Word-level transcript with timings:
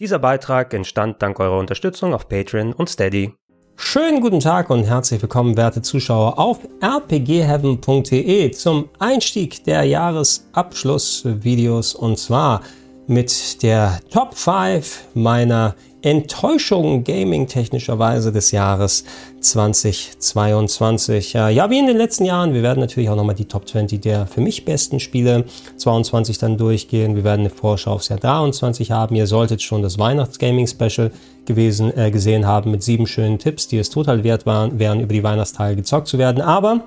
Dieser 0.00 0.18
Beitrag 0.18 0.74
entstand 0.74 1.22
dank 1.22 1.38
eurer 1.38 1.56
Unterstützung 1.56 2.14
auf 2.14 2.28
Patreon 2.28 2.72
und 2.72 2.90
Steady. 2.90 3.32
Schönen 3.76 4.20
guten 4.20 4.40
Tag 4.40 4.68
und 4.68 4.82
herzlich 4.82 5.22
willkommen, 5.22 5.56
werte 5.56 5.82
Zuschauer, 5.82 6.36
auf 6.36 6.58
rpgheaven.de 6.82 8.50
zum 8.50 8.88
Einstieg 8.98 9.62
der 9.62 9.84
Jahresabschlussvideos 9.84 11.94
und 11.94 12.18
zwar 12.18 12.62
mit 13.06 13.62
der 13.62 14.00
Top 14.10 14.34
5 14.34 15.10
meiner 15.14 15.76
Enttäuschung 16.04 17.02
gaming-technischerweise 17.02 18.30
des 18.30 18.50
Jahres 18.50 19.04
2022. 19.40 21.32
Ja, 21.32 21.70
wie 21.70 21.78
in 21.78 21.86
den 21.86 21.96
letzten 21.96 22.26
Jahren, 22.26 22.52
wir 22.52 22.62
werden 22.62 22.80
natürlich 22.80 23.08
auch 23.08 23.16
nochmal 23.16 23.34
die 23.34 23.46
Top 23.46 23.66
20 23.66 24.02
der 24.02 24.26
für 24.26 24.42
mich 24.42 24.66
besten 24.66 25.00
Spiele 25.00 25.46
22 25.78 26.36
dann 26.36 26.58
durchgehen. 26.58 27.16
Wir 27.16 27.24
werden 27.24 27.40
eine 27.40 27.50
Vorschau 27.50 27.92
aufs 27.92 28.10
Jahr 28.10 28.18
23 28.18 28.90
haben. 28.90 29.14
Ihr 29.14 29.26
solltet 29.26 29.62
schon 29.62 29.80
das 29.80 29.98
Weihnachts-Gaming-Special 29.98 31.10
gewesen, 31.46 31.96
äh, 31.96 32.10
gesehen 32.10 32.46
haben 32.46 32.70
mit 32.70 32.82
sieben 32.82 33.06
schönen 33.06 33.38
Tipps, 33.38 33.66
die 33.66 33.78
es 33.78 33.88
total 33.88 34.24
wert 34.24 34.44
waren, 34.44 34.78
wären 34.78 35.00
über 35.00 35.14
die 35.14 35.22
Weihnachtstage 35.22 35.76
gezockt 35.76 36.08
zu 36.08 36.18
werden. 36.18 36.42
Aber 36.42 36.84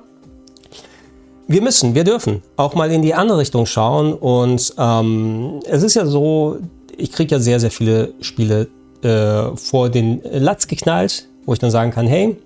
wir 1.48 1.64
müssen, 1.64 1.95
wir 1.95 2.04
dürfen 2.04 2.44
auch 2.56 2.76
mal 2.76 2.92
in 2.92 3.02
die 3.02 3.16
andere 3.16 3.40
Richtung 3.40 3.66
schauen. 3.66 4.14
Und 4.14 4.76
ähm, 4.78 5.59
es 5.66 5.81
ist 5.81 5.95
ja 5.95 6.06
so, 6.06 6.58
ich 6.95 7.12
kriege 7.12 7.34
ja 7.34 7.40
sehr, 7.40 7.59
sehr 7.59 7.72
viele 7.72 8.14
Spiele 8.22 8.68
äh, 9.04 9.56
vor 9.56 9.90
den 9.90 10.22
Latz 10.24 10.68
geknallt, 10.68 11.28
wo 11.46 11.54
ich 11.54 11.60
dann 11.60 11.72
sagen 11.72 11.92
kann, 11.92 12.08
hey, 12.08 12.38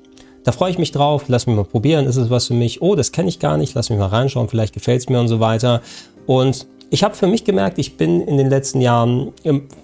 da 0.44 0.52
freue 0.52 0.72
ich 0.72 0.78
mich 0.78 0.92
drauf, 0.92 1.26
lass 1.28 1.48
mich 1.48 1.56
mal 1.56 1.66
probieren, 1.66 2.06
ist 2.06 2.16
es 2.16 2.30
was 2.30 2.48
für 2.48 2.54
mich? 2.54 2.82
Oh, 2.82 2.96
das 2.96 3.12
kenne 3.12 3.30
ich 3.30 3.40
gar 3.40 3.58
nicht, 3.58 3.76
lass 3.76 3.90
mich 3.90 4.00
mal 4.00 4.08
reinschauen, 4.08 4.50
vielleicht 4.50 4.74
gefällt 4.74 5.02
es 5.02 5.10
mir 5.10 5.20
und 5.20 5.28
so 5.28 5.40
weiter. 5.40 5.82
Und 6.26 6.68
ich 6.90 7.04
habe 7.04 7.16
für 7.16 7.28
mich 7.28 7.46
gemerkt, 7.46 7.78
ich 7.78 7.96
bin 7.96 8.22
in 8.22 8.38
den 8.38 8.50
letzten 8.50 8.82
Jahren 8.82 9.32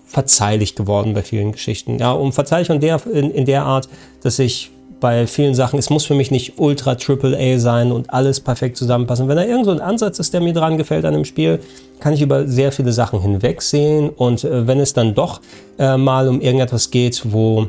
verzeihlich 0.06 0.76
geworden 0.76 1.14
bei 1.14 1.22
vielen 1.22 1.52
Geschichten. 1.52 2.00
Ja, 2.00 2.12
um 2.12 2.34
verzeihlich 2.34 2.70
in 2.70 2.80
der, 2.80 3.00
in, 3.06 3.32
in 3.32 3.46
der 3.46 3.64
Art, 3.64 3.88
dass 4.24 4.40
ich 4.40 4.72
bei 5.00 5.28
vielen 5.28 5.54
Sachen, 5.54 5.78
es 5.78 5.90
muss 5.90 6.06
für 6.06 6.16
mich 6.16 6.32
nicht 6.32 6.54
ultra 6.58 6.96
Triple 6.96 7.38
A 7.38 7.60
sein 7.60 7.92
und 7.92 8.12
alles 8.12 8.40
perfekt 8.40 8.78
zusammenpassen. 8.78 9.28
Wenn 9.28 9.38
da 9.38 9.44
irgend 9.44 9.66
so 9.66 9.72
ein 9.72 9.82
Ansatz 9.82 10.20
ist, 10.20 10.34
der 10.34 10.42
mir 10.42 10.54
dran 10.54 10.78
gefällt 10.78 11.06
an 11.06 11.14
dem 11.14 11.26
Spiel, 11.26 11.60
kann 12.00 12.14
ich 12.14 12.22
über 12.22 12.48
sehr 12.48 12.72
viele 12.72 12.92
Sachen 12.92 13.22
hinwegsehen. 13.22 14.10
Und 14.10 14.44
äh, 14.44 14.68
wenn 14.68 14.80
es 14.80 14.94
dann 14.94 15.14
doch 15.14 15.42
äh, 15.78 15.98
mal 15.98 16.28
um 16.28 16.42
irgendetwas 16.42 16.90
geht, 16.92 17.22
wo 17.32 17.68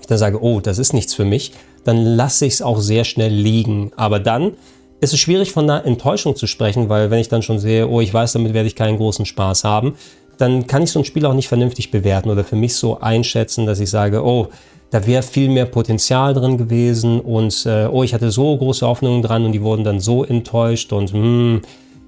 ich 0.00 0.06
dann 0.06 0.18
sage, 0.18 0.42
oh, 0.42 0.60
das 0.60 0.78
ist 0.78 0.92
nichts 0.92 1.14
für 1.14 1.24
mich, 1.24 1.52
dann 1.84 2.04
lasse 2.04 2.46
ich 2.46 2.54
es 2.54 2.62
auch 2.62 2.80
sehr 2.80 3.04
schnell 3.04 3.32
liegen. 3.32 3.92
Aber 3.96 4.18
dann 4.18 4.52
ist 5.00 5.12
es 5.12 5.20
schwierig 5.20 5.52
von 5.52 5.68
einer 5.68 5.84
Enttäuschung 5.84 6.36
zu 6.36 6.46
sprechen, 6.46 6.88
weil 6.88 7.10
wenn 7.10 7.18
ich 7.18 7.28
dann 7.28 7.42
schon 7.42 7.58
sehe, 7.58 7.88
oh, 7.88 8.00
ich 8.00 8.12
weiß, 8.12 8.32
damit 8.32 8.54
werde 8.54 8.66
ich 8.66 8.74
keinen 8.74 8.96
großen 8.96 9.26
Spaß 9.26 9.64
haben, 9.64 9.94
dann 10.38 10.66
kann 10.66 10.82
ich 10.82 10.90
so 10.90 10.98
ein 10.98 11.04
Spiel 11.04 11.24
auch 11.26 11.34
nicht 11.34 11.48
vernünftig 11.48 11.90
bewerten 11.90 12.30
oder 12.30 12.44
für 12.44 12.56
mich 12.56 12.74
so 12.74 13.00
einschätzen, 13.00 13.66
dass 13.66 13.80
ich 13.80 13.90
sage, 13.90 14.24
oh, 14.24 14.48
da 14.96 15.06
wäre 15.06 15.22
viel 15.22 15.50
mehr 15.50 15.66
Potenzial 15.66 16.32
drin 16.32 16.56
gewesen 16.56 17.20
und 17.20 17.66
äh, 17.66 17.86
oh, 17.86 18.02
ich 18.02 18.14
hatte 18.14 18.30
so 18.30 18.56
große 18.56 18.86
Hoffnungen 18.86 19.20
dran 19.20 19.44
und 19.44 19.52
die 19.52 19.60
wurden 19.60 19.84
dann 19.84 20.00
so 20.00 20.24
enttäuscht 20.24 20.90
und 20.90 21.12
hm, 21.12 21.60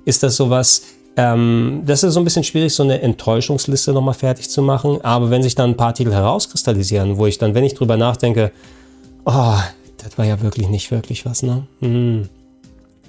ist 0.07 0.23
das 0.23 0.37
sowas? 0.37 0.85
Ähm, 1.15 1.83
das 1.85 2.03
ist 2.03 2.15
so 2.15 2.21
ein 2.21 2.25
bisschen 2.25 2.45
schwierig, 2.45 2.73
so 2.73 2.83
eine 2.83 3.03
Enttäuschungsliste 3.03 3.93
nochmal 3.93 4.15
fertig 4.15 4.49
zu 4.49 4.63
machen, 4.63 5.03
aber 5.03 5.29
wenn 5.29 5.43
sich 5.43 5.55
dann 5.55 5.73
ein 5.73 5.77
paar 5.77 5.93
Titel 5.93 6.13
herauskristallisieren, 6.13 7.19
wo 7.19 7.27
ich 7.27 7.37
dann, 7.37 7.55
wenn 7.55 7.65
ich 7.65 7.75
drüber 7.75 7.99
nachdenke, 7.99 8.53
oh, 9.27 9.59
das 9.99 10.17
war 10.17 10.25
ja 10.25 10.41
wirklich 10.41 10.71
nicht 10.71 10.91
wirklich 10.91 11.27
was, 11.27 11.43
ne? 11.43 11.67
Hm. 11.81 12.31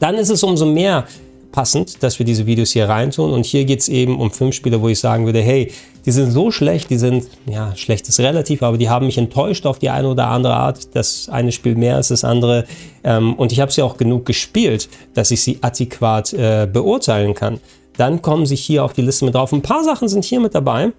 Dann 0.02 0.16
ist 0.16 0.30
es 0.30 0.44
umso 0.44 0.66
mehr 0.66 1.06
passend, 1.52 2.04
dass 2.04 2.20
wir 2.20 2.26
diese 2.26 2.46
Videos 2.46 2.72
hier 2.72 2.88
reintun. 2.88 3.32
Und 3.32 3.46
hier 3.46 3.66
geht 3.66 3.80
es 3.80 3.90
eben 3.90 4.20
um 4.20 4.32
fünf 4.32 4.56
Spiele, 4.56 4.82
wo 4.82 4.90
ich 4.90 5.00
sagen 5.00 5.26
würde, 5.26 5.42
hey, 5.42 5.72
die 6.06 6.12
sind 6.12 6.32
so 6.32 6.52
schlecht, 6.52 6.90
die 6.90 6.98
sind, 6.98 7.28
ja, 7.46 7.76
schlecht 7.76 8.08
ist 8.08 8.20
relativ, 8.20 8.64
aber 8.64 8.78
die 8.78 8.90
haben 8.90 9.06
mich 9.06 9.18
enttäuscht 9.18 9.66
auf 9.66 9.80
die 9.80 9.90
eine 9.90 10.08
oder 10.08 10.28
andere 10.28 10.56
Art. 10.56 10.96
Das 10.96 11.30
eine 11.30 11.52
Spiel 11.52 11.76
mehr 11.76 11.96
als 11.96 12.10
das 12.10 12.24
andere. 12.24 12.66
Ähm, 13.04 13.34
und 13.34 13.52
ich 13.52 13.60
habe 13.60 13.72
sie 13.72 13.82
auch 13.82 13.98
genug 13.98 14.26
gespielt, 14.26 14.90
dass 15.14 15.32
ich 15.32 15.42
sie 15.42 15.60
adäquat 15.62 16.34
äh, 16.34 16.68
beurteilen 16.72 17.34
kann. 17.34 17.60
Dann 17.98 18.22
kommen 18.22 18.46
sie 18.46 18.56
hier 18.56 18.86
auf 18.86 18.94
die 18.94 19.02
Liste 19.02 19.26
mit 19.26 19.36
drauf. 19.36 19.52
Ein 19.52 19.62
paar 19.62 19.84
Sachen 19.84 20.08
sind 20.08 20.24
hier 20.24 20.40
mit 20.40 20.56
dabei. 20.56 20.94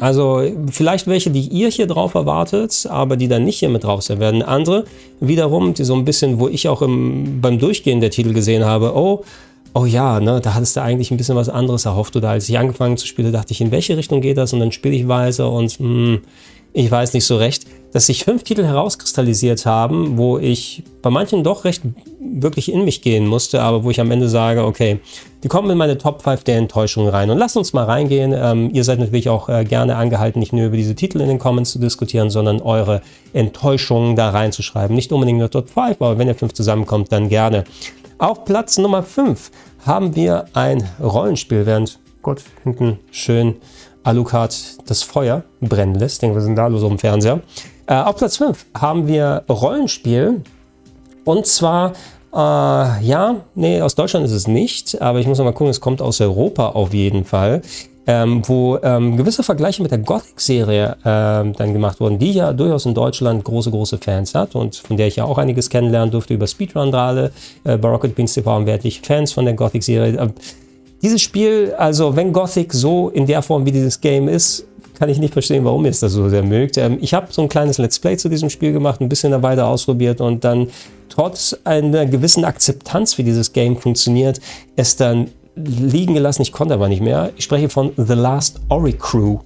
Also 0.00 0.42
vielleicht 0.70 1.06
welche, 1.06 1.30
die 1.30 1.46
ihr 1.48 1.68
hier 1.68 1.86
drauf 1.86 2.14
erwartet, 2.14 2.86
aber 2.88 3.16
die 3.16 3.28
dann 3.28 3.44
nicht 3.44 3.58
hier 3.58 3.68
mit 3.68 3.84
drauf 3.84 4.02
sein 4.02 4.18
werden. 4.18 4.42
Andere 4.42 4.84
wiederum, 5.20 5.74
die 5.74 5.84
so 5.84 5.94
ein 5.94 6.04
bisschen, 6.04 6.40
wo 6.40 6.48
ich 6.48 6.68
auch 6.68 6.80
im, 6.80 7.40
beim 7.40 7.58
Durchgehen 7.58 8.00
der 8.00 8.10
Titel 8.10 8.32
gesehen 8.32 8.64
habe, 8.64 8.94
oh, 8.96 9.24
oh 9.74 9.84
ja, 9.84 10.20
ne, 10.20 10.40
da 10.40 10.54
hattest 10.54 10.76
du 10.76 10.82
eigentlich 10.82 11.10
ein 11.10 11.16
bisschen 11.16 11.36
was 11.36 11.48
anderes 11.48 11.84
erhofft. 11.84 12.16
Oder 12.16 12.30
als 12.30 12.48
ich 12.48 12.58
angefangen 12.58 12.96
zu 12.96 13.06
spielen, 13.06 13.32
dachte 13.32 13.52
ich, 13.52 13.60
in 13.60 13.70
welche 13.70 13.96
Richtung 13.96 14.20
geht 14.20 14.36
das? 14.36 14.52
Und 14.52 14.60
dann 14.60 14.72
spiele 14.72 14.94
ich 14.94 15.08
weiter 15.08 15.50
und 15.50 15.78
mh, 15.78 15.86
hm, 15.86 16.20
ich 16.72 16.90
weiß 16.90 17.14
nicht 17.14 17.24
so 17.24 17.36
recht, 17.36 17.66
dass 17.92 18.06
sich 18.06 18.24
fünf 18.24 18.44
Titel 18.44 18.64
herauskristallisiert 18.64 19.66
haben, 19.66 20.16
wo 20.16 20.38
ich 20.38 20.84
bei 21.02 21.10
manchen 21.10 21.42
doch 21.42 21.64
recht 21.64 21.82
wirklich 22.20 22.72
in 22.72 22.84
mich 22.84 23.02
gehen 23.02 23.26
musste, 23.26 23.60
aber 23.62 23.82
wo 23.82 23.90
ich 23.90 24.00
am 24.00 24.10
Ende 24.12 24.28
sage, 24.28 24.64
okay, 24.64 25.00
die 25.42 25.48
kommen 25.48 25.68
in 25.70 25.78
meine 25.78 25.98
Top 25.98 26.22
5 26.22 26.44
der 26.44 26.58
Enttäuschungen 26.58 27.10
rein. 27.10 27.30
Und 27.30 27.38
lasst 27.38 27.56
uns 27.56 27.72
mal 27.72 27.84
reingehen. 27.84 28.32
Ähm, 28.36 28.70
ihr 28.72 28.84
seid 28.84 29.00
natürlich 29.00 29.28
auch 29.28 29.48
äh, 29.48 29.64
gerne 29.64 29.96
angehalten, 29.96 30.38
nicht 30.38 30.52
nur 30.52 30.66
über 30.66 30.76
diese 30.76 30.94
Titel 30.94 31.20
in 31.20 31.28
den 31.28 31.38
Comments 31.38 31.70
zu 31.70 31.80
diskutieren, 31.80 32.30
sondern 32.30 32.60
eure 32.60 33.00
Enttäuschungen 33.32 34.14
da 34.14 34.30
reinzuschreiben. 34.30 34.94
Nicht 34.94 35.10
unbedingt 35.12 35.38
nur 35.38 35.50
Top 35.50 35.70
5, 35.70 35.96
aber 36.00 36.18
wenn 36.18 36.28
ihr 36.28 36.34
fünf 36.36 36.52
zusammenkommt, 36.52 37.10
dann 37.10 37.28
gerne. 37.28 37.64
Auf 38.20 38.44
Platz 38.44 38.76
Nummer 38.76 39.02
5 39.02 39.50
haben 39.86 40.14
wir 40.14 40.44
ein 40.52 40.86
Rollenspiel, 41.02 41.64
während 41.64 41.98
Gott 42.20 42.42
hinten 42.64 42.98
schön 43.10 43.56
Alucard 44.02 44.54
das 44.90 45.02
Feuer 45.02 45.42
brennen 45.62 45.94
lässt. 45.94 46.20
Denken 46.20 46.36
wir 46.36 46.42
sind 46.42 46.54
da 46.56 46.66
los 46.66 46.82
auf 46.82 46.90
dem 46.90 46.98
Fernseher. 46.98 47.40
Äh, 47.86 47.94
auf 47.94 48.16
Platz 48.16 48.36
5 48.36 48.66
haben 48.74 49.06
wir 49.06 49.44
Rollenspiel. 49.48 50.42
Und 51.24 51.46
zwar, 51.46 51.92
äh, 52.34 53.02
ja, 53.02 53.36
nee, 53.54 53.80
aus 53.80 53.94
Deutschland 53.94 54.26
ist 54.26 54.32
es 54.32 54.46
nicht, 54.46 55.00
aber 55.00 55.20
ich 55.20 55.26
muss 55.26 55.38
noch 55.38 55.46
mal 55.46 55.52
gucken, 55.52 55.70
es 55.70 55.80
kommt 55.80 56.02
aus 56.02 56.20
Europa 56.20 56.68
auf 56.68 56.92
jeden 56.92 57.24
Fall 57.24 57.62
ähm, 58.06 58.42
wo 58.46 58.78
ähm, 58.82 59.16
gewisse 59.16 59.42
Vergleiche 59.42 59.82
mit 59.82 59.90
der 59.90 59.98
Gothic-Serie 59.98 60.96
ähm, 61.04 61.52
dann 61.52 61.72
gemacht 61.72 62.00
wurden, 62.00 62.18
die 62.18 62.32
ja 62.32 62.52
durchaus 62.52 62.86
in 62.86 62.94
Deutschland 62.94 63.44
große, 63.44 63.70
große 63.70 63.98
Fans 63.98 64.34
hat 64.34 64.54
und 64.54 64.76
von 64.76 64.96
der 64.96 65.06
ich 65.06 65.16
ja 65.16 65.24
auch 65.24 65.38
einiges 65.38 65.68
kennenlernen 65.68 66.10
durfte 66.10 66.34
über 66.34 66.46
Speedrun-Drale. 66.46 67.30
Äh, 67.64 67.76
bei 67.76 67.88
Rocket 67.88 68.14
Beans 68.14 68.34
TV 68.34 68.50
haben 68.50 68.66
wir 68.66 68.74
etliche 68.74 69.02
Fans 69.02 69.32
von 69.32 69.44
der 69.44 69.54
Gothic-Serie. 69.54 70.18
Äh, 70.18 70.28
dieses 71.02 71.22
Spiel, 71.22 71.74
also 71.78 72.16
wenn 72.16 72.32
Gothic 72.32 72.72
so 72.72 73.08
in 73.10 73.26
der 73.26 73.42
Form 73.42 73.64
wie 73.64 73.72
dieses 73.72 74.00
Game 74.00 74.28
ist, 74.28 74.66
kann 74.98 75.08
ich 75.08 75.18
nicht 75.18 75.32
verstehen, 75.32 75.64
warum 75.64 75.84
ihr 75.86 75.90
es 75.90 76.00
das 76.00 76.12
so 76.12 76.28
sehr 76.28 76.42
mögt. 76.42 76.76
Ähm, 76.76 76.98
ich 77.00 77.14
habe 77.14 77.28
so 77.30 77.42
ein 77.42 77.48
kleines 77.48 77.78
Let's 77.78 77.98
Play 77.98 78.16
zu 78.16 78.28
diesem 78.28 78.50
Spiel 78.50 78.72
gemacht, 78.72 79.00
ein 79.00 79.08
bisschen 79.08 79.32
da 79.32 79.42
weiter 79.42 79.66
ausprobiert 79.66 80.20
und 80.20 80.44
dann 80.44 80.68
trotz 81.08 81.56
einer 81.64 82.06
gewissen 82.06 82.44
Akzeptanz, 82.44 83.16
wie 83.18 83.24
dieses 83.24 83.52
Game 83.52 83.76
funktioniert, 83.76 84.40
es 84.76 84.96
dann 84.96 85.28
liegen 85.64 86.14
gelassen. 86.14 86.42
Ich 86.42 86.52
konnte 86.52 86.74
aber 86.74 86.88
nicht 86.88 87.02
mehr. 87.02 87.30
Ich 87.36 87.44
spreche 87.44 87.68
von 87.68 87.92
The 87.96 88.14
Last 88.14 88.60
Ori 88.68 88.92
Crew. 88.92 89.38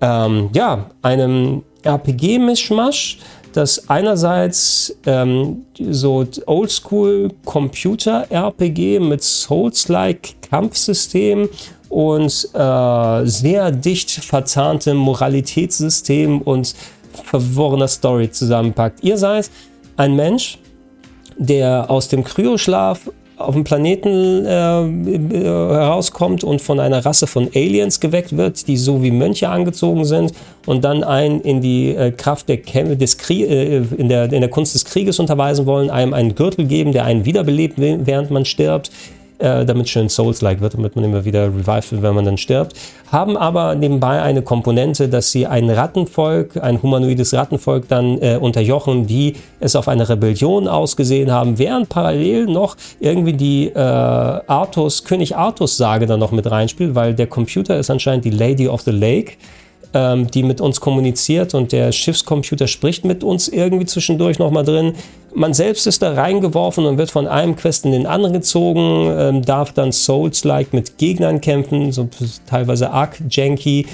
Ähm, 0.00 0.50
ja, 0.52 0.90
einem 1.02 1.62
RPG-Mischmasch, 1.82 3.18
das 3.52 3.88
einerseits 3.88 4.96
ähm, 5.06 5.64
so 5.78 6.24
Oldschool 6.46 7.30
Computer-RPG 7.44 9.00
mit 9.00 9.22
Souls-like 9.22 10.36
Kampfsystem 10.48 11.48
und 11.88 12.48
äh, 12.54 13.26
sehr 13.26 13.70
dicht 13.70 14.10
verzahntem 14.10 14.96
Moralitätssystem 14.96 16.42
und 16.42 16.74
verworrener 17.24 17.88
Story 17.88 18.30
zusammenpackt. 18.30 19.02
Ihr 19.02 19.18
seid 19.18 19.50
ein 19.96 20.14
Mensch, 20.14 20.58
der 21.38 21.90
aus 21.90 22.08
dem 22.08 22.24
Kryoschlaf 22.24 23.10
auf 23.38 23.54
dem 23.54 23.64
Planeten 23.64 24.44
äh, 24.44 24.80
äh, 24.82 25.44
herauskommt 25.44 26.42
und 26.42 26.60
von 26.60 26.80
einer 26.80 27.04
Rasse 27.04 27.26
von 27.26 27.48
Aliens 27.54 28.00
geweckt 28.00 28.36
wird, 28.36 28.66
die 28.66 28.76
so 28.76 29.02
wie 29.02 29.10
Mönche 29.10 29.48
angezogen 29.48 30.04
sind 30.04 30.32
und 30.66 30.84
dann 30.84 31.04
einen 31.04 31.40
in 31.42 31.60
die 31.60 31.94
äh, 31.94 32.10
Kraft 32.10 32.48
der, 32.48 32.58
des 32.58 33.16
Krie 33.16 33.44
äh, 33.44 33.84
in, 33.96 34.08
der, 34.08 34.32
in 34.32 34.40
der 34.40 34.50
Kunst 34.50 34.74
des 34.74 34.84
Krieges 34.84 35.20
unterweisen 35.20 35.66
wollen, 35.66 35.88
einem 35.88 36.14
einen 36.14 36.34
Gürtel 36.34 36.66
geben, 36.66 36.92
der 36.92 37.04
einen 37.04 37.24
wiederbelebt, 37.24 37.74
während 37.78 38.30
man 38.30 38.44
stirbt 38.44 38.90
äh, 39.38 39.64
damit 39.64 39.88
schön 39.88 40.08
Souls-like 40.08 40.60
wird, 40.60 40.74
damit 40.74 40.96
man 40.96 41.04
immer 41.04 41.24
wieder 41.24 41.46
revived 41.46 42.02
wenn 42.02 42.14
man 42.14 42.24
dann 42.24 42.38
stirbt. 42.38 42.74
Haben 43.10 43.36
aber 43.36 43.74
nebenbei 43.74 44.20
eine 44.20 44.42
Komponente, 44.42 45.08
dass 45.08 45.30
sie 45.30 45.46
ein 45.46 45.70
Rattenvolk, 45.70 46.56
ein 46.62 46.82
humanoides 46.82 47.34
Rattenvolk 47.34 47.88
dann 47.88 48.20
äh, 48.20 48.38
unterjochen, 48.40 49.06
die 49.06 49.34
es 49.60 49.76
auf 49.76 49.88
eine 49.88 50.08
Rebellion 50.08 50.68
ausgesehen 50.68 51.30
haben, 51.30 51.58
während 51.58 51.88
parallel 51.88 52.46
noch 52.46 52.76
irgendwie 53.00 53.32
die 53.32 53.68
äh, 53.68 53.78
Artus, 53.78 55.04
König 55.04 55.36
Artus-Sage 55.36 56.06
dann 56.06 56.20
noch 56.20 56.32
mit 56.32 56.50
reinspielt, 56.50 56.94
weil 56.94 57.14
der 57.14 57.26
Computer 57.26 57.78
ist 57.78 57.90
anscheinend 57.90 58.24
die 58.24 58.30
Lady 58.30 58.68
of 58.68 58.82
the 58.82 58.90
Lake 58.90 59.32
ähm, 59.94 60.30
die 60.30 60.42
mit 60.42 60.60
uns 60.60 60.80
kommuniziert 60.80 61.54
und 61.54 61.72
der 61.72 61.92
Schiffscomputer 61.92 62.66
spricht 62.66 63.04
mit 63.04 63.24
uns 63.24 63.48
irgendwie 63.48 63.86
zwischendurch 63.86 64.38
nochmal 64.38 64.64
drin. 64.64 64.94
Man 65.34 65.54
selbst 65.54 65.86
ist 65.86 66.02
da 66.02 66.14
reingeworfen 66.14 66.86
und 66.86 66.98
wird 66.98 67.10
von 67.10 67.26
einem 67.26 67.54
Quest 67.54 67.84
in 67.84 67.92
den 67.92 68.06
anderen 68.06 68.32
gezogen, 68.32 69.12
ähm, 69.16 69.42
darf 69.44 69.72
dann 69.72 69.92
Souls-like 69.92 70.72
mit 70.72 70.98
Gegnern 70.98 71.40
kämpfen, 71.40 71.92
so 71.92 72.08
teilweise 72.46 72.90
arg 72.90 73.20
janky. 73.30 73.86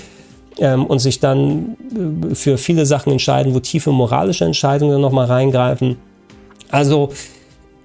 ähm, 0.59 0.87
und 0.87 0.99
sich 1.01 1.21
dann 1.21 1.77
äh, 2.31 2.35
für 2.35 2.59
viele 2.59 2.87
Sachen 2.87 3.13
entscheiden, 3.13 3.55
wo 3.55 3.61
tiefe 3.61 3.91
moralische 3.91 4.45
Entscheidungen 4.45 5.01
nochmal 5.01 5.27
reingreifen. 5.27 5.97
Also 6.71 7.11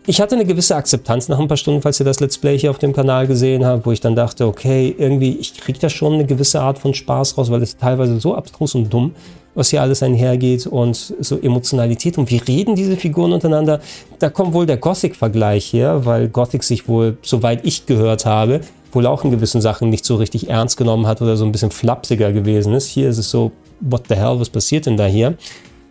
ich 0.05 0.19
hatte 0.21 0.35
eine 0.35 0.45
gewisse 0.45 0.75
Akzeptanz 0.75 1.27
nach 1.29 1.39
ein 1.39 1.47
paar 1.47 1.57
Stunden, 1.57 1.81
falls 1.81 1.99
ihr 1.99 2.05
das 2.05 2.19
Let's 2.19 2.37
Play 2.37 2.57
hier 2.57 2.71
auf 2.71 2.79
dem 2.79 2.93
Kanal 2.93 3.27
gesehen 3.27 3.65
habt, 3.65 3.85
wo 3.85 3.91
ich 3.91 3.99
dann 3.99 4.15
dachte, 4.15 4.47
okay, 4.47 4.95
irgendwie, 4.97 5.37
ich 5.39 5.55
kriege 5.55 5.77
da 5.79 5.89
schon 5.89 6.13
eine 6.13 6.25
gewisse 6.25 6.61
Art 6.61 6.79
von 6.79 6.93
Spaß 6.93 7.37
raus, 7.37 7.51
weil 7.51 7.61
es 7.61 7.77
teilweise 7.77 8.19
so 8.19 8.33
abstrus 8.33 8.75
und 8.75 8.91
dumm, 8.91 9.13
was 9.59 9.69
hier 9.69 9.81
alles 9.81 10.01
einhergeht 10.01 10.65
und 10.65 10.95
so 11.19 11.37
Emotionalität 11.37 12.17
und 12.17 12.31
wie 12.31 12.37
reden 12.37 12.75
diese 12.75 12.95
Figuren 12.95 13.33
untereinander. 13.33 13.81
Da 14.17 14.29
kommt 14.29 14.53
wohl 14.53 14.65
der 14.65 14.77
Gothic-Vergleich 14.77 15.73
her, 15.73 16.05
weil 16.05 16.29
Gothic 16.29 16.63
sich 16.63 16.87
wohl, 16.87 17.17
soweit 17.21 17.65
ich 17.65 17.85
gehört 17.85 18.25
habe, 18.25 18.61
wohl 18.93 19.05
auch 19.05 19.25
in 19.25 19.31
gewissen 19.31 19.59
Sachen 19.61 19.89
nicht 19.89 20.05
so 20.05 20.15
richtig 20.15 20.49
ernst 20.49 20.77
genommen 20.77 21.05
hat 21.05 21.21
oder 21.21 21.35
so 21.35 21.43
ein 21.43 21.51
bisschen 21.51 21.71
flapsiger 21.71 22.31
gewesen 22.31 22.73
ist. 22.73 22.87
Hier 22.87 23.09
ist 23.09 23.17
es 23.17 23.29
so, 23.29 23.51
what 23.81 24.03
the 24.07 24.15
hell, 24.15 24.39
was 24.39 24.49
passiert 24.49 24.85
denn 24.85 24.95
da 24.95 25.05
hier? 25.05 25.35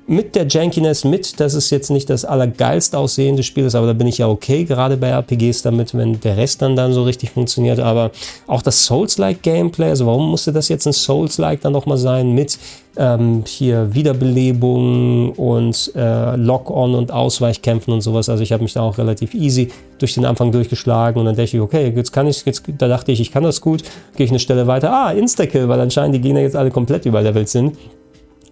Mit 0.09 0.35
der 0.35 0.47
Jankiness 0.49 1.05
mit, 1.05 1.39
dass 1.39 1.53
es 1.53 1.69
jetzt 1.69 1.91
nicht 1.91 2.09
das 2.09 2.25
allergeilst 2.25 2.97
aussehende 2.97 3.43
Spiel 3.43 3.67
ist, 3.67 3.75
aber 3.75 3.89
da 3.89 3.93
bin 3.93 4.07
ich 4.07 4.19
ja 4.19 4.27
okay, 4.27 4.65
gerade 4.65 4.97
bei 4.97 5.09
RPGs 5.09 5.61
damit, 5.61 5.95
wenn 5.95 6.19
der 6.21 6.39
Rest 6.39 6.63
dann 6.63 6.77
dann 6.77 6.95
so 6.95 7.05
richtig 7.05 7.31
funktioniert, 7.31 7.79
aber 7.79 8.11
auch 8.47 8.63
das 8.63 8.87
Souls-like 8.87 9.43
Gameplay, 9.43 9.91
also 9.91 10.07
warum 10.07 10.31
musste 10.31 10.51
das 10.51 10.71
jetzt 10.71 10.87
ein 10.87 10.95
Souls-like 10.95 11.61
dann 11.61 11.75
nochmal 11.75 11.99
sein 11.99 12.33
mit 12.33 12.59
ähm, 12.97 13.45
hier 13.47 13.95
Wiederbelebung 13.95 15.33
und 15.33 15.93
äh, 15.95 16.37
Lock-on 16.37 16.95
und 16.95 17.13
Ausweichkämpfen 17.13 17.93
und 17.93 18.01
sowas, 18.01 18.31
also 18.31 18.43
ich 18.43 18.51
habe 18.51 18.63
mich 18.63 18.73
da 18.73 18.81
auch 18.81 18.97
relativ 18.97 19.35
easy 19.35 19.71
durch 19.99 20.15
den 20.15 20.25
Anfang 20.25 20.53
durchgeschlagen 20.53 21.21
und 21.21 21.27
dann 21.27 21.37
dachte 21.37 21.55
ich, 21.55 21.61
okay, 21.61 21.93
jetzt 21.95 22.13
kann 22.13 22.27
ich, 22.27 22.47
jetzt, 22.47 22.63
da 22.79 22.89
dachte 22.89 23.13
ich, 23.13 23.21
ich 23.21 23.31
kann 23.31 23.43
das 23.43 23.61
gut, 23.61 23.83
gehe 24.17 24.25
ich 24.25 24.31
eine 24.31 24.39
Stelle 24.39 24.67
weiter, 24.67 24.91
ah, 24.91 25.13
Instakill, 25.13 25.69
weil 25.69 25.81
anscheinend 25.81 26.15
die 26.15 26.21
Gegner 26.23 26.41
jetzt 26.41 26.57
alle 26.57 26.71
komplett 26.71 27.05
überlevelt 27.05 27.51
sind 27.51 27.77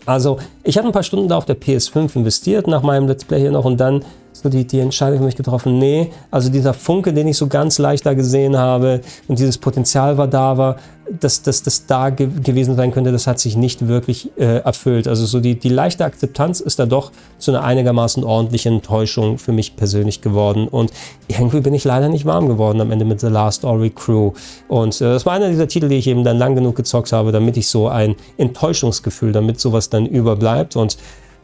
also 0.07 0.39
ich 0.63 0.79
habe 0.79 0.89
ein 0.89 0.93
paar 0.93 1.03
Stunden 1.03 1.29
da 1.29 1.37
auf 1.37 1.45
der 1.45 1.61
PS5 1.61 2.17
investiert 2.17 2.67
nach 2.67 2.83
meinem 2.83 3.07
Let's 3.09 3.25
Play 3.25 3.41
hier 3.41 3.51
noch 3.51 3.65
und 3.65 3.79
dann 3.79 4.05
so 4.43 4.49
die, 4.49 4.67
die 4.67 4.81
Entscheidung 4.81 5.19
für 5.19 5.25
mich 5.25 5.37
getroffen, 5.37 5.79
nee, 5.79 6.11
also 6.31 6.51
dieser 6.51 6.75
Funke, 6.75 7.13
den 7.13 7.29
ich 7.29 7.37
so 7.37 7.47
ganz 7.47 7.79
leicht 7.79 8.05
da 8.05 8.15
gesehen 8.15 8.57
habe 8.57 9.01
und 9.29 9.39
dieses 9.39 9.59
Potenzial 9.59 10.19
war 10.19 10.29
da 10.29 10.57
war, 10.59 10.77
dass 11.21 11.43
das 11.43 11.63
dass 11.63 11.87
da 11.87 12.11
ge 12.11 12.29
gewesen 12.43 12.77
sein 12.77 12.93
könnte, 12.93 13.13
das 13.13 13.27
hat 13.27 13.39
sich 13.39 13.57
nicht 13.57 13.87
wirklich 13.87 14.31
äh, 14.39 14.59
erfüllt. 14.59 15.07
Also 15.07 15.25
so 15.27 15.41
die, 15.41 15.59
die 15.59 15.69
leichte 15.69 16.05
Akzeptanz 16.05 16.61
ist 16.61 16.79
da 16.79 16.87
doch 16.87 17.13
zu 17.39 17.53
einer 17.53 17.63
einigermaßen 17.63 18.25
ordentlichen 18.25 18.75
Enttäuschung 18.75 19.39
für 19.39 19.53
mich 19.53 19.77
persönlich 19.77 20.21
geworden. 20.21 20.69
Und 20.69 20.93
irgendwie 21.29 21.61
bin 21.61 21.75
ich 21.75 21.85
leider 21.85 22.09
nicht 22.09 22.25
warm 22.25 22.49
geworden 22.49 22.81
am 22.81 22.91
Ende 22.91 23.05
mit 23.05 23.21
The 23.21 23.29
Last 23.29 23.59
Story 23.59 23.91
Crew. 23.91 24.33
Und 24.69 25.01
äh, 25.01 25.05
das 25.05 25.27
war 25.27 25.35
einer 25.35 25.49
dieser 25.49 25.69
Titel, 25.69 25.89
die 25.89 25.97
ich 25.97 26.09
eben 26.09 26.25
dann 26.25 26.39
lang 26.39 26.55
genug 26.55 26.77
gezockt 26.77 27.13
habe, 27.13 27.33
damit 27.33 27.57
ich 27.57 27.69
so 27.69 27.89
ein 27.89 28.17
Enttäuschungsgefühl, 28.37 29.33
damit 29.33 29.61
sowas 29.61 29.91
dann 29.91 30.07
überbleibt. 30.07 30.77
Und 30.77 30.97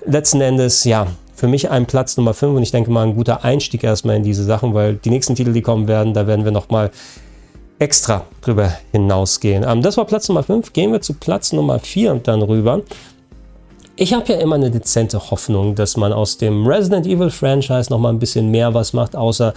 letzten 0.06 0.40
Endes, 0.40 0.84
ja, 0.84 1.06
für 1.42 1.48
mich 1.48 1.70
ein 1.70 1.86
Platz 1.86 2.16
Nummer 2.16 2.34
5 2.34 2.54
und 2.54 2.62
ich 2.62 2.70
denke 2.70 2.92
mal 2.92 3.04
ein 3.04 3.16
guter 3.16 3.42
Einstieg 3.42 3.82
erstmal 3.82 4.14
in 4.14 4.22
diese 4.22 4.44
Sachen, 4.44 4.74
weil 4.74 4.94
die 4.94 5.10
nächsten 5.10 5.34
Titel, 5.34 5.52
die 5.52 5.60
kommen 5.60 5.88
werden, 5.88 6.14
da 6.14 6.28
werden 6.28 6.44
wir 6.44 6.52
nochmal 6.52 6.92
extra 7.80 8.26
drüber 8.42 8.72
hinausgehen. 8.92 9.64
Ähm, 9.66 9.82
das 9.82 9.96
war 9.96 10.04
Platz 10.04 10.28
Nummer 10.28 10.44
5. 10.44 10.72
Gehen 10.72 10.92
wir 10.92 11.00
zu 11.00 11.14
Platz 11.14 11.52
Nummer 11.52 11.80
4 11.80 12.12
und 12.12 12.28
dann 12.28 12.42
rüber. 12.42 12.82
Ich 13.96 14.14
habe 14.14 14.32
ja 14.32 14.38
immer 14.38 14.54
eine 14.54 14.70
dezente 14.70 15.32
Hoffnung, 15.32 15.74
dass 15.74 15.96
man 15.96 16.12
aus 16.12 16.38
dem 16.38 16.64
Resident 16.64 17.08
Evil 17.08 17.30
Franchise 17.30 17.90
nochmal 17.90 18.12
ein 18.12 18.20
bisschen 18.20 18.52
mehr 18.52 18.72
was 18.72 18.92
macht, 18.92 19.16
außer 19.16 19.52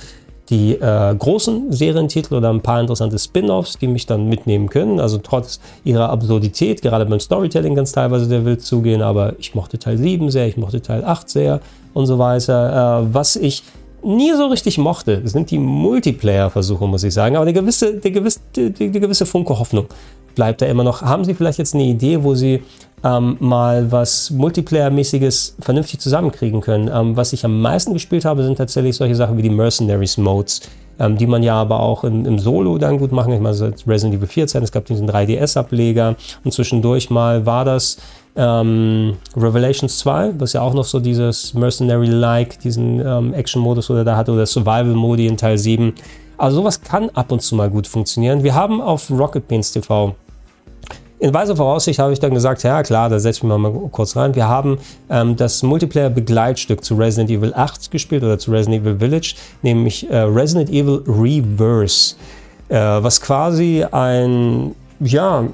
die 0.50 0.74
äh, 0.74 1.15
großen 1.15 1.71
Serientitel 1.71 2.36
oder 2.36 2.51
ein 2.51 2.62
paar 2.62 2.80
interessante 2.80 3.18
Spin-offs, 3.18 3.77
die 3.77 3.88
mich 3.88 4.06
dann 4.06 4.30
mitnehmen 4.30 4.69
können. 4.69 5.00
Also 5.00 5.18
trotz 5.18 5.59
ihrer 5.83 6.09
Absurdität, 6.09 6.81
gerade 6.81 7.06
beim 7.06 7.19
Storytelling 7.19 7.75
ganz 7.75 7.92
teilweise 7.92 8.27
der 8.27 8.45
will 8.45 8.57
zugehen, 8.57 9.01
aber 9.01 9.33
ich 9.39 9.56
mochte 9.56 9.80
Teil 9.80 9.97
7 9.97 10.30
sehr, 10.30 10.47
ich 10.47 10.57
mochte 10.57 10.81
Teil 10.81 11.03
8 11.03 11.30
sehr 11.30 11.62
und 11.94 12.06
so 12.06 12.19
weiter. 12.19 13.01
Äh, 13.01 13.13
was 13.13 13.36
ich 13.36 13.63
nie 14.03 14.33
so 14.33 14.45
richtig 14.47 14.77
mochte, 14.77 15.21
sind 15.27 15.50
die 15.50 15.57
Multiplayer-Versuche, 15.57 16.88
muss 16.88 17.03
ich 17.03 17.13
sagen. 17.13 17.36
Aber 17.36 17.45
die 17.45 17.53
gewisse, 17.53 17.95
die 17.95 18.12
gewisse, 18.12 18.39
die, 18.56 18.71
die 18.71 19.00
gewisse 19.00 19.25
Funke 19.25 19.57
Hoffnung 19.57 19.88
bleibt 20.36 20.62
da 20.62 20.66
immer 20.66 20.84
noch. 20.84 21.02
Haben 21.02 21.26
Sie 21.26 21.34
vielleicht 21.34 21.58
jetzt 21.58 21.74
eine 21.74 21.84
Idee, 21.84 22.24
wo 22.24 22.36
Sie 22.36 22.62
ähm, 23.04 23.38
mal 23.40 23.92
was 23.92 24.32
Multiplayer-mäßiges 24.32 25.56
vernünftig 25.60 26.00
zusammenkriegen 26.00 26.62
können? 26.62 26.90
Ähm, 26.94 27.16
was 27.16 27.34
ich 27.34 27.46
am 27.46 27.62
meisten 27.62 27.94
gespielt 27.94 28.26
habe, 28.26 28.44
sind 28.44 28.58
tatsächlich 28.58 28.96
solche 28.96 29.16
Sachen 29.16 29.38
wie 29.38 29.42
die 29.42 29.50
Mercenaries-Modes, 29.50 30.62
ähm, 31.00 31.18
die 31.18 31.28
man 31.28 31.44
ja 31.44 31.56
aber 31.56 31.80
auch 31.80 32.04
in, 32.04 32.26
im 32.26 32.40
Solo 32.40 32.78
dann 32.78 32.98
gut 32.98 33.12
machen 33.12 33.28
kann. 33.28 33.38
Ich 33.38 33.42
meine, 33.42 33.56
seit 33.56 33.88
Resident 33.88 34.16
Evil 34.16 34.28
4 34.28 34.48
Zeit, 34.48 34.64
es 34.64 34.72
gab 34.72 34.86
diesen 34.86 35.10
3DS-Ableger 35.10 36.16
und 36.44 36.52
zwischendurch 36.52 37.10
mal 37.10 37.46
war 37.46 37.66
das 37.66 37.98
ähm, 38.36 39.18
Revelations 39.36 40.00
2, 40.00 40.34
was 40.40 40.54
ja 40.54 40.62
auch 40.62 40.74
noch 40.74 40.84
so 40.84 41.00
dieses 41.00 41.54
Mercenary-like, 41.54 42.60
diesen 42.60 43.00
ähm, 43.00 43.34
Action-Modus 43.34 43.90
oder 43.90 44.04
da 44.04 44.18
hatte, 44.18 44.32
oder 44.32 44.46
Survival-Modi 44.46 45.28
in 45.28 45.38
Teil 45.38 45.58
7. 45.58 45.94
Also 46.38 46.58
sowas 46.58 46.82
kann 46.82 47.10
ab 47.12 47.32
und 47.32 47.42
zu 47.42 47.56
mal 47.56 47.70
gut 47.70 47.88
funktionieren. 47.88 48.44
Wir 48.44 48.56
haben 48.56 48.82
auf 48.82 49.10
Rocket 49.10 49.48
Beans 49.48 49.72
TV 49.72 50.16
in 51.19 51.33
weiser 51.33 51.56
Voraussicht 51.56 52.00
habe 52.00 52.13
ich 52.13 52.19
dann 52.19 52.33
gesagt, 52.33 52.63
ja 52.63 52.83
klar, 52.83 53.09
da 53.09 53.19
setze 53.19 53.39
ich 53.39 53.44
mich 53.44 53.57
mal 53.57 53.71
kurz 53.91 54.15
rein. 54.15 54.35
Wir 54.35 54.47
haben 54.47 54.77
ähm, 55.09 55.35
das 55.35 55.63
Multiplayer-Begleitstück 55.63 56.83
zu 56.83 56.95
Resident 56.95 57.29
Evil 57.29 57.53
8 57.53 57.89
gespielt 57.89 58.23
oder 58.23 58.38
zu 58.38 58.51
Resident 58.51 58.81
Evil 58.81 58.97
Village, 59.00 59.35
nämlich 59.62 60.09
äh, 60.09 60.17
Resident 60.17 60.69
Evil 60.69 61.03
Reverse, 61.07 62.15
äh, 62.69 62.75
was 62.77 63.21
quasi 63.21 63.85
ein, 63.89 64.75
ja, 65.00 65.45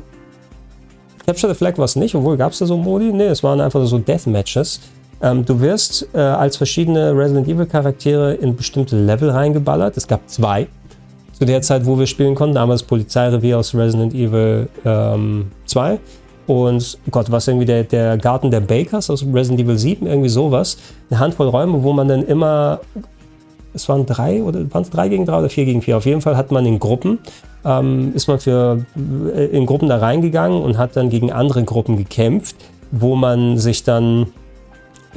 Capture 1.27 1.53
the 1.53 1.57
Flag 1.57 1.77
war 1.77 1.85
es 1.85 1.95
nicht, 1.95 2.15
obwohl 2.15 2.37
gab 2.37 2.51
es 2.51 2.59
da 2.59 2.65
so 2.65 2.77
Modi? 2.77 3.13
Ne, 3.13 3.25
es 3.25 3.43
waren 3.43 3.61
einfach 3.61 3.85
so 3.85 3.99
Deathmatches. 3.99 4.81
Ähm, 5.21 5.45
du 5.45 5.59
wirst 5.59 6.07
äh, 6.13 6.17
als 6.17 6.57
verschiedene 6.57 7.15
Resident 7.15 7.47
Evil 7.47 7.67
Charaktere 7.67 8.33
in 8.33 8.55
bestimmte 8.55 8.97
Level 8.97 9.29
reingeballert. 9.29 9.95
Es 9.97 10.07
gab 10.07 10.27
zwei 10.27 10.67
zu 11.41 11.45
der 11.45 11.63
Zeit, 11.63 11.87
wo 11.87 11.97
wir 11.97 12.05
spielen 12.05 12.35
konnten. 12.35 12.53
Damals 12.53 12.83
Polizeirevier 12.83 13.57
aus 13.57 13.73
Resident 13.73 14.13
Evil 14.13 14.69
ähm, 14.85 15.47
2. 15.65 15.97
Und 16.45 16.99
Gott, 17.09 17.31
was 17.31 17.47
irgendwie 17.47 17.65
der, 17.65 17.83
der 17.83 18.15
Garten 18.19 18.51
der 18.51 18.59
Bakers 18.59 19.09
aus 19.09 19.25
Resident 19.25 19.59
Evil 19.59 19.75
7, 19.75 20.05
irgendwie 20.05 20.29
sowas. 20.29 20.77
Eine 21.09 21.19
Handvoll 21.19 21.47
Räume, 21.47 21.81
wo 21.81 21.93
man 21.93 22.07
dann 22.07 22.23
immer 22.27 22.81
es 23.73 23.89
waren 23.89 24.05
drei 24.05 24.43
oder 24.43 24.71
waren 24.71 24.83
es 24.83 24.91
drei 24.91 25.09
gegen 25.09 25.25
drei 25.25 25.39
oder 25.39 25.49
vier 25.49 25.65
gegen 25.65 25.81
vier. 25.81 25.97
Auf 25.97 26.05
jeden 26.05 26.21
Fall 26.21 26.37
hat 26.37 26.51
man 26.51 26.63
in 26.67 26.77
Gruppen, 26.77 27.17
ähm, 27.65 28.11
ist 28.13 28.27
man 28.27 28.39
für, 28.39 28.85
äh, 29.35 29.45
in 29.45 29.65
Gruppen 29.65 29.89
da 29.89 29.97
reingegangen 29.97 30.61
und 30.61 30.77
hat 30.77 30.95
dann 30.95 31.09
gegen 31.09 31.31
andere 31.31 31.63
Gruppen 31.63 31.97
gekämpft, 31.97 32.55
wo 32.91 33.15
man 33.15 33.57
sich 33.57 33.83
dann 33.83 34.27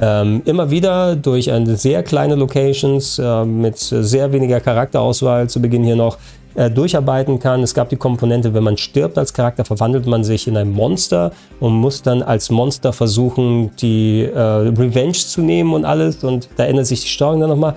ähm, 0.01 0.41
immer 0.45 0.69
wieder 0.69 1.15
durch 1.15 1.51
eine 1.51 1.77
sehr 1.77 2.03
kleine 2.03 2.35
Locations 2.35 3.19
äh, 3.19 3.45
mit 3.45 3.77
sehr 3.77 4.31
weniger 4.31 4.59
Charakterauswahl 4.59 5.49
zu 5.49 5.61
Beginn 5.61 5.83
hier 5.83 5.95
noch 5.95 6.17
äh, 6.55 6.69
durcharbeiten 6.69 7.39
kann. 7.39 7.63
Es 7.63 7.73
gab 7.73 7.89
die 7.89 7.95
Komponente, 7.97 8.53
wenn 8.53 8.63
man 8.63 8.77
stirbt 8.77 9.17
als 9.17 9.33
Charakter, 9.33 9.65
verwandelt 9.65 10.05
man 10.05 10.23
sich 10.23 10.47
in 10.47 10.57
ein 10.57 10.71
Monster 10.71 11.31
und 11.59 11.73
muss 11.73 12.01
dann 12.01 12.23
als 12.23 12.49
Monster 12.49 12.93
versuchen, 12.93 13.71
die 13.77 14.23
äh, 14.23 14.39
Revenge 14.39 15.13
zu 15.13 15.41
nehmen 15.41 15.73
und 15.73 15.85
alles. 15.85 16.23
Und 16.23 16.49
da 16.55 16.65
ändert 16.65 16.87
sich 16.87 17.01
die 17.01 17.09
Steuerung 17.09 17.41
dann 17.41 17.49
nochmal. 17.49 17.75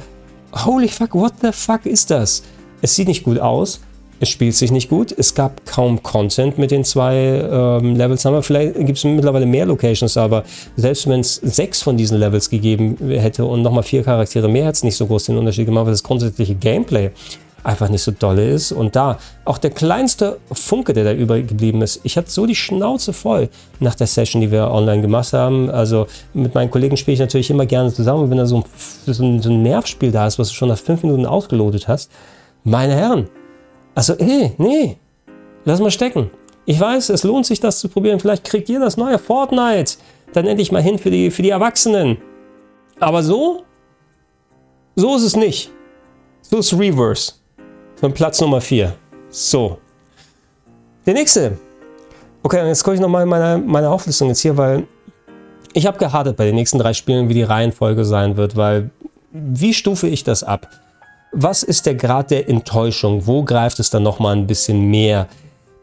Holy 0.65 0.89
fuck, 0.89 1.15
what 1.15 1.33
the 1.43 1.51
fuck 1.53 1.87
ist 1.87 2.11
das? 2.11 2.43
Es 2.81 2.95
sieht 2.95 3.09
nicht 3.09 3.25
gut 3.25 3.39
aus. 3.39 3.81
Es 4.21 4.29
spielt 4.29 4.55
sich 4.55 4.73
nicht 4.73 4.89
gut. 4.89 5.15
Es 5.17 5.35
gab 5.35 5.65
kaum 5.65 6.03
Content 6.03 6.59
mit 6.59 6.71
den 6.71 6.85
zwei 6.85 7.15
ähm, 7.17 7.95
Levels. 7.95 8.27
Aber 8.27 8.43
vielleicht 8.43 8.75
gibt 8.75 8.99
es 8.99 9.05
mittlerweile 9.05 9.47
mehr 9.47 9.67
Locations, 9.67 10.17
aber 10.17 10.45
selbst 10.77 11.09
wenn 11.09 11.21
es 11.21 11.37
sechs 11.37 11.83
von 11.83 11.97
diesen 11.97 12.19
Levels 12.19 12.51
gegeben 12.51 12.97
hätte 13.09 13.45
und 13.45 13.63
nochmal 13.63 13.85
vier 13.85 14.03
Charaktere 14.03 14.49
mehr, 14.49 14.65
hätte 14.65 14.73
es 14.73 14.83
nicht 14.85 14.97
so 14.97 15.07
groß 15.07 15.27
den 15.27 15.39
Unterschied 15.39 15.67
gemacht, 15.67 15.87
weil 15.87 15.93
das 15.93 16.03
grundsätzliche 16.03 16.55
Gameplay 16.55 17.11
einfach 17.63 17.89
nicht 17.89 18.03
so 18.03 18.11
dolle 18.11 18.49
ist. 18.49 18.73
Und 18.73 18.97
da 18.97 19.19
auch 19.45 19.59
der 19.59 19.71
kleinste 19.71 20.39
Funke, 20.51 20.93
der 20.93 21.05
da 21.05 21.13
übergeblieben 21.13 21.83
ist. 21.83 22.01
Ich 22.03 22.17
hatte 22.17 22.31
so 22.31 22.47
die 22.47 22.55
Schnauze 22.55 23.13
voll 23.13 23.49
nach 23.79 23.95
der 23.95 24.07
Session, 24.07 24.41
die 24.41 24.51
wir 24.51 24.71
online 24.71 25.03
gemacht 25.03 25.33
haben. 25.33 25.71
Also 25.71 26.07
mit 26.35 26.55
meinen 26.55 26.71
Kollegen 26.71 26.97
spiele 26.97 27.15
ich 27.15 27.21
natürlich 27.21 27.51
immer 27.51 27.67
gerne 27.67 27.93
zusammen. 27.93 28.31
wenn 28.31 28.39
da 28.39 28.47
so 28.47 28.59
ein, 28.59 28.65
so 29.13 29.23
ein, 29.23 29.43
so 29.43 29.51
ein 29.51 29.63
Nervspiel 29.63 30.11
da 30.11 30.27
ist, 30.27 30.39
was 30.39 30.49
du 30.49 30.55
schon 30.55 30.69
nach 30.69 30.79
fünf 30.79 31.03
Minuten 31.03 31.27
ausgelotet 31.27 31.87
hast, 31.89 32.11
meine 32.65 32.95
Herren. 32.95 33.29
Also, 33.95 34.15
ey, 34.15 34.53
nee, 34.59 34.97
lass 35.65 35.81
mal 35.81 35.91
stecken. 35.91 36.31
Ich 36.65 36.79
weiß, 36.79 37.09
es 37.09 37.25
lohnt 37.25 37.47
sich, 37.47 37.61
das 37.61 37.81
zu 37.81 37.89
probieren. 37.89 38.21
Vielleicht 38.21 38.45
kriegt 38.45 38.69
ihr 38.69 38.79
das 38.79 38.97
neue 38.97 39.19
Fortnite 39.19 39.95
dann 40.33 40.47
endlich 40.47 40.73
mal 40.73 40.83
hin 40.83 40.99
für 40.99 41.11
die, 41.11 41.31
für 41.31 41.43
die 41.43 41.51
Erwachsenen. 41.51 42.19
Aber 43.01 43.23
so? 43.23 43.65
So 44.97 45.17
ist 45.17 45.23
es 45.23 45.37
nicht. 45.37 45.71
So 46.43 46.59
ist 46.59 46.73
Reverse. 46.79 47.33
Von 47.97 48.13
Platz 48.13 48.41
Nummer 48.41 48.61
4. 48.61 48.95
So. 49.31 49.79
Der 51.07 51.15
nächste. 51.15 51.59
Okay, 52.43 52.67
jetzt 52.67 52.85
gucke 52.85 52.95
ich 52.95 53.01
nochmal 53.01 53.27
meine, 53.27 53.63
meine 53.65 53.91
Auflistung 53.91 54.29
jetzt 54.29 54.41
hier, 54.41 54.57
weil 54.57 54.87
ich 55.73 55.87
habe 55.87 55.99
gehadert 55.99 56.37
bei 56.37 56.47
den 56.47 56.55
nächsten 56.55 56.79
drei 56.79 56.93
Spielen, 56.93 57.29
wie 57.29 57.35
die 57.35 57.43
Reihenfolge 57.43 58.05
sein 58.05 58.37
wird, 58.37 58.57
weil 58.57 58.91
wie 59.33 59.75
stufe 59.75 60.07
ich 60.07 60.25
das 60.25 60.43
ab? 60.43 60.69
Was 61.33 61.63
ist 61.63 61.87
der 61.87 61.95
Grad 61.95 62.31
der 62.31 62.49
Enttäuschung? 62.49 63.27
Wo 63.27 63.43
greift 63.43 63.81
es 63.81 63.91
dann 63.91 64.03
nochmal 64.03 64.37
ein 64.37 64.47
bisschen 64.47 64.91
mehr? 64.91 65.29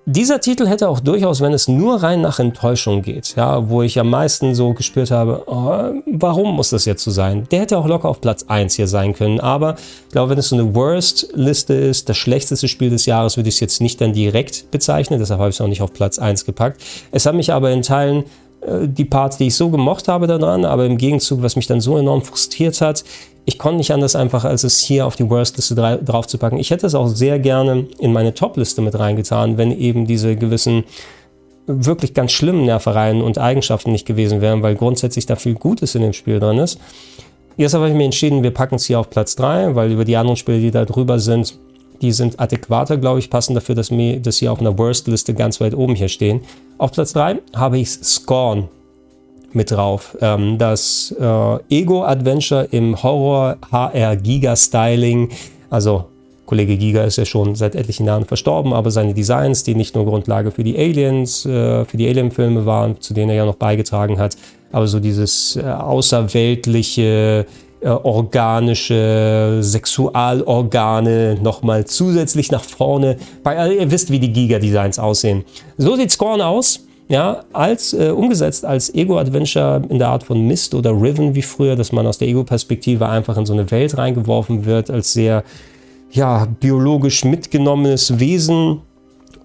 dieser 0.08 0.40
Titel 0.40 0.68
hätte 0.68 0.88
auch 0.88 1.00
durchaus, 1.00 1.42
wenn 1.42 1.54
es 1.54 1.68
nur 1.68 2.04
rein 2.04 2.22
nach 2.22 2.38
Enttäuschung 2.38 3.02
geht, 3.02 3.36
ja, 3.36 3.70
wo 3.70 3.82
ich 3.82 4.00
am 4.00 4.12
meisten 4.12 4.54
so 4.54 4.74
gespürt 4.74 5.10
habe, 5.10 5.44
oh, 5.48 6.00
warum 6.06 6.56
muss 6.56 6.70
das 6.70 6.86
jetzt 6.86 7.04
so 7.04 7.10
sein? 7.10 7.48
Der 7.50 7.62
hätte 7.62 7.78
auch 7.78 7.88
locker 7.88 8.08
auf 8.08 8.22
Platz 8.22 8.44
1 8.48 8.76
hier 8.76 8.88
sein 8.88 9.16
können, 9.16 9.40
aber 9.40 9.76
ich 10.06 10.12
glaube, 10.12 10.32
wenn 10.32 10.38
es 10.38 10.50
so 10.50 10.56
eine 10.56 10.76
Worst-Liste 10.76 11.74
ist, 11.74 12.08
das 12.08 12.18
schlechteste 12.18 12.68
Spiel 12.68 12.92
des 12.92 13.08
Jahres, 13.08 13.36
würde 13.36 13.50
ich 13.50 13.56
es 13.56 13.62
jetzt 13.62 13.82
nicht 13.82 14.00
dann 14.00 14.14
direkt 14.14 14.70
bezeichnen, 14.70 15.20
deshalb 15.20 15.40
habe 15.40 15.50
ich 15.50 15.56
es 15.56 15.62
auch 15.62 15.68
nicht 15.68 15.82
auf 15.82 15.92
Platz 15.92 16.20
1 16.20 16.46
gepackt. 16.46 16.82
Es 17.12 17.26
hat 17.26 17.34
mich 17.34 17.52
aber 17.52 17.72
in 17.72 17.82
Teilen 17.82 18.26
die 18.68 19.06
Parts, 19.06 19.38
die 19.38 19.48
ich 19.48 19.56
so 19.56 19.70
gemocht 19.70 20.08
habe 20.08 20.28
daran, 20.28 20.66
aber 20.66 20.86
im 20.86 20.98
Gegenzug, 20.98 21.42
was 21.42 21.56
mich 21.56 21.68
dann 21.68 21.82
so 21.82 21.98
enorm 21.98 22.22
frustriert 22.22 22.82
hat, 22.82 23.04
ich 23.46 23.60
konnte 23.60 23.78
nicht 23.78 23.92
anders 23.92 24.16
einfach, 24.16 24.44
als 24.44 24.64
es 24.64 24.80
hier 24.80 25.06
auf 25.06 25.16
die 25.16 25.30
Worst-Liste 25.30 25.76
draufzupacken. 26.04 26.58
Ich 26.58 26.72
hätte 26.72 26.88
es 26.88 26.96
auch 26.96 27.08
sehr 27.08 27.38
gerne 27.38 27.88
in 28.00 28.12
meine 28.12 28.34
Top-Liste 28.34 28.82
mit 28.82 28.98
reingetan, 28.98 29.58
wenn 29.58 29.72
eben 29.78 30.08
diese 30.08 30.36
gewissen 30.36 30.84
wirklich 31.68 32.14
ganz 32.14 32.32
schlimmen 32.32 32.66
Nervereien 32.66 33.22
und 33.22 33.38
Eigenschaften 33.38 33.92
nicht 33.92 34.06
gewesen 34.06 34.42
wären, 34.42 34.64
weil 34.64 34.76
grundsätzlich 34.76 35.26
da 35.26 35.36
viel 35.36 35.56
Gutes 35.56 35.96
in 35.96 36.02
dem 36.02 36.14
Spiel 36.14 36.40
drin 36.40 36.58
ist. 36.58 36.80
Jetzt 37.58 37.74
habe 37.74 37.88
ich 37.88 37.96
mir 37.96 38.04
entschieden, 38.04 38.44
wir 38.44 38.52
packen 38.52 38.76
es 38.76 38.86
hier 38.86 39.00
auf 39.00 39.10
Platz 39.10 39.36
3, 39.36 39.76
weil 39.76 39.92
über 39.92 40.06
die 40.06 40.18
anderen 40.18 40.38
Spiele, 40.38 40.60
die 40.60 40.72
da 40.72 40.86
drüber 40.86 41.20
sind, 41.20 41.58
die 42.02 42.12
sind 42.12 42.38
adäquater, 42.40 42.98
glaube 42.98 43.20
ich, 43.20 43.30
passen 43.30 43.54
dafür, 43.56 43.76
dass, 43.76 43.92
wir, 43.92 44.20
dass 44.20 44.36
sie 44.38 44.50
auf 44.50 44.60
einer 44.60 44.78
Worst-Liste 44.78 45.34
ganz 45.34 45.62
weit 45.62 45.74
oben 45.74 45.96
hier 45.96 46.10
stehen. 46.10 46.42
Auf 46.78 46.92
Platz 46.92 47.14
3 47.14 47.38
habe 47.56 47.78
ich 47.78 47.90
Scorn 47.90 48.68
mit 49.54 49.72
drauf. 49.72 50.18
Ähm, 50.22 50.58
das 50.58 51.16
äh, 51.20 51.58
Ego-Adventure 51.70 52.68
im 52.72 53.02
Horror-HR-Giga-Styling. 53.02 55.30
Also 55.70 56.06
Kollege 56.46 56.78
Giga 56.78 57.04
ist 57.04 57.18
ja 57.18 57.26
schon 57.26 57.56
seit 57.56 57.76
etlichen 57.76 58.06
Jahren 58.06 58.26
verstorben, 58.26 58.74
aber 58.74 58.92
seine 58.92 59.14
Designs, 59.14 59.64
die 59.64 59.76
nicht 59.76 59.96
nur 59.96 60.06
Grundlage 60.06 60.52
für 60.52 60.64
die 60.64 60.78
Aliens, 60.78 61.46
äh, 61.46 61.86
für 61.86 61.98
die 61.98 62.08
Alien-Filme 62.08 62.66
waren, 62.66 63.02
zu 63.02 63.14
denen 63.14 63.30
er 63.30 63.38
ja 63.38 63.46
noch 63.46 63.56
beigetragen 63.56 64.20
hat, 64.20 64.38
aber 64.72 64.88
so 64.88 65.00
dieses 65.00 65.56
äh, 65.56 65.64
außerweltliche, 65.64 67.46
äh, 67.86 67.90
organische 67.90 69.60
Sexualorgane 69.62 71.38
nochmal 71.40 71.86
zusätzlich 71.86 72.52
nach 72.52 72.64
vorne. 72.64 73.18
Bei, 73.44 73.60
also 73.60 73.78
ihr 73.78 73.92
wisst, 73.92 74.10
wie 74.10 74.20
die 74.20 74.34
Giga-Designs 74.34 74.98
aussehen. 74.98 75.46
So 75.78 75.96
sieht 75.96 76.10
Scorn 76.10 76.42
aus 76.42 76.82
ja, 77.08 77.44
als 77.54 77.94
äh, 77.94 78.10
umgesetzt 78.10 78.66
als 78.66 78.92
Ego-Adventure 78.94 79.84
in 79.90 80.00
der 80.00 80.08
Art 80.08 80.24
von 80.24 80.48
Mist 80.48 80.74
oder 80.74 80.92
Riven 80.92 81.36
wie 81.36 81.44
früher, 81.44 81.76
dass 81.76 81.92
man 81.92 82.08
aus 82.08 82.18
der 82.18 82.28
Ego-Perspektive 82.28 83.08
einfach 83.08 83.38
in 83.38 83.46
so 83.46 83.54
eine 83.54 83.70
Welt 83.70 83.96
reingeworfen 83.96 84.66
wird, 84.66 84.90
als 84.90 85.14
sehr 85.14 85.44
ja, 86.10 86.48
biologisch 86.60 87.24
mitgenommenes 87.24 88.20
Wesen 88.20 88.82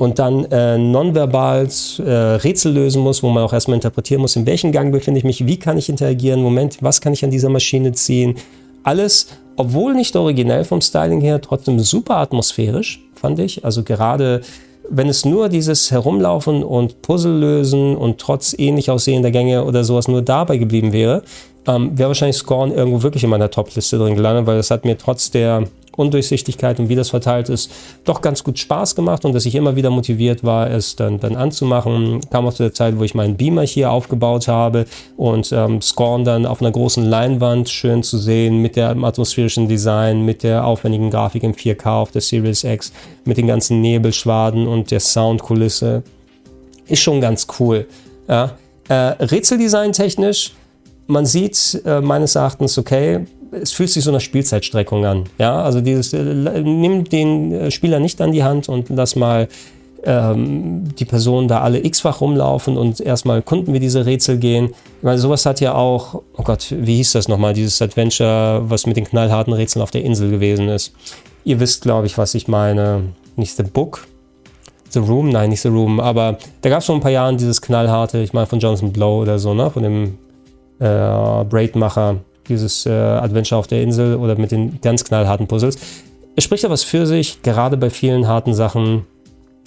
und 0.00 0.18
dann 0.18 0.46
äh, 0.46 0.78
nonverbal 0.78 1.68
äh, 1.98 2.10
Rätsel 2.10 2.72
lösen 2.72 3.02
muss, 3.02 3.22
wo 3.22 3.28
man 3.28 3.44
auch 3.44 3.52
erstmal 3.52 3.74
interpretieren 3.74 4.22
muss, 4.22 4.34
in 4.34 4.46
welchem 4.46 4.72
Gang 4.72 4.92
befinde 4.92 5.18
ich 5.18 5.24
mich, 5.24 5.44
wie 5.44 5.58
kann 5.58 5.76
ich 5.76 5.90
interagieren, 5.90 6.42
Moment, 6.42 6.78
was 6.80 7.02
kann 7.02 7.12
ich 7.12 7.22
an 7.22 7.30
dieser 7.30 7.50
Maschine 7.50 7.92
ziehen. 7.92 8.36
Alles, 8.82 9.26
obwohl 9.56 9.92
nicht 9.92 10.16
originell 10.16 10.64
vom 10.64 10.80
Styling 10.80 11.20
her, 11.20 11.42
trotzdem 11.42 11.78
super 11.80 12.16
atmosphärisch, 12.16 13.04
fand 13.14 13.40
ich. 13.40 13.62
Also 13.62 13.82
gerade 13.82 14.40
wenn 14.88 15.10
es 15.10 15.26
nur 15.26 15.50
dieses 15.50 15.90
Herumlaufen 15.90 16.64
und 16.64 17.02
Puzzle 17.02 17.38
lösen 17.38 17.94
und 17.94 18.16
trotz 18.16 18.54
ähnlich 18.58 18.90
aussehender 18.90 19.30
Gänge 19.30 19.66
oder 19.66 19.84
sowas 19.84 20.08
nur 20.08 20.22
dabei 20.22 20.56
geblieben 20.56 20.94
wäre, 20.94 21.24
ähm, 21.66 21.90
wäre 21.98 22.08
wahrscheinlich 22.08 22.38
Scorn 22.38 22.72
irgendwo 22.72 23.02
wirklich 23.02 23.22
in 23.22 23.28
meiner 23.28 23.50
Top-Liste 23.50 23.98
drin 23.98 24.14
gelandet, 24.14 24.46
weil 24.46 24.56
das 24.56 24.70
hat 24.70 24.86
mir 24.86 24.96
trotz 24.96 25.30
der 25.30 25.64
Undurchsichtigkeit 25.96 26.78
und 26.80 26.88
wie 26.88 26.94
das 26.94 27.10
verteilt 27.10 27.48
ist, 27.48 27.70
doch 28.04 28.20
ganz 28.20 28.44
gut 28.44 28.58
Spaß 28.58 28.94
gemacht 28.94 29.24
und 29.24 29.32
dass 29.32 29.46
ich 29.46 29.54
immer 29.54 29.76
wieder 29.76 29.90
motiviert 29.90 30.44
war, 30.44 30.70
es 30.70 30.96
dann, 30.96 31.20
dann 31.20 31.36
anzumachen. 31.36 32.20
Kam 32.30 32.46
auch 32.46 32.54
zu 32.54 32.62
der 32.62 32.74
Zeit, 32.74 32.98
wo 32.98 33.04
ich 33.04 33.14
meinen 33.14 33.36
Beamer 33.36 33.62
hier 33.62 33.90
aufgebaut 33.90 34.48
habe 34.48 34.86
und 35.16 35.52
ähm, 35.52 35.80
Scorn 35.82 36.24
dann 36.24 36.46
auf 36.46 36.60
einer 36.60 36.70
großen 36.70 37.04
Leinwand 37.04 37.68
schön 37.68 38.02
zu 38.02 38.18
sehen 38.18 38.58
mit 38.58 38.76
dem 38.76 39.04
atmosphärischen 39.04 39.68
Design, 39.68 40.24
mit 40.24 40.42
der 40.42 40.64
aufwendigen 40.64 41.10
Grafik 41.10 41.42
im 41.42 41.54
4K 41.54 42.00
auf 42.00 42.10
der 42.10 42.20
Series 42.20 42.64
X, 42.64 42.92
mit 43.24 43.36
den 43.36 43.46
ganzen 43.46 43.80
Nebelschwaden 43.80 44.66
und 44.66 44.90
der 44.90 45.00
Soundkulisse. 45.00 46.02
Ist 46.86 47.02
schon 47.02 47.20
ganz 47.20 47.46
cool. 47.58 47.86
Ja. 48.28 48.52
Äh, 48.88 48.94
Rätseldesign 48.94 49.92
technisch, 49.92 50.52
man 51.06 51.26
sieht 51.26 51.80
äh, 51.84 52.00
meines 52.00 52.34
Erachtens, 52.34 52.78
okay, 52.78 53.26
es 53.52 53.72
fühlt 53.72 53.90
sich 53.90 54.04
so 54.04 54.10
einer 54.10 54.20
Spielzeitstreckung 54.20 55.04
an. 55.04 55.24
Ja, 55.38 55.62
also 55.62 55.80
dieses, 55.80 56.12
äh, 56.12 56.22
nimm 56.22 57.04
den 57.04 57.52
äh, 57.52 57.70
Spieler 57.70 58.00
nicht 58.00 58.20
an 58.20 58.32
die 58.32 58.44
Hand 58.44 58.68
und 58.68 58.88
lass 58.90 59.16
mal 59.16 59.48
ähm, 60.04 60.84
die 60.98 61.04
Personen 61.04 61.48
da 61.48 61.60
alle 61.60 61.84
x-fach 61.84 62.20
rumlaufen 62.20 62.76
und 62.76 63.00
erstmal 63.00 63.42
kunden 63.42 63.72
wir 63.72 63.80
diese 63.80 64.06
Rätsel 64.06 64.38
gehen. 64.38 64.70
Weil 65.02 65.18
sowas 65.18 65.44
hat 65.46 65.60
ja 65.60 65.74
auch, 65.74 66.22
oh 66.36 66.42
Gott, 66.42 66.68
wie 66.70 66.96
hieß 66.96 67.12
das 67.12 67.28
nochmal, 67.28 67.54
dieses 67.54 67.80
Adventure, 67.82 68.62
was 68.64 68.86
mit 68.86 68.96
den 68.96 69.04
knallharten 69.04 69.52
Rätseln 69.52 69.82
auf 69.82 69.90
der 69.90 70.04
Insel 70.04 70.30
gewesen 70.30 70.68
ist. 70.68 70.94
Ihr 71.44 71.60
wisst, 71.60 71.82
glaube 71.82 72.06
ich, 72.06 72.18
was 72.18 72.34
ich 72.34 72.48
meine. 72.48 73.02
Nicht 73.36 73.56
The 73.56 73.62
Book, 73.62 74.06
The 74.90 74.98
Room, 74.98 75.30
nein, 75.30 75.50
nicht 75.50 75.62
The 75.62 75.68
Room, 75.68 76.00
aber 76.00 76.36
da 76.60 76.68
gab 76.68 76.80
es 76.80 76.86
vor 76.86 76.96
ein 76.96 77.00
paar 77.00 77.12
Jahren 77.12 77.38
dieses 77.38 77.62
knallharte, 77.62 78.18
ich 78.18 78.32
meine 78.32 78.46
von 78.46 78.58
Jonathan 78.58 78.92
Blow 78.92 79.22
oder 79.22 79.38
so, 79.38 79.54
ne, 79.54 79.70
von 79.70 79.82
dem 79.82 80.18
äh, 80.80 81.44
Braidmacher 81.44 82.16
dieses 82.50 82.84
äh, 82.84 82.90
Adventure 82.90 83.58
auf 83.58 83.66
der 83.66 83.82
Insel 83.82 84.16
oder 84.16 84.36
mit 84.36 84.50
den 84.50 84.80
ganz 84.82 85.04
knallharten 85.04 85.46
Puzzles. 85.46 85.78
Es 86.36 86.44
spricht 86.44 86.64
aber 86.64 86.72
was 86.72 86.84
für 86.84 87.06
sich, 87.06 87.42
gerade 87.42 87.76
bei 87.76 87.90
vielen 87.90 88.28
harten 88.28 88.54
Sachen 88.54 89.06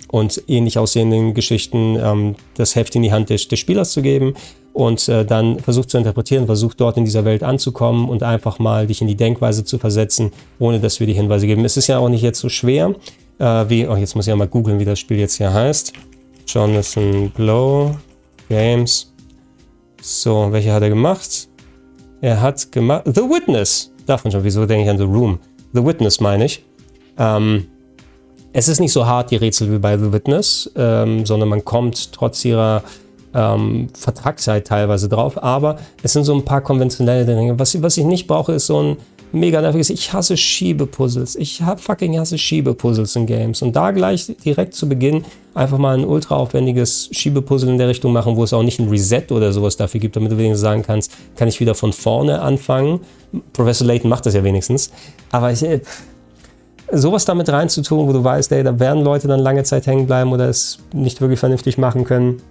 und 0.09 0.43
ähnlich 0.47 0.77
aussehenden 0.77 1.33
Geschichten, 1.33 1.97
ähm, 1.99 2.35
das 2.55 2.75
Heft 2.75 2.95
in 2.95 3.01
die 3.01 3.11
Hand 3.11 3.29
des, 3.29 3.47
des 3.47 3.59
Spielers 3.59 3.91
zu 3.91 4.01
geben 4.01 4.35
und 4.73 5.07
äh, 5.07 5.25
dann 5.25 5.59
versucht 5.59 5.89
zu 5.89 5.97
interpretieren, 5.97 6.45
versucht 6.45 6.79
dort 6.79 6.97
in 6.97 7.05
dieser 7.05 7.25
Welt 7.25 7.43
anzukommen 7.43 8.09
und 8.09 8.23
einfach 8.23 8.59
mal 8.59 8.87
dich 8.87 9.01
in 9.01 9.07
die 9.07 9.15
Denkweise 9.15 9.63
zu 9.63 9.77
versetzen, 9.77 10.31
ohne 10.59 10.79
dass 10.79 10.99
wir 10.99 11.07
die 11.07 11.13
Hinweise 11.13 11.47
geben. 11.47 11.65
Es 11.65 11.77
ist 11.77 11.87
ja 11.87 11.99
auch 11.99 12.09
nicht 12.09 12.21
jetzt 12.21 12.39
so 12.39 12.49
schwer, 12.49 12.95
äh, 13.39 13.65
wie, 13.69 13.87
oh, 13.87 13.95
jetzt 13.95 14.15
muss 14.15 14.25
ich 14.25 14.29
ja 14.29 14.35
mal 14.35 14.47
googeln, 14.47 14.79
wie 14.79 14.85
das 14.85 14.99
Spiel 14.99 15.17
jetzt 15.17 15.37
hier 15.37 15.53
heißt. 15.53 15.93
Jonathan 16.47 17.29
Blow 17.29 17.95
Games. 18.49 19.11
So, 20.01 20.51
welche 20.51 20.73
hat 20.73 20.83
er 20.83 20.89
gemacht? 20.89 21.47
Er 22.23 22.39
hat 22.39 22.71
gemacht. 22.71 23.03
The 23.03 23.19
Witness. 23.19 23.91
Darf 24.05 24.23
man 24.23 24.31
schon, 24.31 24.45
wieso 24.45 24.65
denke 24.65 24.85
ich 24.85 24.89
an 24.89 24.97
The 24.97 25.03
Room? 25.03 25.39
The 25.73 25.85
Witness 25.85 26.21
meine 26.21 26.45
ich. 26.45 26.63
Ähm, 27.17 27.67
es 28.53 28.69
ist 28.69 28.79
nicht 28.79 28.93
so 28.93 29.05
hart, 29.05 29.29
die 29.31 29.35
Rätsel 29.35 29.69
wie 29.69 29.77
bei 29.77 29.97
The 29.97 30.13
Witness, 30.13 30.71
ähm, 30.77 31.25
sondern 31.25 31.49
man 31.49 31.65
kommt 31.65 32.13
trotz 32.13 32.45
ihrer 32.45 32.81
ähm, 33.33 33.89
Vertragszeit 33.93 34.65
teilweise 34.65 35.09
drauf. 35.09 35.43
Aber 35.43 35.75
es 36.01 36.13
sind 36.13 36.23
so 36.23 36.33
ein 36.33 36.45
paar 36.45 36.61
konventionelle 36.61 37.25
Dinge. 37.25 37.59
Was, 37.59 37.81
was 37.81 37.97
ich 37.97 38.05
nicht 38.05 38.25
brauche, 38.25 38.53
ist 38.53 38.67
so 38.67 38.81
ein 38.81 38.97
mega 39.33 39.61
nerviges. 39.61 39.89
Ich 39.89 40.13
hasse 40.13 40.37
Schiebepuzzles. 40.37 41.35
Ich 41.35 41.61
hab 41.61 41.81
fucking 41.81 42.17
hasse 42.17 42.37
Schiebepuzzles 42.37 43.15
in 43.15 43.25
Games. 43.25 43.61
Und 43.61 43.75
da 43.75 43.91
gleich 43.91 44.31
direkt 44.45 44.75
zu 44.75 44.87
Beginn 44.87 45.25
einfach 45.53 45.77
mal 45.77 45.97
ein 45.97 46.05
ultra 46.05 46.35
aufwendiges 46.35 47.09
Schiebepuzzle 47.11 47.69
in 47.71 47.77
der 47.77 47.87
Richtung 47.87 48.13
machen, 48.13 48.35
wo 48.35 48.43
es 48.43 48.53
auch 48.53 48.63
nicht 48.63 48.79
ein 48.79 48.89
Reset 48.89 49.25
oder 49.31 49.51
sowas 49.51 49.75
dafür 49.75 49.99
gibt, 49.99 50.15
damit 50.15 50.31
du 50.31 50.37
wenigstens 50.37 50.61
sagen 50.61 50.83
kannst, 50.83 51.11
kann 51.35 51.47
ich 51.47 51.59
wieder 51.59 51.75
von 51.75 51.91
vorne 51.93 52.41
anfangen. 52.41 53.01
Professor 53.51 53.85
Layton 53.87 54.09
macht 54.09 54.25
das 54.25 54.35
ja 54.35 54.43
wenigstens. 54.43 54.91
Aber 55.31 55.51
ich, 55.51 55.63
äh, 55.63 55.81
sowas 56.91 57.25
damit 57.25 57.49
reinzutun, 57.49 58.07
wo 58.07 58.13
du 58.13 58.23
weißt, 58.23 58.51
ey, 58.51 58.63
da 58.63 58.79
werden 58.79 59.03
Leute 59.03 59.27
dann 59.27 59.39
lange 59.39 59.63
Zeit 59.63 59.87
hängen 59.87 60.05
bleiben 60.05 60.31
oder 60.31 60.47
es 60.47 60.79
nicht 60.93 61.21
wirklich 61.21 61.39
vernünftig 61.39 61.77
machen 61.77 62.03
können, 62.03 62.41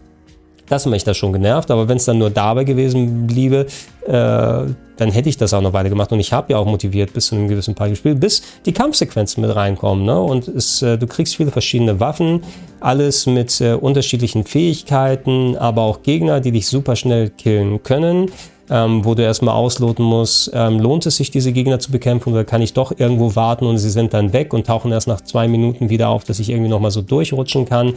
das 0.73 0.87
hat 0.87 0.91
mich 0.91 1.05
da 1.05 1.13
schon 1.13 1.33
genervt, 1.33 1.71
aber 1.71 1.87
wenn 1.89 1.99
es 1.99 2.07
dann 2.07 2.19
nur 2.19 2.31
dabei 2.31 2.65
gewesen 2.65 3.27
bliebe, 3.27 3.67
äh, 4.07 4.11
dann 4.11 5.11
hätte 5.11 5.29
ich 5.29 5.37
das 5.37 5.53
auch 5.53 5.61
noch 5.61 5.73
weiter 5.73 5.91
gemacht. 5.91 6.13
Und 6.13 6.21
ich 6.21 6.33
habe 6.33 6.53
ja 6.53 6.59
auch 6.59 6.65
motiviert 6.65 7.13
bis 7.13 7.27
zu 7.27 7.35
einem 7.35 7.49
gewissen 7.49 7.75
Part 7.75 7.91
gespielt, 7.91 8.21
bis 8.21 8.43
die 8.65 8.73
Kampfsequenzen 8.73 9.43
mit 9.43 9.55
reinkommen. 9.55 10.05
Ne? 10.05 10.19
Und 10.19 10.49
es, 10.49 10.81
äh, 10.81 10.97
du 10.97 11.07
kriegst 11.07 11.37
viele 11.37 11.51
verschiedene 11.51 12.01
Waffen, 12.01 12.43
alles 12.81 13.27
mit 13.27 13.61
äh, 13.61 13.75
unterschiedlichen 13.75 14.45
Fähigkeiten, 14.45 15.57
aber 15.57 15.83
auch 15.83 16.03
Gegner, 16.03 16.41
die 16.41 16.53
dich 16.53 16.67
super 16.67 16.97
schnell 16.97 17.29
killen 17.31 17.83
können. 17.83 18.31
Ähm, 18.71 19.05
wo 19.05 19.15
du 19.15 19.23
erstmal 19.23 19.55
ausloten 19.55 20.05
musst, 20.05 20.51
ähm, 20.55 20.79
lohnt 20.79 21.05
es 21.05 21.17
sich, 21.17 21.31
diese 21.31 21.53
Gegner 21.53 21.79
zu 21.79 21.91
bekämpfen 21.91 22.33
oder 22.33 22.45
kann 22.45 22.63
ich 22.63 22.73
doch 22.73 22.97
irgendwo 22.97 23.35
warten 23.35 23.67
und 23.67 23.77
sie 23.77 23.91
sind 23.91 24.15
dann 24.15 24.33
weg 24.33 24.55
und 24.55 24.67
tauchen 24.67 24.93
erst 24.93 25.09
nach 25.09 25.21
zwei 25.21 25.47
Minuten 25.49 25.91
wieder 25.91 26.09
auf, 26.09 26.25
dass 26.25 26.39
ich 26.39 26.49
irgendwie 26.49 26.71
nochmal 26.71 26.93
so 26.93 27.03
durchrutschen 27.03 27.67
kann. 27.67 27.95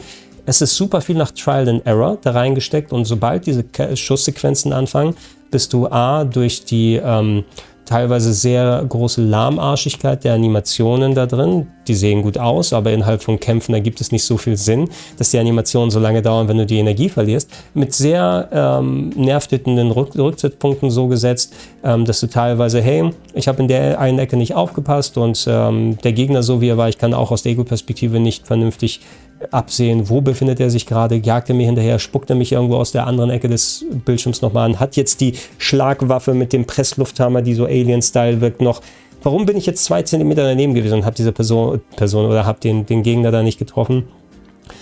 Es 0.48 0.60
ist 0.60 0.76
super 0.76 1.00
viel 1.00 1.16
nach 1.16 1.32
Trial 1.32 1.68
and 1.68 1.84
Error 1.84 2.18
da 2.22 2.30
reingesteckt 2.30 2.92
und 2.92 3.04
sobald 3.04 3.46
diese 3.46 3.64
Schusssequenzen 3.94 4.72
anfangen, 4.72 5.16
bist 5.50 5.72
du 5.72 5.88
A 5.88 6.24
durch 6.24 6.64
die 6.64 7.00
ähm, 7.02 7.44
teilweise 7.84 8.32
sehr 8.32 8.84
große 8.88 9.22
Lahmarschigkeit 9.22 10.22
der 10.24 10.34
Animationen 10.34 11.14
da 11.14 11.26
drin. 11.26 11.68
Die 11.88 11.94
sehen 11.94 12.22
gut 12.22 12.36
aus, 12.36 12.72
aber 12.72 12.92
innerhalb 12.92 13.22
von 13.22 13.40
Kämpfen 13.40 13.74
ergibt 13.74 14.00
es 14.00 14.12
nicht 14.12 14.24
so 14.24 14.36
viel 14.36 14.56
Sinn, 14.56 14.88
dass 15.18 15.30
die 15.30 15.38
Animationen 15.38 15.90
so 15.90 16.00
lange 16.00 16.20
dauern, 16.20 16.48
wenn 16.48 16.58
du 16.58 16.66
die 16.66 16.78
Energie 16.78 17.08
verlierst. 17.08 17.50
Mit 17.74 17.94
sehr 17.94 18.48
ähm, 18.52 19.10
nervtötenden 19.10 19.92
Rück 19.92 20.16
Rücksitzpunkten 20.16 20.90
so 20.90 21.06
gesetzt, 21.06 21.54
ähm, 21.84 22.04
dass 22.04 22.20
du 22.20 22.26
teilweise, 22.26 22.80
hey, 22.80 23.10
ich 23.34 23.48
habe 23.48 23.62
in 23.62 23.68
der 23.68 24.00
einen 24.00 24.18
Ecke 24.18 24.36
nicht 24.36 24.54
aufgepasst 24.54 25.16
und 25.16 25.44
ähm, 25.48 25.96
der 26.02 26.12
Gegner 26.12 26.42
so 26.42 26.60
wie 26.60 26.68
er 26.68 26.76
war, 26.76 26.88
ich 26.88 26.98
kann 26.98 27.14
auch 27.14 27.30
aus 27.30 27.42
der 27.42 27.52
Ego-Perspektive 27.52 28.18
nicht 28.20 28.46
vernünftig 28.46 29.00
absehen, 29.50 30.08
wo 30.08 30.20
befindet 30.20 30.60
er 30.60 30.70
sich 30.70 30.86
gerade, 30.86 31.16
jagt 31.16 31.48
er 31.48 31.54
mir 31.54 31.66
hinterher, 31.66 31.98
spuckt 31.98 32.30
er 32.30 32.36
mich 32.36 32.52
irgendwo 32.52 32.76
aus 32.76 32.92
der 32.92 33.06
anderen 33.06 33.30
Ecke 33.30 33.48
des 33.48 33.84
Bildschirms 34.04 34.42
nochmal 34.42 34.66
an, 34.66 34.80
hat 34.80 34.96
jetzt 34.96 35.20
die 35.20 35.34
Schlagwaffe 35.58 36.34
mit 36.34 36.52
dem 36.52 36.64
Presslufthammer, 36.64 37.42
die 37.42 37.54
so 37.54 37.64
Alien-Style 37.64 38.40
wirkt, 38.40 38.60
noch. 38.60 38.80
Warum 39.22 39.46
bin 39.46 39.56
ich 39.56 39.66
jetzt 39.66 39.84
zwei 39.84 40.02
Zentimeter 40.02 40.44
daneben 40.44 40.74
gewesen 40.74 40.98
und 40.98 41.04
habe 41.04 41.16
diese 41.16 41.32
Person, 41.32 41.80
Person 41.96 42.26
oder 42.26 42.46
habe 42.46 42.60
den, 42.60 42.86
den 42.86 43.02
Gegner 43.02 43.30
da 43.30 43.42
nicht 43.42 43.58
getroffen? 43.58 44.04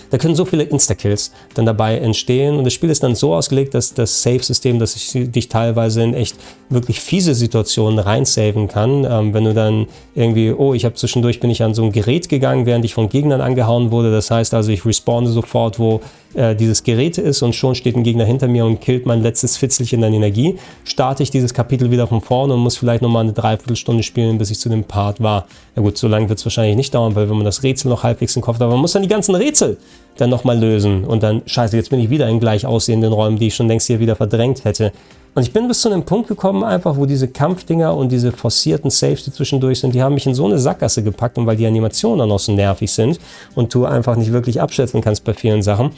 Da 0.09 0.17
können 0.17 0.35
so 0.35 0.45
viele 0.45 0.63
Insta-Kills 0.63 1.31
dann 1.53 1.65
dabei 1.65 1.97
entstehen 1.97 2.57
und 2.57 2.63
das 2.63 2.73
Spiel 2.73 2.89
ist 2.89 3.03
dann 3.03 3.15
so 3.15 3.33
ausgelegt, 3.33 3.73
dass 3.73 3.93
das 3.93 4.21
Save-System, 4.23 4.79
dass 4.79 4.95
ich 4.95 5.31
dich 5.31 5.49
teilweise 5.49 6.03
in 6.03 6.13
echt 6.13 6.35
wirklich 6.69 6.99
fiese 6.99 7.35
Situationen 7.35 7.99
reinsaven 7.99 8.67
kann. 8.67 9.05
Ähm, 9.09 9.33
wenn 9.33 9.43
du 9.43 9.53
dann 9.53 9.87
irgendwie, 10.15 10.51
oh, 10.51 10.73
ich 10.73 10.85
habe 10.85 10.95
zwischendurch 10.95 11.39
bin 11.39 11.49
ich 11.49 11.63
an 11.63 11.73
so 11.73 11.83
ein 11.83 11.91
Gerät 11.91 12.29
gegangen, 12.29 12.65
während 12.65 12.85
ich 12.85 12.93
von 12.93 13.09
Gegnern 13.09 13.41
angehauen 13.41 13.91
wurde. 13.91 14.11
Das 14.11 14.31
heißt 14.31 14.53
also, 14.53 14.71
ich 14.71 14.85
respawne 14.85 15.29
sofort, 15.29 15.79
wo 15.79 16.01
äh, 16.35 16.55
dieses 16.55 16.83
Gerät 16.83 17.17
ist 17.17 17.41
und 17.41 17.53
schon 17.53 17.75
steht 17.75 17.95
ein 17.95 18.03
Gegner 18.03 18.25
hinter 18.25 18.47
mir 18.47 18.65
und 18.65 18.81
killt 18.81 19.05
mein 19.05 19.21
letztes 19.21 19.57
Fitzelchen 19.57 20.03
an 20.03 20.13
Energie. 20.13 20.57
Starte 20.83 21.23
ich 21.23 21.31
dieses 21.31 21.53
Kapitel 21.53 21.91
wieder 21.91 22.07
von 22.07 22.21
vorne 22.21 22.53
und 22.53 22.59
muss 22.59 22.77
vielleicht 22.77 23.01
nochmal 23.01 23.23
eine 23.23 23.33
Dreiviertelstunde 23.33 24.03
spielen, 24.03 24.37
bis 24.37 24.51
ich 24.51 24.59
zu 24.59 24.69
dem 24.69 24.83
Part 24.83 25.21
war. 25.21 25.47
Na 25.75 25.81
gut, 25.81 25.97
so 25.97 26.07
lange 26.07 26.27
wird 26.29 26.39
es 26.39 26.45
wahrscheinlich 26.45 26.75
nicht 26.75 26.93
dauern, 26.93 27.15
weil 27.15 27.29
wenn 27.29 27.37
man 27.37 27.45
das 27.45 27.63
Rätsel 27.63 27.89
noch 27.89 28.03
halbwegs 28.03 28.35
im 28.35 28.41
Kopf 28.41 28.55
hat, 28.55 28.63
aber 28.63 28.73
man 28.73 28.81
muss 28.81 28.93
dann 28.93 29.01
die 29.01 29.07
ganzen 29.07 29.35
Rätsel 29.35 29.77
dann 30.17 30.29
nochmal 30.29 30.57
lösen 30.57 31.03
und 31.03 31.23
dann, 31.23 31.41
scheiße, 31.45 31.75
jetzt 31.75 31.89
bin 31.89 31.99
ich 31.99 32.09
wieder 32.09 32.27
in 32.27 32.39
gleich 32.39 32.65
aussehenden 32.65 33.11
Räumen, 33.11 33.37
die 33.37 33.47
ich 33.47 33.55
schon 33.55 33.67
längst 33.67 33.87
hier 33.87 33.99
wieder 33.99 34.15
verdrängt 34.15 34.63
hätte. 34.63 34.91
Und 35.33 35.43
ich 35.43 35.51
bin 35.51 35.67
bis 35.67 35.81
zu 35.81 35.91
einem 35.91 36.03
Punkt 36.03 36.29
gekommen, 36.29 36.63
einfach, 36.63 36.95
wo 36.95 37.05
diese 37.05 37.27
Kampfdinger 37.27 37.93
und 37.95 38.09
diese 38.09 38.31
forcierten 38.31 38.89
Saves, 38.89 39.25
die 39.25 39.33
zwischendurch 39.33 39.81
sind, 39.81 39.93
die 39.93 40.01
haben 40.01 40.13
mich 40.13 40.25
in 40.25 40.33
so 40.33 40.45
eine 40.45 40.57
Sackgasse 40.57 41.03
gepackt 41.03 41.37
und 41.37 41.45
weil 41.45 41.57
die 41.57 41.67
Animationen 41.67 42.19
dann 42.19 42.31
auch 42.31 42.39
so 42.39 42.53
nervig 42.53 42.89
sind 42.91 43.19
und 43.53 43.73
du 43.73 43.85
einfach 43.85 44.15
nicht 44.15 44.31
wirklich 44.31 44.61
abschätzen 44.61 45.01
kannst 45.01 45.25
bei 45.25 45.33
vielen 45.33 45.61
Sachen, 45.61 45.91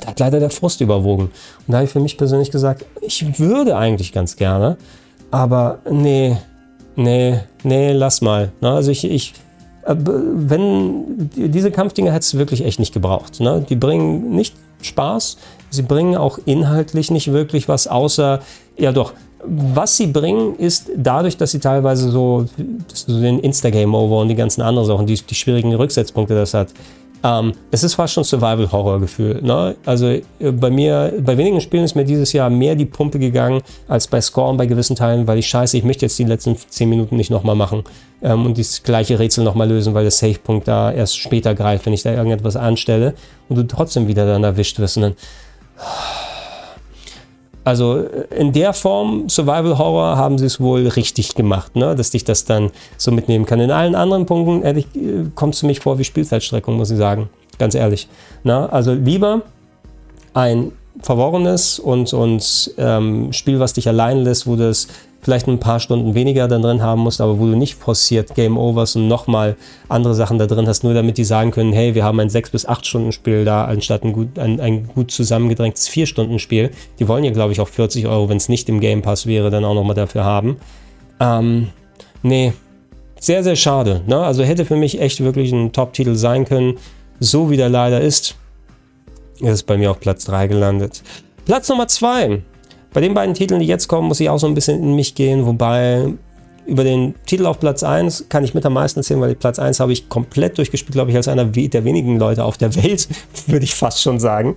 da 0.00 0.08
hat 0.08 0.18
leider 0.18 0.40
der 0.40 0.50
Frust 0.50 0.80
überwogen. 0.80 1.24
Und 1.24 1.32
da 1.68 1.74
habe 1.74 1.84
ich 1.84 1.90
für 1.90 2.00
mich 2.00 2.16
persönlich 2.16 2.50
gesagt, 2.50 2.86
ich 3.02 3.38
würde 3.38 3.76
eigentlich 3.76 4.12
ganz 4.12 4.36
gerne, 4.36 4.78
aber 5.30 5.80
nee, 5.90 6.38
nee, 6.96 7.40
nee, 7.62 7.92
lass 7.92 8.22
mal. 8.22 8.50
Also 8.62 8.90
ich, 8.90 9.04
ich, 9.04 9.34
wenn 9.86 11.30
diese 11.34 11.70
Kampfdinger 11.70 12.12
hättest 12.12 12.34
du 12.34 12.38
wirklich 12.38 12.64
echt 12.64 12.78
nicht 12.78 12.94
gebraucht. 12.94 13.40
Ne? 13.40 13.64
Die 13.68 13.76
bringen 13.76 14.30
nicht 14.34 14.54
Spaß. 14.82 15.36
Sie 15.70 15.82
bringen 15.82 16.16
auch 16.16 16.38
inhaltlich 16.44 17.10
nicht 17.10 17.32
wirklich 17.32 17.68
was, 17.68 17.86
außer, 17.86 18.40
ja 18.78 18.92
doch, 18.92 19.12
was 19.46 19.96
sie 19.96 20.06
bringen, 20.06 20.56
ist 20.56 20.90
dadurch, 20.96 21.36
dass 21.36 21.50
sie 21.50 21.58
teilweise 21.58 22.10
so, 22.10 22.46
so 22.92 23.20
den 23.20 23.40
Insta-Game-Over 23.40 24.20
und 24.20 24.28
die 24.28 24.34
ganzen 24.34 24.62
anderen 24.62 24.86
Sachen, 24.86 25.06
die, 25.06 25.14
die 25.14 25.34
schwierigen 25.34 25.74
Rücksetzpunkte 25.74 26.34
das 26.34 26.54
hat, 26.54 26.68
ähm, 27.24 27.52
es 27.70 27.82
ist 27.82 27.94
fast 27.94 28.12
schon 28.12 28.22
Survival-Horror-Gefühl. 28.22 29.40
Ne? 29.42 29.74
Also 29.86 30.08
äh, 30.08 30.22
bei 30.52 30.68
mir, 30.68 31.14
bei 31.20 31.38
wenigen 31.38 31.60
Spielen 31.62 31.82
ist 31.84 31.96
mir 31.96 32.04
dieses 32.04 32.34
Jahr 32.34 32.50
mehr 32.50 32.74
die 32.74 32.84
Pumpe 32.84 33.18
gegangen 33.18 33.62
als 33.88 34.06
bei 34.06 34.20
Scorn 34.20 34.58
bei 34.58 34.66
gewissen 34.66 34.94
Teilen, 34.94 35.26
weil 35.26 35.38
ich 35.38 35.46
scheiße, 35.46 35.78
ich 35.78 35.84
möchte 35.84 36.04
jetzt 36.04 36.18
die 36.18 36.24
letzten 36.24 36.54
10 36.56 36.86
Minuten 36.86 37.16
nicht 37.16 37.30
nochmal 37.30 37.56
machen 37.56 37.82
ähm, 38.22 38.44
und 38.44 38.58
das 38.58 38.82
gleiche 38.82 39.18
Rätsel 39.18 39.42
nochmal 39.42 39.70
lösen, 39.70 39.94
weil 39.94 40.04
der 40.04 40.10
Save-Punkt 40.10 40.68
da 40.68 40.92
erst 40.92 41.16
später 41.16 41.54
greift, 41.54 41.86
wenn 41.86 41.94
ich 41.94 42.02
da 42.02 42.12
irgendetwas 42.12 42.56
anstelle 42.56 43.14
und 43.48 43.56
du 43.56 43.62
trotzdem 43.66 44.06
wieder 44.06 44.26
dann 44.26 44.44
erwischt 44.44 44.78
wirst 44.78 44.98
und 44.98 45.02
dann 45.04 45.14
also 47.64 47.98
äh, 47.98 48.26
in 48.38 48.52
der 48.52 48.72
Form 48.72 49.28
Survival 49.28 49.78
Horror 49.78 50.16
haben 50.16 50.38
sie 50.38 50.46
es 50.46 50.60
wohl 50.60 50.86
richtig 50.86 51.34
gemacht, 51.34 51.74
ne? 51.76 51.94
dass 51.94 52.10
dich 52.10 52.24
das 52.24 52.44
dann 52.44 52.70
so 52.96 53.10
mitnehmen 53.10 53.46
kann. 53.46 53.60
In 53.60 53.70
allen 53.70 53.94
anderen 53.94 54.26
Punkten 54.26 54.62
ehrlich, 54.62 54.86
äh, 54.94 55.30
kommt 55.34 55.54
es 55.54 55.60
für 55.60 55.66
mich 55.66 55.80
vor 55.80 55.98
wie 55.98 56.04
Spielzeitstreckung, 56.04 56.76
muss 56.76 56.90
ich 56.90 56.98
sagen. 56.98 57.28
Ganz 57.58 57.74
ehrlich. 57.74 58.08
Ne? 58.42 58.70
Also 58.72 58.92
lieber 58.92 59.42
ein 60.34 60.72
verworrenes 61.00 61.78
und, 61.78 62.12
und 62.12 62.74
ähm, 62.78 63.32
Spiel, 63.32 63.60
was 63.60 63.72
dich 63.72 63.88
allein 63.88 64.22
lässt, 64.22 64.46
wo 64.46 64.56
das 64.56 64.88
vielleicht 65.24 65.48
ein 65.48 65.58
paar 65.58 65.80
Stunden 65.80 66.14
weniger 66.14 66.48
dann 66.48 66.62
drin 66.62 66.82
haben 66.82 67.00
musst, 67.00 67.20
aber 67.20 67.38
wo 67.38 67.46
du 67.46 67.56
nicht 67.56 67.76
forciert 67.76 68.34
Game 68.34 68.58
Overs 68.58 68.94
und 68.94 69.08
nochmal 69.08 69.56
andere 69.88 70.14
Sachen 70.14 70.38
da 70.38 70.46
drin 70.46 70.68
hast, 70.68 70.84
nur 70.84 70.92
damit 70.92 71.16
die 71.16 71.24
sagen 71.24 71.50
können, 71.50 71.72
hey, 71.72 71.94
wir 71.94 72.04
haben 72.04 72.20
ein 72.20 72.28
6 72.28 72.50
bis 72.50 72.66
8 72.66 72.86
Stunden 72.86 73.10
Spiel 73.10 73.44
da, 73.44 73.64
anstatt 73.64 74.04
ein 74.04 74.12
gut, 74.12 74.38
ein, 74.38 74.60
ein 74.60 74.86
gut 74.86 75.10
zusammengedrängtes 75.10 75.88
4 75.88 76.06
Stunden 76.06 76.38
Spiel. 76.38 76.70
Die 76.98 77.08
wollen 77.08 77.24
ja, 77.24 77.30
glaube 77.30 77.52
ich, 77.52 77.60
auch 77.60 77.68
40 77.68 78.06
Euro, 78.06 78.28
wenn 78.28 78.36
es 78.36 78.50
nicht 78.50 78.68
im 78.68 78.80
Game 78.80 79.00
Pass 79.00 79.26
wäre, 79.26 79.50
dann 79.50 79.64
auch 79.64 79.74
nochmal 79.74 79.96
dafür 79.96 80.24
haben. 80.24 80.58
Ähm, 81.20 81.68
nee, 82.22 82.52
sehr, 83.18 83.42
sehr 83.42 83.56
schade. 83.56 84.02
Ne? 84.06 84.18
Also 84.18 84.42
hätte 84.42 84.66
für 84.66 84.76
mich 84.76 85.00
echt 85.00 85.24
wirklich 85.24 85.52
ein 85.52 85.72
Top-Titel 85.72 86.16
sein 86.16 86.44
können. 86.44 86.76
So 87.18 87.50
wie 87.50 87.56
der 87.56 87.70
leider 87.70 88.00
ist, 88.02 88.36
ist 89.40 89.64
bei 89.64 89.76
mir 89.76 89.90
auf 89.90 90.00
Platz 90.00 90.24
3 90.26 90.46
gelandet. 90.46 91.02
Platz 91.44 91.68
Nummer 91.68 91.88
2 91.88 92.42
bei 92.94 93.00
den 93.00 93.12
beiden 93.12 93.34
Titeln, 93.34 93.60
die 93.60 93.66
jetzt 93.66 93.88
kommen, 93.88 94.08
muss 94.08 94.20
ich 94.20 94.30
auch 94.30 94.38
so 94.38 94.46
ein 94.46 94.54
bisschen 94.54 94.80
in 94.80 94.94
mich 94.94 95.14
gehen, 95.14 95.44
wobei 95.46 96.14
über 96.64 96.84
den 96.84 97.14
Titel 97.26 97.44
auf 97.44 97.60
Platz 97.60 97.82
1 97.82 98.28
kann 98.28 98.44
ich 98.44 98.54
mit 98.54 98.64
am 98.64 98.72
meisten 98.72 99.00
erzählen, 99.00 99.20
weil 99.20 99.34
Platz 99.34 99.58
1 99.58 99.80
habe 99.80 99.92
ich 99.92 100.08
komplett 100.08 100.56
durchgespielt, 100.56 100.94
glaube 100.94 101.10
ich, 101.10 101.16
als 101.16 101.28
einer 101.28 101.44
der 101.44 101.84
wenigen 101.84 102.18
Leute 102.18 102.44
auf 102.44 102.56
der 102.56 102.74
Welt, 102.76 103.08
würde 103.46 103.64
ich 103.64 103.74
fast 103.74 104.00
schon 104.00 104.18
sagen. 104.18 104.56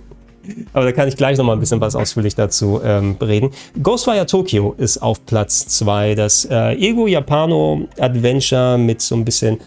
Aber 0.72 0.86
da 0.86 0.92
kann 0.92 1.08
ich 1.08 1.16
gleich 1.16 1.36
nochmal 1.36 1.56
ein 1.56 1.60
bisschen 1.60 1.80
was 1.80 1.94
ausführlich 1.94 2.34
dazu 2.34 2.80
ähm, 2.82 3.16
reden. 3.20 3.50
Ghostwire 3.82 4.24
Tokyo 4.24 4.74
ist 4.78 4.96
auf 4.98 5.26
Platz 5.26 5.66
2. 5.68 6.14
Das 6.14 6.46
äh, 6.46 6.72
Ego 6.76 7.06
Japano 7.06 7.86
Adventure 7.98 8.78
mit 8.78 9.02
so 9.02 9.14
ein 9.14 9.26
bisschen 9.26 9.58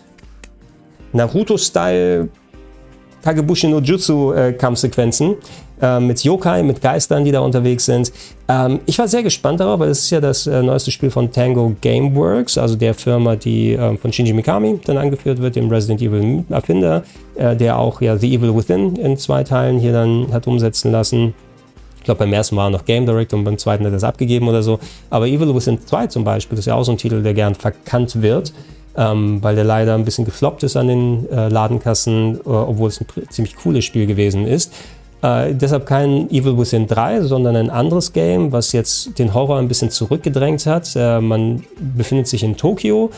Naruto-Style 1.13 2.29
Kagebushi 3.23 3.67
no 3.67 3.79
Jutsu 3.79 4.33
äh, 4.33 4.53
Kampfsequenzen 4.53 5.35
äh, 5.81 5.99
mit 5.99 6.23
Yokai, 6.23 6.63
mit 6.63 6.81
Geistern, 6.81 7.23
die 7.23 7.31
da 7.31 7.39
unterwegs 7.39 7.85
sind. 7.85 8.11
Ähm, 8.47 8.79
ich 8.85 8.97
war 8.99 9.07
sehr 9.07 9.23
gespannt 9.23 9.59
darauf, 9.59 9.79
weil 9.79 9.89
es 9.89 10.03
ist 10.03 10.09
ja 10.09 10.19
das 10.19 10.47
äh, 10.47 10.61
neueste 10.61 10.91
Spiel 10.91 11.09
von 11.11 11.31
Tango 11.31 11.75
Gameworks, 11.81 12.57
also 12.57 12.75
der 12.75 12.93
Firma, 12.93 13.35
die 13.35 13.73
äh, 13.73 13.97
von 13.97 14.11
Shinji 14.11 14.33
Mikami 14.33 14.79
dann 14.85 14.97
angeführt 14.97 15.41
wird, 15.41 15.55
dem 15.55 15.69
Resident 15.69 16.01
Evil 16.01 16.43
Erfinder, 16.49 17.03
äh, 17.35 17.55
der 17.55 17.77
auch 17.77 18.01
ja 18.01 18.17
The 18.17 18.33
Evil 18.33 18.55
Within 18.55 18.95
in 18.95 19.17
zwei 19.17 19.43
Teilen 19.43 19.79
hier 19.79 19.93
dann 19.93 20.27
hat 20.31 20.47
umsetzen 20.47 20.91
lassen. 20.91 21.33
Ich 21.97 22.05
glaube, 22.05 22.19
beim 22.19 22.33
ersten 22.33 22.55
war 22.55 22.65
er 22.65 22.71
noch 22.71 22.85
Game 22.85 23.05
Director 23.05 23.37
und 23.37 23.45
beim 23.45 23.59
zweiten 23.59 23.85
hat 23.85 23.93
er 23.93 23.97
es 23.97 24.03
abgegeben 24.03 24.47
oder 24.47 24.63
so. 24.63 24.79
Aber 25.11 25.27
Evil 25.27 25.53
Within 25.53 25.79
2 25.79 26.07
zum 26.07 26.23
Beispiel 26.23 26.57
ist 26.57 26.65
ja 26.65 26.73
auch 26.73 26.83
so 26.83 26.91
ein 26.91 26.97
Titel, 26.97 27.21
der 27.21 27.35
gern 27.35 27.53
verkannt 27.53 28.23
wird 28.23 28.53
ähm, 28.97 29.41
weil 29.41 29.55
der 29.55 29.63
leider 29.63 29.95
ein 29.95 30.05
bisschen 30.05 30.25
gefloppt 30.25 30.63
ist 30.63 30.75
an 30.75 30.87
den 30.87 31.29
äh, 31.29 31.47
Ladenkassen, 31.47 32.35
äh, 32.35 32.39
obwohl 32.49 32.89
es 32.89 32.99
ein 32.99 33.07
ziemlich 33.29 33.55
cooles 33.55 33.85
Spiel 33.85 34.05
gewesen 34.05 34.45
ist. 34.45 34.73
Äh, 35.21 35.53
deshalb 35.53 35.85
kein 35.85 36.29
Evil 36.31 36.57
Within 36.57 36.87
3, 36.87 37.21
sondern 37.21 37.55
ein 37.55 37.69
anderes 37.69 38.11
Game, 38.11 38.51
was 38.51 38.71
jetzt 38.71 39.19
den 39.19 39.33
Horror 39.33 39.59
ein 39.59 39.67
bisschen 39.67 39.91
zurückgedrängt 39.91 40.65
hat. 40.65 40.91
Äh, 40.95 41.21
man 41.21 41.63
befindet 41.79 42.27
sich 42.27 42.43
in 42.43 42.57
Tokio, 42.57 43.11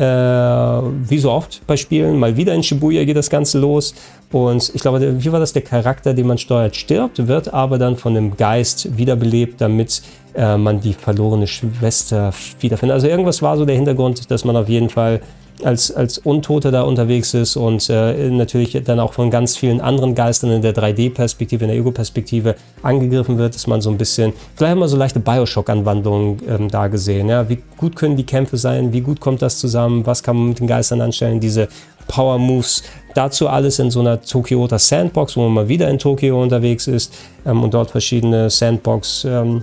äh, 0.00 0.02
wie 0.02 1.18
so 1.18 1.30
oft 1.30 1.60
bei 1.66 1.76
Spielen. 1.76 2.18
Mal 2.18 2.36
wieder 2.36 2.54
in 2.54 2.62
Shibuya 2.62 3.04
geht 3.04 3.16
das 3.16 3.28
Ganze 3.28 3.58
los. 3.58 3.94
Und 4.32 4.72
ich 4.74 4.80
glaube, 4.80 5.22
wie 5.22 5.32
war 5.32 5.40
das? 5.40 5.52
Der 5.52 5.62
Charakter, 5.62 6.14
den 6.14 6.26
man 6.26 6.38
steuert, 6.38 6.74
stirbt, 6.74 7.26
wird 7.26 7.52
aber 7.52 7.78
dann 7.78 7.96
von 7.96 8.16
einem 8.16 8.36
Geist 8.36 8.96
wiederbelebt, 8.96 9.60
damit 9.60 10.02
äh, 10.34 10.56
man 10.56 10.80
die 10.80 10.94
verlorene 10.94 11.46
Schwester 11.46 12.32
wiederfindet. 12.60 12.94
Also 12.94 13.08
irgendwas 13.08 13.42
war 13.42 13.58
so 13.58 13.66
der 13.66 13.76
Hintergrund, 13.76 14.30
dass 14.30 14.44
man 14.44 14.56
auf 14.56 14.68
jeden 14.68 14.88
Fall 14.88 15.20
als, 15.64 15.90
als 15.90 16.18
Untote 16.18 16.70
da 16.70 16.82
unterwegs 16.82 17.34
ist 17.34 17.56
und 17.56 17.88
äh, 17.90 18.30
natürlich 18.30 18.80
dann 18.84 19.00
auch 19.00 19.12
von 19.12 19.30
ganz 19.30 19.56
vielen 19.56 19.80
anderen 19.80 20.14
Geistern 20.14 20.50
in 20.50 20.62
der 20.62 20.74
3D-Perspektive, 20.74 21.64
in 21.64 21.70
der 21.70 21.78
Ego-Perspektive 21.78 22.54
angegriffen 22.82 23.38
wird, 23.38 23.54
dass 23.54 23.66
man 23.66 23.80
so 23.80 23.90
ein 23.90 23.98
bisschen, 23.98 24.32
vielleicht 24.56 24.76
mal 24.76 24.88
so 24.88 24.96
leichte 24.96 25.20
Bioshock-Anwandlungen 25.20 26.42
ähm, 26.48 26.68
da 26.68 26.88
gesehen. 26.88 27.28
Ja? 27.28 27.48
Wie 27.48 27.58
gut 27.76 27.96
können 27.96 28.16
die 28.16 28.26
Kämpfe 28.26 28.56
sein? 28.56 28.92
Wie 28.92 29.00
gut 29.00 29.20
kommt 29.20 29.42
das 29.42 29.58
zusammen? 29.58 30.06
Was 30.06 30.22
kann 30.22 30.36
man 30.36 30.48
mit 30.50 30.60
den 30.60 30.66
Geistern 30.66 31.00
anstellen? 31.00 31.40
Diese 31.40 31.68
Power-Moves. 32.08 32.82
Dazu 33.14 33.48
alles 33.48 33.78
in 33.78 33.90
so 33.90 34.00
einer 34.00 34.20
Tokyoter 34.20 34.78
Sandbox, 34.78 35.36
wo 35.36 35.42
man 35.42 35.52
mal 35.52 35.68
wieder 35.68 35.88
in 35.88 35.98
Tokio 35.98 36.42
unterwegs 36.42 36.86
ist 36.86 37.14
ähm, 37.46 37.62
und 37.62 37.74
dort 37.74 37.90
verschiedene 37.90 38.50
Sandbox- 38.50 39.24
ähm, 39.24 39.62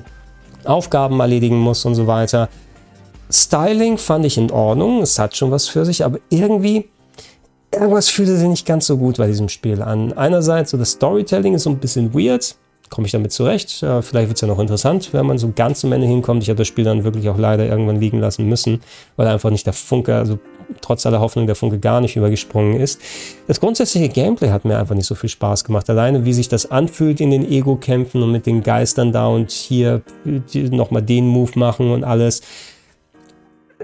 erledigen 0.66 1.58
muss 1.58 1.86
und 1.86 1.96
so 1.96 2.08
weiter. 2.08 2.50
Styling 3.30 3.98
fand 3.98 4.26
ich 4.26 4.38
in 4.38 4.52
Ordnung, 4.52 5.02
es 5.02 5.20
hat 5.20 5.36
schon 5.36 5.52
was 5.52 5.68
für 5.68 5.86
sich, 5.86 6.06
aber 6.06 6.20
irgendwie, 6.30 6.90
irgendwas 7.74 8.10
fühlte 8.10 8.38
sich 8.38 8.48
nicht 8.48 8.66
ganz 8.66 8.88
so 8.88 8.98
gut 8.98 9.18
bei 9.18 9.28
diesem 9.28 9.50
Spiel 9.50 9.82
an. 9.82 10.14
Einerseits, 10.14 10.72
so 10.72 10.78
das 10.78 10.92
Storytelling 10.92 11.54
ist 11.54 11.64
so 11.64 11.70
ein 11.70 11.80
bisschen 11.80 12.14
weird, 12.14 12.56
komme 12.90 13.06
ich 13.06 13.12
damit 13.12 13.34
zurecht. 13.34 13.82
Ja, 13.82 14.02
vielleicht 14.02 14.30
wird 14.30 14.38
es 14.38 14.42
ja 14.42 14.48
noch 14.48 14.60
interessant, 14.60 15.10
wenn 15.12 15.26
man 15.26 15.38
so 15.38 15.52
ganz 15.54 15.82
zum 15.82 15.92
Ende 15.92 16.08
hinkommt. 16.08 16.44
Ich 16.44 16.50
habe 16.50 16.58
das 16.58 16.68
Spiel 16.68 16.86
dann 16.86 17.04
wirklich 17.04 17.28
auch 17.28 17.38
leider 17.38 17.66
irgendwann 17.66 18.00
liegen 18.00 18.20
lassen 18.20 18.48
müssen, 18.48 18.82
weil 19.18 19.28
einfach 19.28 19.50
nicht 19.50 19.66
der 19.66 19.74
Funke, 19.74 20.16
also 20.16 20.40
trotz 20.80 21.06
aller 21.06 21.20
Hoffnung 21.20 21.48
der 21.48 21.56
Funke 21.56 21.80
gar 21.80 22.02
nicht 22.02 22.16
übergesprungen 22.16 22.80
ist. 22.80 23.02
Das 23.48 23.60
grundsätzliche 23.60 24.10
Gameplay 24.10 24.50
hat 24.50 24.64
mir 24.64 24.78
einfach 24.80 24.96
nicht 24.96 25.06
so 25.06 25.16
viel 25.16 25.30
Spaß 25.30 25.66
gemacht. 25.66 25.90
Alleine 25.90 26.24
wie 26.26 26.34
sich 26.34 26.48
das 26.48 26.72
anfühlt 26.72 27.20
in 27.20 27.32
den 27.32 27.50
Ego-Kämpfen 27.50 28.24
und 28.24 28.32
mit 28.32 28.46
den 28.46 28.64
Geistern 28.64 29.12
da 29.12 29.28
und 29.28 29.52
hier 29.52 30.02
nochmal 30.54 31.02
den 31.02 31.28
Move 31.28 31.60
machen 31.60 31.92
und 31.92 32.06
alles. 32.06 32.42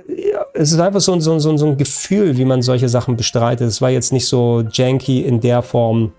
Ja, 0.07 0.45
es 0.53 0.71
ist 0.71 0.79
einfach 0.79 1.01
so, 1.01 1.19
so, 1.19 1.37
so, 1.39 1.57
so 1.57 1.67
ein 1.67 1.77
Gefühl, 1.77 2.37
wie 2.37 2.45
man 2.45 2.61
solche 2.61 2.89
Sachen 2.89 3.15
bestreitet. 3.15 3.67
Es 3.67 3.81
war 3.81 3.89
jetzt 3.89 4.11
nicht 4.11 4.27
so 4.27 4.63
janky 4.71 5.21
in 5.21 5.39
der 5.39 5.61
Form, 5.61 6.13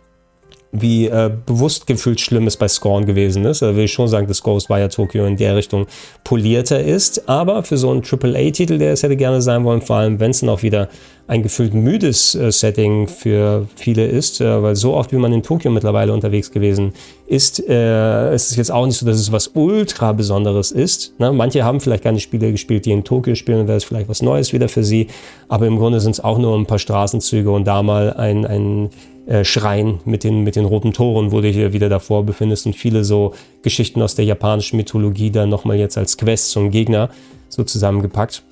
wie 0.74 1.06
äh, 1.06 1.30
bewusst 1.46 1.86
gefühlt 1.86 2.20
schlimm 2.20 2.46
es 2.46 2.56
bei 2.56 2.66
Scorn 2.66 3.06
gewesen 3.06 3.44
ist. 3.44 3.62
Da 3.62 3.76
will 3.76 3.84
ich 3.84 3.92
schon 3.92 4.08
sagen, 4.08 4.26
dass 4.26 4.42
Ghostwire 4.42 4.88
Tokyo 4.88 5.24
in 5.24 5.36
der 5.36 5.54
Richtung 5.54 5.86
polierter 6.24 6.82
ist. 6.82 7.28
Aber 7.28 7.62
für 7.62 7.76
so 7.76 7.90
einen 7.90 8.02
AAA-Titel, 8.02 8.78
der 8.78 8.92
es 8.92 9.02
hätte 9.04 9.16
gerne 9.16 9.40
sein 9.40 9.64
wollen, 9.64 9.82
vor 9.82 9.96
allem 9.96 10.18
wenn 10.18 10.32
es 10.32 10.40
dann 10.40 10.48
auch 10.48 10.62
wieder 10.62 10.88
ein 11.26 11.42
gefühlt 11.42 11.72
müdes 11.72 12.34
äh, 12.34 12.52
Setting 12.52 13.08
für 13.08 13.66
viele 13.76 14.04
ist, 14.04 14.40
äh, 14.40 14.62
weil 14.62 14.76
so 14.76 14.94
oft 14.94 15.10
wie 15.12 15.16
man 15.16 15.32
in 15.32 15.42
Tokio 15.42 15.70
mittlerweile 15.70 16.12
unterwegs 16.12 16.50
gewesen 16.50 16.92
ist, 17.26 17.66
äh, 17.66 18.34
ist 18.34 18.50
es 18.50 18.56
jetzt 18.56 18.70
auch 18.70 18.84
nicht 18.84 18.98
so, 18.98 19.06
dass 19.06 19.18
es 19.18 19.32
was 19.32 19.52
ultra 19.54 20.12
Besonderes 20.12 20.70
ist. 20.70 21.18
Ne? 21.18 21.32
Manche 21.32 21.64
haben 21.64 21.80
vielleicht 21.80 22.02
keine 22.02 22.20
Spiele 22.20 22.52
gespielt, 22.52 22.84
die 22.84 22.92
in 22.92 23.04
Tokio 23.04 23.36
spielen, 23.36 23.60
und 23.60 23.68
wäre 23.68 23.78
es 23.78 23.84
vielleicht 23.84 24.10
was 24.10 24.20
Neues 24.20 24.52
wieder 24.52 24.68
für 24.68 24.84
sie. 24.84 25.06
Aber 25.48 25.66
im 25.66 25.78
Grunde 25.78 26.00
sind 26.00 26.12
es 26.12 26.22
auch 26.22 26.36
nur 26.36 26.58
ein 26.58 26.66
paar 26.66 26.78
Straßenzüge 26.78 27.50
und 27.50 27.64
da 27.64 27.82
mal 27.82 28.12
ein, 28.12 28.44
ein 28.44 28.90
äh, 29.26 29.44
Schrein 29.44 30.00
mit 30.04 30.24
den, 30.24 30.42
mit 30.42 30.56
den 30.56 30.64
roten 30.64 30.92
Toren, 30.92 31.32
wo 31.32 31.40
du 31.40 31.48
hier 31.48 31.72
wieder 31.72 31.88
davor 31.88 32.24
befindest 32.24 32.66
und 32.66 32.76
viele 32.76 33.04
so 33.04 33.32
Geschichten 33.62 34.02
aus 34.02 34.14
der 34.14 34.24
japanischen 34.24 34.76
Mythologie 34.76 35.30
dann 35.30 35.48
nochmal 35.48 35.76
jetzt 35.78 35.96
als 35.96 36.18
Quest 36.18 36.50
zum 36.50 36.70
Gegner 36.70 37.08
so 37.48 37.64
zusammengepackt. 37.64 38.42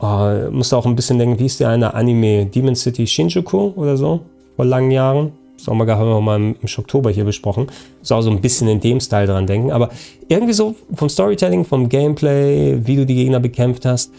Oh, 0.00 0.50
musste 0.50 0.76
auch 0.76 0.86
ein 0.86 0.96
bisschen 0.96 1.18
denken, 1.18 1.38
wie 1.38 1.46
ist 1.46 1.60
der 1.60 1.68
eine 1.68 1.94
Anime? 1.94 2.46
Demon 2.46 2.74
City 2.74 3.06
Shinjuku 3.06 3.72
oder 3.76 3.96
so? 3.96 4.20
Vor 4.56 4.64
langen 4.64 4.90
Jahren. 4.90 5.32
Sommer 5.56 5.86
haben 5.86 6.08
wir 6.08 6.20
mal 6.20 6.36
im, 6.36 6.56
Oktober 6.76 7.10
hier 7.10 7.24
besprochen. 7.24 7.68
So 8.02 8.20
so 8.20 8.30
ein 8.30 8.40
bisschen 8.40 8.68
in 8.68 8.80
dem 8.80 9.00
Style 9.00 9.26
dran 9.26 9.46
denken. 9.46 9.70
Aber 9.70 9.90
irgendwie 10.28 10.52
so 10.52 10.74
vom 10.94 11.08
Storytelling, 11.08 11.64
vom 11.64 11.88
Gameplay, 11.88 12.78
wie 12.84 12.96
du 12.96 13.06
die 13.06 13.14
Gegner 13.14 13.40
bekämpft 13.40 13.86
hast, 13.86 14.12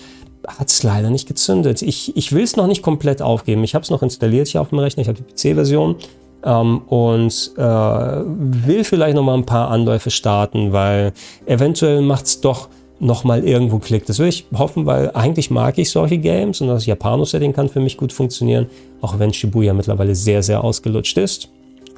hat 0.47 0.69
es 0.69 0.84
leider 0.84 1.10
nicht 1.10 1.27
gezündet. 1.27 1.81
Ich, 1.81 2.15
ich 2.15 2.31
will 2.31 2.43
es 2.43 2.55
noch 2.55 2.67
nicht 2.67 2.81
komplett 2.81 3.21
aufgeben. 3.21 3.63
Ich 3.63 3.75
habe 3.75 3.84
es 3.84 3.89
noch 3.89 4.01
installiert 4.01 4.47
hier 4.47 4.62
auf 4.62 4.69
dem 4.69 4.79
Rechner. 4.79 5.01
Ich 5.01 5.08
habe 5.08 5.19
die 5.19 5.34
PC-Version. 5.34 5.95
Ähm, 6.43 6.81
und 6.88 7.51
äh, 7.58 7.62
will 7.62 8.84
vielleicht 8.84 9.15
noch 9.15 9.23
mal 9.23 9.34
ein 9.34 9.45
paar 9.45 9.71
Anläufe 9.71 10.12
starten, 10.12 10.73
weil 10.73 11.13
eventuell 11.47 12.01
macht 12.01 12.25
es 12.25 12.41
doch 12.41 12.69
nochmal 12.99 13.43
irgendwo 13.43 13.79
klickt. 13.79 14.10
Das 14.10 14.19
würde 14.19 14.29
ich 14.29 14.45
hoffen, 14.55 14.86
weil 14.86 15.12
eigentlich 15.13 15.49
mag 15.49 15.77
ich 15.77 15.89
solche 15.89 16.17
Games 16.17 16.62
und 16.62 16.67
das 16.67 16.86
Japano-Setting 16.86 17.53
kann 17.53 17.69
für 17.69 17.79
mich 17.79 17.97
gut 17.97 18.13
funktionieren, 18.13 18.67
auch 19.01 19.19
wenn 19.19 19.34
Shibuya 19.34 19.73
mittlerweile 19.73 20.15
sehr, 20.15 20.43
sehr 20.43 20.63
ausgelutscht 20.63 21.17
ist. 21.17 21.49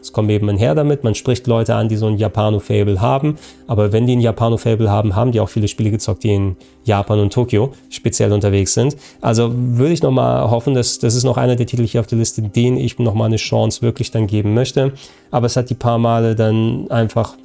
Es 0.02 0.14
kommt 0.14 0.30
eben 0.30 0.50
einher 0.50 0.76
damit, 0.76 1.04
man 1.04 1.16
spricht 1.16 1.48
Leute 1.48 1.76
an, 1.76 1.90
die 1.90 1.98
so 1.98 2.08
ein 2.08 2.18
Japano-Fable 2.18 3.02
haben, 3.02 3.38
aber 3.68 3.92
wenn 3.92 4.08
die 4.08 4.16
ein 4.16 4.22
Japano-Fable 4.22 4.90
haben, 4.90 5.16
haben 5.16 5.32
die 5.32 5.40
auch 5.40 5.50
viele 5.50 5.68
Spiele 5.68 5.92
gezockt, 5.92 6.24
die 6.24 6.34
in 6.34 6.56
Japan 6.84 7.20
und 7.20 7.34
Tokio 7.34 7.74
speziell 7.90 8.32
unterwegs 8.32 8.74
sind. 8.74 8.96
Also 9.22 9.52
würde 9.54 9.94
ich 9.94 10.02
nochmal 10.02 10.50
hoffen, 10.50 10.74
dass 10.74 11.00
das 11.00 11.16
ist 11.16 11.24
noch 11.24 11.38
einer 11.38 11.56
der 11.56 11.66
Titel 11.66 11.86
hier 11.86 12.00
auf 12.00 12.08
der 12.08 12.18
Liste, 12.18 12.42
den 12.42 12.78
ich 12.78 12.98
nochmal 13.00 13.28
eine 13.28 13.36
Chance 13.38 13.82
wirklich 13.82 14.12
dann 14.12 14.28
geben 14.28 14.54
möchte. 14.54 14.94
Aber 15.32 15.48
es 15.48 15.56
hat 15.56 15.70
die 15.70 15.76
paar 15.76 15.98
Male 15.98 16.36
dann 16.36 16.90
einfach 16.90 17.36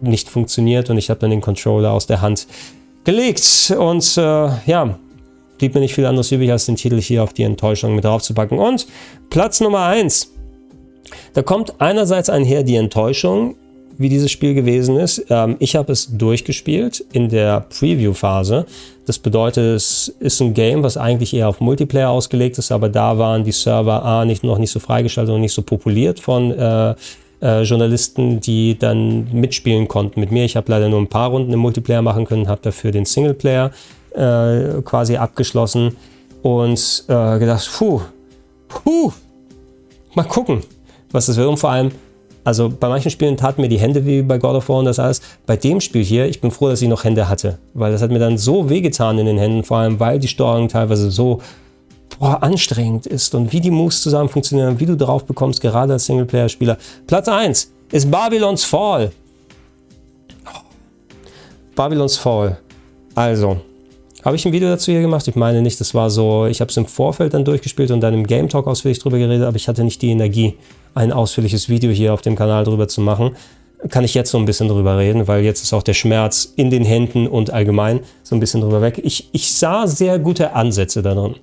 nicht 0.00 0.28
funktioniert 0.28 0.90
und 0.90 0.98
ich 0.98 1.10
habe 1.10 1.20
dann 1.20 1.30
den 1.30 1.40
Controller 1.40 1.92
aus 1.92 2.06
der 2.06 2.20
Hand 2.20 2.46
gelegt. 3.04 3.74
Und 3.76 4.16
äh, 4.16 4.48
ja, 4.66 4.98
blieb 5.58 5.74
mir 5.74 5.80
nicht 5.80 5.94
viel 5.94 6.06
anderes 6.06 6.30
übrig, 6.32 6.50
als 6.50 6.66
den 6.66 6.76
Titel 6.76 7.00
hier 7.00 7.22
auf 7.22 7.32
die 7.32 7.42
Enttäuschung 7.42 7.94
mit 7.94 8.04
draufzupacken. 8.04 8.58
Und 8.58 8.86
Platz 9.30 9.60
Nummer 9.60 9.86
1. 9.86 10.33
Da 11.32 11.42
kommt 11.42 11.80
einerseits 11.80 12.30
einher 12.30 12.62
die 12.62 12.76
Enttäuschung, 12.76 13.56
wie 13.96 14.08
dieses 14.08 14.30
Spiel 14.30 14.54
gewesen 14.54 14.96
ist. 14.96 15.26
Ähm, 15.30 15.56
ich 15.58 15.76
habe 15.76 15.92
es 15.92 16.16
durchgespielt 16.16 17.04
in 17.12 17.28
der 17.28 17.60
Preview-Phase. 17.60 18.66
Das 19.06 19.18
bedeutet, 19.18 19.76
es 19.76 20.08
ist 20.18 20.40
ein 20.40 20.54
Game, 20.54 20.82
was 20.82 20.96
eigentlich 20.96 21.34
eher 21.34 21.48
auf 21.48 21.60
Multiplayer 21.60 22.10
ausgelegt 22.10 22.58
ist, 22.58 22.72
aber 22.72 22.88
da 22.88 23.18
waren 23.18 23.44
die 23.44 23.52
Server 23.52 24.04
A 24.04 24.24
nicht, 24.24 24.42
noch 24.42 24.58
nicht 24.58 24.70
so 24.70 24.80
freigeschaltet 24.80 25.34
und 25.34 25.42
nicht 25.42 25.52
so 25.52 25.62
populiert 25.62 26.20
von 26.20 26.50
äh, 26.52 26.94
äh, 27.42 27.62
Journalisten, 27.62 28.40
die 28.40 28.78
dann 28.78 29.28
mitspielen 29.32 29.86
konnten 29.86 30.20
mit 30.20 30.32
mir. 30.32 30.44
Ich 30.44 30.56
habe 30.56 30.70
leider 30.70 30.88
nur 30.88 31.00
ein 31.00 31.08
paar 31.08 31.30
Runden 31.30 31.52
im 31.52 31.60
Multiplayer 31.60 32.02
machen 32.02 32.24
können, 32.24 32.48
habe 32.48 32.62
dafür 32.62 32.90
den 32.90 33.04
Singleplayer 33.04 33.70
äh, 34.14 34.82
quasi 34.82 35.16
abgeschlossen 35.16 35.96
und 36.42 37.04
äh, 37.08 37.38
gedacht, 37.38 37.70
puh, 37.76 38.00
puh, 38.68 39.12
mal 40.14 40.24
gucken, 40.24 40.62
was 41.14 41.26
das 41.26 41.36
wird. 41.36 41.48
Und 41.48 41.56
vor 41.56 41.70
allem, 41.70 41.92
also 42.42 42.68
bei 42.68 42.88
manchen 42.88 43.10
Spielen 43.10 43.36
taten 43.36 43.62
mir 43.62 43.68
die 43.68 43.78
Hände 43.78 44.04
wie 44.04 44.20
bei 44.22 44.36
God 44.36 44.56
of 44.56 44.68
War 44.68 44.78
und 44.78 44.84
das 44.84 44.98
alles. 44.98 45.22
Bei 45.46 45.56
dem 45.56 45.80
Spiel 45.80 46.04
hier, 46.04 46.26
ich 46.26 46.40
bin 46.40 46.50
froh, 46.50 46.68
dass 46.68 46.82
ich 46.82 46.88
noch 46.88 47.04
Hände 47.04 47.28
hatte, 47.28 47.58
weil 47.72 47.92
das 47.92 48.02
hat 48.02 48.10
mir 48.10 48.18
dann 48.18 48.36
so 48.36 48.68
wehgetan 48.68 49.18
in 49.18 49.26
den 49.26 49.38
Händen, 49.38 49.64
vor 49.64 49.78
allem 49.78 49.98
weil 50.00 50.18
die 50.18 50.28
Steuerung 50.28 50.68
teilweise 50.68 51.10
so 51.10 51.40
boah, 52.18 52.42
anstrengend 52.42 53.06
ist 53.06 53.34
und 53.34 53.52
wie 53.52 53.60
die 53.60 53.70
Moves 53.70 54.02
zusammen 54.02 54.28
funktionieren, 54.28 54.78
wie 54.78 54.86
du 54.86 54.96
drauf 54.96 55.24
bekommst, 55.24 55.60
gerade 55.60 55.94
als 55.94 56.04
Singleplayer-Spieler. 56.06 56.76
Platz 57.06 57.28
1 57.28 57.72
ist 57.92 58.10
Babylons 58.10 58.64
Fall. 58.64 59.12
Babylons 61.74 62.16
Fall. 62.16 62.58
Also, 63.14 63.60
habe 64.24 64.36
ich 64.36 64.46
ein 64.46 64.52
Video 64.52 64.70
dazu 64.70 64.90
hier 64.90 65.02
gemacht? 65.02 65.28
Ich 65.28 65.36
meine 65.36 65.60
nicht, 65.60 65.78
das 65.80 65.94
war 65.94 66.08
so, 66.08 66.46
ich 66.46 66.60
habe 66.60 66.70
es 66.70 66.76
im 66.78 66.86
Vorfeld 66.86 67.34
dann 67.34 67.44
durchgespielt 67.44 67.90
und 67.90 68.00
dann 68.00 68.14
im 68.14 68.26
Game 68.26 68.48
Talk 68.48 68.66
ausführlich 68.66 68.98
drüber 68.98 69.18
geredet, 69.18 69.46
aber 69.46 69.56
ich 69.56 69.68
hatte 69.68 69.84
nicht 69.84 70.00
die 70.00 70.10
Energie, 70.10 70.54
ein 70.94 71.12
ausführliches 71.12 71.68
Video 71.68 71.90
hier 71.90 72.14
auf 72.14 72.22
dem 72.22 72.34
Kanal 72.34 72.64
drüber 72.64 72.88
zu 72.88 73.02
machen. 73.02 73.36
Kann 73.90 74.02
ich 74.02 74.14
jetzt 74.14 74.30
so 74.30 74.38
ein 74.38 74.46
bisschen 74.46 74.68
drüber 74.68 74.96
reden, 74.96 75.28
weil 75.28 75.44
jetzt 75.44 75.62
ist 75.62 75.74
auch 75.74 75.82
der 75.82 75.92
Schmerz 75.92 76.54
in 76.56 76.70
den 76.70 76.86
Händen 76.86 77.26
und 77.26 77.50
allgemein 77.50 78.00
so 78.22 78.34
ein 78.34 78.40
bisschen 78.40 78.62
drüber 78.62 78.80
weg. 78.80 78.98
Ich, 79.04 79.28
ich 79.32 79.52
sah 79.52 79.86
sehr 79.86 80.18
gute 80.18 80.54
Ansätze 80.54 81.02
darin. 81.02 81.34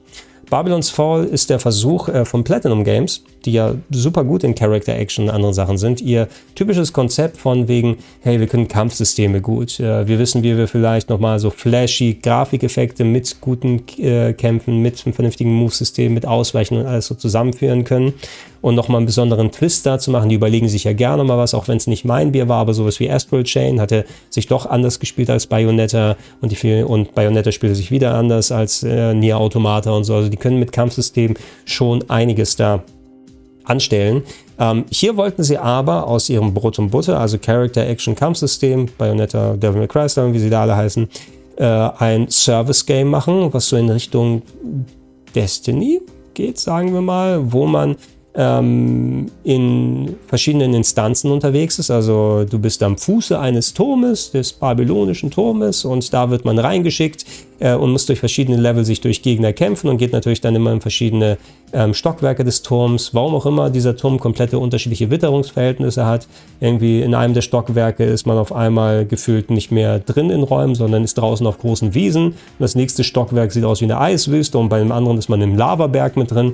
Babylon's 0.52 0.90
Fall 0.90 1.24
ist 1.24 1.50
der 1.50 1.60
Versuch 1.60 2.10
äh, 2.10 2.26
von 2.26 2.44
Platinum 2.44 2.84
Games, 2.84 3.24
die 3.46 3.54
ja 3.54 3.74
super 3.90 4.26
gut 4.26 4.44
in 4.44 4.54
Character 4.54 4.94
Action 4.94 5.26
und 5.26 5.32
anderen 5.32 5.54
Sachen 5.54 5.78
sind, 5.78 6.02
ihr 6.02 6.28
typisches 6.56 6.92
Konzept 6.92 7.38
von 7.38 7.70
wegen, 7.70 7.98
hey, 8.20 8.40
wir 8.40 8.48
können 8.48 8.68
Kampfsysteme 8.68 9.40
gut, 9.40 9.80
äh, 9.80 10.08
wir 10.08 10.20
wissen, 10.20 10.44
wie 10.44 10.58
wir 10.58 10.68
vielleicht 10.68 11.10
nochmal 11.10 11.40
so 11.40 11.52
flashy 11.52 12.20
Grafikeffekte 12.22 13.06
mit 13.06 13.40
guten 13.40 13.82
äh, 13.98 14.34
Kämpfen, 14.34 14.82
mit 14.82 15.02
einem 15.06 15.14
vernünftigen 15.14 15.54
Move-System, 15.54 16.14
mit 16.14 16.26
Ausweichen 16.26 16.78
und 16.78 16.86
alles 16.86 17.08
so 17.08 17.16
zusammenführen 17.16 17.86
können 17.86 18.14
und 18.62 18.76
nochmal 18.76 18.98
einen 18.98 19.06
besonderen 19.06 19.52
Twist 19.52 19.86
da 19.86 20.00
zu 20.00 20.12
machen. 20.12 20.30
Die 20.30 20.36
überlegen 20.36 20.68
sich 20.68 20.84
ja 20.84 20.94
gerne 20.94 21.24
mal 21.24 21.38
was, 21.38 21.54
auch 21.54 21.68
wenn 21.68 21.78
es 21.78 21.88
nicht 21.88 22.06
mein 22.06 22.32
Bier 22.32 22.48
war, 22.48 22.60
aber 22.60 22.74
sowas 22.74 23.00
wie 23.00 23.10
Astral 23.10 23.44
Chain 23.44 23.82
hatte 23.82 24.06
sich 24.30 24.48
doch 24.48 24.66
anders 24.66 25.00
gespielt 25.00 25.30
als 25.30 25.48
Bayonetta 25.48 26.16
und, 26.42 26.52
die, 26.52 26.84
und 26.84 27.16
Bayonetta 27.16 27.52
spielte 27.52 27.76
sich 27.76 27.92
wieder 27.92 28.14
anders 28.14 28.52
als 28.52 28.84
äh, 28.84 29.14
Nier 29.14 29.38
Automata 29.38 29.92
und 29.92 30.04
so. 30.04 30.16
Also 30.16 30.30
die 30.30 30.38
können 30.38 30.60
mit 30.60 30.72
Kampfsystemen 30.72 31.38
schon 31.66 32.10
einiges 32.10 32.56
da 32.56 32.84
anstellen. 33.64 34.24
Ähm, 34.60 34.86
hier 34.92 35.18
wollten 35.18 35.44
sie 35.44 35.58
aber 35.58 36.08
aus 36.08 36.30
ihrem 36.30 36.54
Brot 36.54 36.80
und 36.80 36.92
Butter, 36.92 37.20
also 37.20 37.38
Character 37.38 37.88
Action 37.88 38.16
Kampfsystem, 38.16 38.88
Bayonetta, 38.98 39.56
Devil 39.56 39.80
May 39.80 39.88
Cry, 39.88 40.06
wie 40.34 40.40
sie 40.40 40.50
da 40.50 40.62
alle 40.62 40.76
heißen, 40.76 41.08
äh, 41.58 41.66
ein 41.66 42.30
Service 42.30 42.86
Game 42.86 43.10
machen, 43.10 43.54
was 43.54 43.70
so 43.70 43.78
in 43.78 43.90
Richtung 43.90 44.42
Destiny 45.36 46.02
geht, 46.34 46.60
sagen 46.60 46.94
wir 46.94 47.02
mal, 47.02 47.52
wo 47.52 47.66
man 47.66 47.96
in 48.34 50.16
verschiedenen 50.28 50.74
Instanzen 50.74 51.32
unterwegs 51.32 51.80
ist. 51.80 51.92
Also 51.92 52.46
du 52.50 52.60
bist 52.60 52.82
am 52.82 52.98
Fuße 52.98 53.38
eines 53.38 53.74
Turmes, 53.74 54.32
des 54.32 54.54
babylonischen 54.54 55.32
Turmes 55.32 55.84
und 55.84 56.14
da 56.14 56.30
wird 56.30 56.46
man 56.46 56.58
reingeschickt 56.58 57.26
äh, 57.60 57.74
und 57.74 57.92
muss 57.92 58.06
durch 58.06 58.20
verschiedene 58.20 58.56
Level 58.58 58.86
sich 58.86 59.02
durch 59.02 59.22
Gegner 59.22 59.52
kämpfen 59.52 59.90
und 59.90 59.98
geht 59.98 60.14
natürlich 60.14 60.40
dann 60.40 60.56
immer 60.56 60.72
in 60.72 60.80
verschiedene 60.80 61.38
ähm, 61.74 61.94
Stockwerke 61.94 62.46
des 62.46 62.62
Turms. 62.62 63.14
Warum 63.14 63.36
auch 63.36 63.46
immer 63.46 63.70
dieser 63.70 63.98
Turm 63.98 64.18
komplette 64.18 64.60
unterschiedliche 64.60 65.12
Witterungsverhältnisse 65.12 66.06
hat. 66.06 66.28
Irgendwie 66.62 67.02
in 67.02 67.14
einem 67.14 67.34
der 67.34 67.42
Stockwerke 67.42 68.06
ist 68.06 68.26
man 68.26 68.38
auf 68.38 68.54
einmal 68.54 69.06
gefühlt 69.06 69.50
nicht 69.52 69.72
mehr 69.72 70.00
drin 70.00 70.30
in 70.30 70.44
Räumen, 70.44 70.76
sondern 70.76 71.04
ist 71.04 71.18
draußen 71.18 71.46
auf 71.46 71.60
großen 71.60 71.94
Wiesen. 71.94 72.36
Das 72.60 72.76
nächste 72.76 73.04
Stockwerk 73.04 73.52
sieht 73.52 73.66
aus 73.66 73.82
wie 73.82 73.86
eine 73.86 74.00
Eiswüste 74.00 74.58
und 74.58 74.70
bei 74.70 74.80
dem 74.80 74.92
anderen 74.94 75.18
ist 75.18 75.28
man 75.28 75.42
im 75.42 75.58
Lavaberg 75.58 76.16
mit 76.16 76.32
drin. 76.32 76.54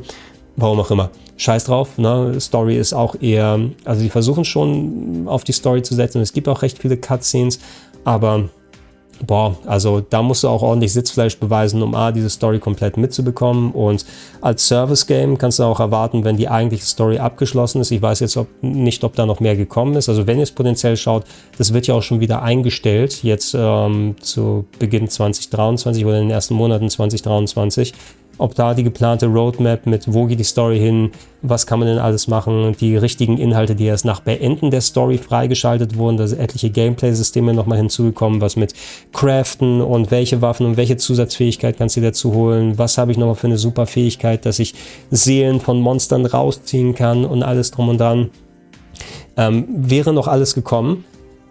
Warum 0.57 0.79
auch 0.79 0.91
immer 0.91 1.11
scheiß 1.37 1.65
drauf. 1.65 1.97
Ne? 1.97 2.39
Story 2.39 2.77
ist 2.77 2.93
auch 2.93 3.15
eher, 3.21 3.59
also 3.85 4.01
die 4.01 4.09
versuchen 4.09 4.43
schon 4.43 5.27
auf 5.27 5.43
die 5.43 5.53
Story 5.53 5.83
zu 5.83 5.95
setzen. 5.95 6.21
Es 6.21 6.33
gibt 6.33 6.49
auch 6.49 6.63
recht 6.63 6.79
viele 6.79 6.97
Cutscenes, 6.97 7.59
aber 8.03 8.49
boah, 9.25 9.55
also 9.65 10.01
da 10.01 10.21
musst 10.21 10.43
du 10.43 10.47
auch 10.47 10.61
ordentlich 10.61 10.93
Sitzfleisch 10.93 11.37
beweisen, 11.37 11.81
um 11.81 11.95
A, 11.95 12.11
diese 12.11 12.29
Story 12.29 12.59
komplett 12.59 12.97
mitzubekommen. 12.97 13.71
Und 13.71 14.05
als 14.41 14.67
Service-Game 14.67 15.37
kannst 15.37 15.59
du 15.59 15.63
auch 15.63 15.79
erwarten, 15.79 16.23
wenn 16.23 16.37
die 16.37 16.49
eigentliche 16.49 16.85
Story 16.85 17.19
abgeschlossen 17.19 17.81
ist. 17.81 17.91
Ich 17.91 18.01
weiß 18.01 18.19
jetzt 18.19 18.37
ob, 18.37 18.47
nicht, 18.61 19.03
ob 19.03 19.15
da 19.15 19.25
noch 19.25 19.39
mehr 19.39 19.55
gekommen 19.55 19.95
ist. 19.95 20.09
Also 20.09 20.27
wenn 20.27 20.37
ihr 20.37 20.43
es 20.43 20.51
potenziell 20.51 20.97
schaut, 20.97 21.23
das 21.57 21.73
wird 21.73 21.87
ja 21.87 21.93
auch 21.93 22.03
schon 22.03 22.19
wieder 22.19 22.41
eingestellt, 22.41 23.23
jetzt 23.23 23.55
ähm, 23.57 24.15
zu 24.21 24.65
Beginn 24.79 25.07
2023 25.07 26.05
oder 26.05 26.17
in 26.17 26.27
den 26.27 26.31
ersten 26.31 26.55
Monaten 26.55 26.89
2023 26.89 27.93
ob 28.37 28.55
da 28.55 28.73
die 28.73 28.83
geplante 28.83 29.27
Roadmap 29.27 29.85
mit 29.85 30.11
wo 30.13 30.25
geht 30.25 30.39
die 30.39 30.43
Story 30.43 30.79
hin, 30.79 31.11
was 31.41 31.65
kann 31.67 31.79
man 31.79 31.87
denn 31.87 31.97
alles 31.99 32.27
machen, 32.27 32.75
die 32.79 32.97
richtigen 32.97 33.37
Inhalte, 33.37 33.75
die 33.75 33.85
erst 33.85 34.05
nach 34.05 34.19
Beenden 34.19 34.71
der 34.71 34.81
Story 34.81 35.17
freigeschaltet 35.17 35.97
wurden, 35.97 36.17
da 36.17 36.27
sind 36.27 36.39
etliche 36.39 36.69
Gameplay-Systeme 36.69 37.53
nochmal 37.53 37.77
hinzugekommen, 37.77 38.41
was 38.41 38.55
mit 38.55 38.73
Craften 39.13 39.81
und 39.81 40.11
welche 40.11 40.41
Waffen 40.41 40.65
und 40.65 40.77
welche 40.77 40.97
Zusatzfähigkeit 40.97 41.77
kannst 41.77 41.97
du 41.97 42.01
dazu 42.01 42.33
holen, 42.33 42.77
was 42.77 42.97
habe 42.97 43.11
ich 43.11 43.17
nochmal 43.17 43.35
für 43.35 43.47
eine 43.47 43.57
super 43.57 43.85
Fähigkeit, 43.85 44.45
dass 44.45 44.59
ich 44.59 44.73
Seelen 45.11 45.59
von 45.59 45.79
Monstern 45.79 46.25
rausziehen 46.25 46.95
kann 46.95 47.25
und 47.25 47.43
alles 47.43 47.71
drum 47.71 47.89
und 47.89 47.99
dran. 47.99 48.29
ähm, 49.37 49.65
wäre 49.69 50.13
noch 50.13 50.27
alles 50.27 50.55
gekommen. 50.55 51.05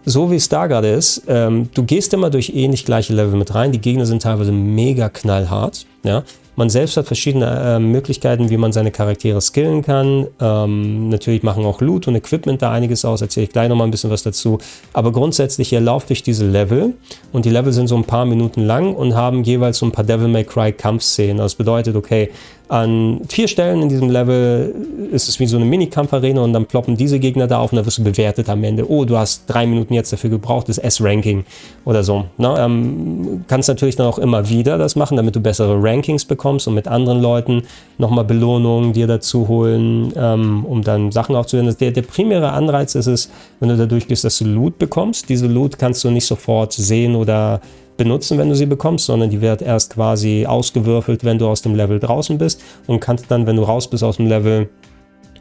So 0.05 0.31
wie 0.31 0.35
es 0.35 0.47
da 0.47 0.67
gerade 0.67 0.89
ist, 0.89 1.23
ähm, 1.27 1.69
du 1.73 1.83
gehst 1.83 2.13
immer 2.13 2.29
durch 2.29 2.53
ähnlich 2.55 2.85
gleiche 2.85 3.13
Level 3.13 3.37
mit 3.37 3.53
rein. 3.53 3.73
Die 3.73 3.81
Gegner 3.81 4.05
sind 4.05 4.21
teilweise 4.21 4.53
mega 4.53 5.09
knallhart. 5.09 5.85
Ja? 6.03 6.23
Man 6.57 6.71
selbst 6.71 6.97
hat 6.97 7.05
verschiedene 7.05 7.75
äh, 7.75 7.79
Möglichkeiten, 7.79 8.49
wie 8.49 8.57
man 8.57 8.73
seine 8.73 8.89
Charaktere 8.89 9.39
skillen 9.41 9.83
kann. 9.83 10.25
Ähm, 10.41 11.07
natürlich 11.07 11.43
machen 11.43 11.63
auch 11.65 11.81
Loot 11.81 12.07
und 12.07 12.15
Equipment 12.15 12.63
da 12.63 12.71
einiges 12.71 13.05
aus, 13.05 13.21
erzähle 13.21 13.43
ich 13.43 13.51
gleich 13.51 13.69
nochmal 13.69 13.87
ein 13.87 13.91
bisschen 13.91 14.09
was 14.09 14.23
dazu. 14.23 14.57
Aber 14.91 15.11
grundsätzlich, 15.11 15.71
ihr 15.71 15.81
lauft 15.81 16.09
durch 16.09 16.23
diese 16.23 16.47
Level 16.47 16.95
und 17.31 17.45
die 17.45 17.51
Level 17.51 17.71
sind 17.71 17.85
so 17.85 17.95
ein 17.95 18.05
paar 18.05 18.25
Minuten 18.25 18.65
lang 18.65 18.95
und 18.95 19.13
haben 19.13 19.43
jeweils 19.43 19.77
so 19.77 19.85
ein 19.85 19.91
paar 19.91 20.03
Devil 20.03 20.29
May 20.29 20.45
Cry 20.45 20.71
Kampfszenen. 20.71 21.37
Das 21.37 21.53
bedeutet, 21.53 21.95
okay, 21.95 22.31
an 22.69 23.21
vier 23.27 23.47
Stellen 23.47 23.81
in 23.81 23.89
diesem 23.89 24.09
Level 24.09 24.73
ist 25.11 25.29
es 25.29 25.39
wie 25.39 25.47
so 25.47 25.57
eine 25.57 25.65
Minikampfarena 25.65 26.41
und 26.41 26.53
dann 26.53 26.65
ploppen 26.65 26.97
diese 26.97 27.19
Gegner 27.19 27.47
da 27.47 27.59
auf 27.59 27.71
und 27.71 27.77
dann 27.77 27.85
wirst 27.85 27.97
du 27.99 28.03
bewertet 28.03 28.49
am 28.49 28.63
Ende. 28.63 28.89
Oh, 28.89 29.05
du 29.05 29.17
hast 29.17 29.43
drei 29.47 29.65
Minuten 29.65 29.93
jetzt 29.93 30.11
dafür 30.11 30.29
gebraucht, 30.29 30.67
das 30.67 30.77
S-Ranking 30.77 31.45
oder 31.85 32.03
so. 32.03 32.25
Na, 32.37 32.65
ähm, 32.65 33.45
kannst 33.47 33.69
natürlich 33.69 33.95
dann 33.95 34.07
auch 34.07 34.19
immer 34.19 34.49
wieder 34.49 34.77
das 34.77 34.95
machen, 34.95 35.15
damit 35.15 35.35
du 35.35 35.39
bessere 35.39 35.81
Rankings 35.81 36.25
bekommst 36.25 36.67
und 36.67 36.73
mit 36.73 36.87
anderen 36.87 37.21
Leuten 37.21 37.63
nochmal 37.97 38.25
Belohnungen 38.25 38.93
dir 38.93 39.07
dazu 39.07 39.47
holen, 39.47 40.11
ähm, 40.17 40.65
um 40.65 40.83
dann 40.83 41.11
Sachen 41.11 41.35
aufzuhören. 41.35 41.73
Der, 41.79 41.91
der 41.91 42.01
primäre 42.01 42.51
Anreiz 42.51 42.95
ist 42.95 43.07
es, 43.07 43.29
wenn 43.59 43.69
du 43.69 43.77
da 43.77 43.85
durchgehst, 43.85 44.23
dass 44.23 44.37
du 44.39 44.45
Loot 44.45 44.77
bekommst. 44.77 45.29
Diese 45.29 45.47
Loot 45.47 45.79
kannst 45.79 46.03
du 46.03 46.11
nicht 46.11 46.25
sofort 46.25 46.73
sehen 46.73 47.15
oder 47.15 47.61
benutzen, 47.97 48.37
wenn 48.37 48.49
du 48.49 48.55
sie 48.55 48.65
bekommst, 48.65 49.05
sondern 49.05 49.29
die 49.29 49.41
wird 49.41 49.61
erst 49.61 49.95
quasi 49.95 50.45
ausgewürfelt, 50.45 51.23
wenn 51.23 51.39
du 51.39 51.47
aus 51.47 51.61
dem 51.61 51.75
Level 51.75 51.99
draußen 51.99 52.37
bist 52.37 52.63
und 52.87 52.99
kannst 52.99 53.29
dann, 53.29 53.45
wenn 53.47 53.55
du 53.55 53.63
raus 53.63 53.89
bist 53.89 54.03
aus 54.03 54.17
dem 54.17 54.27
Level, 54.27 54.69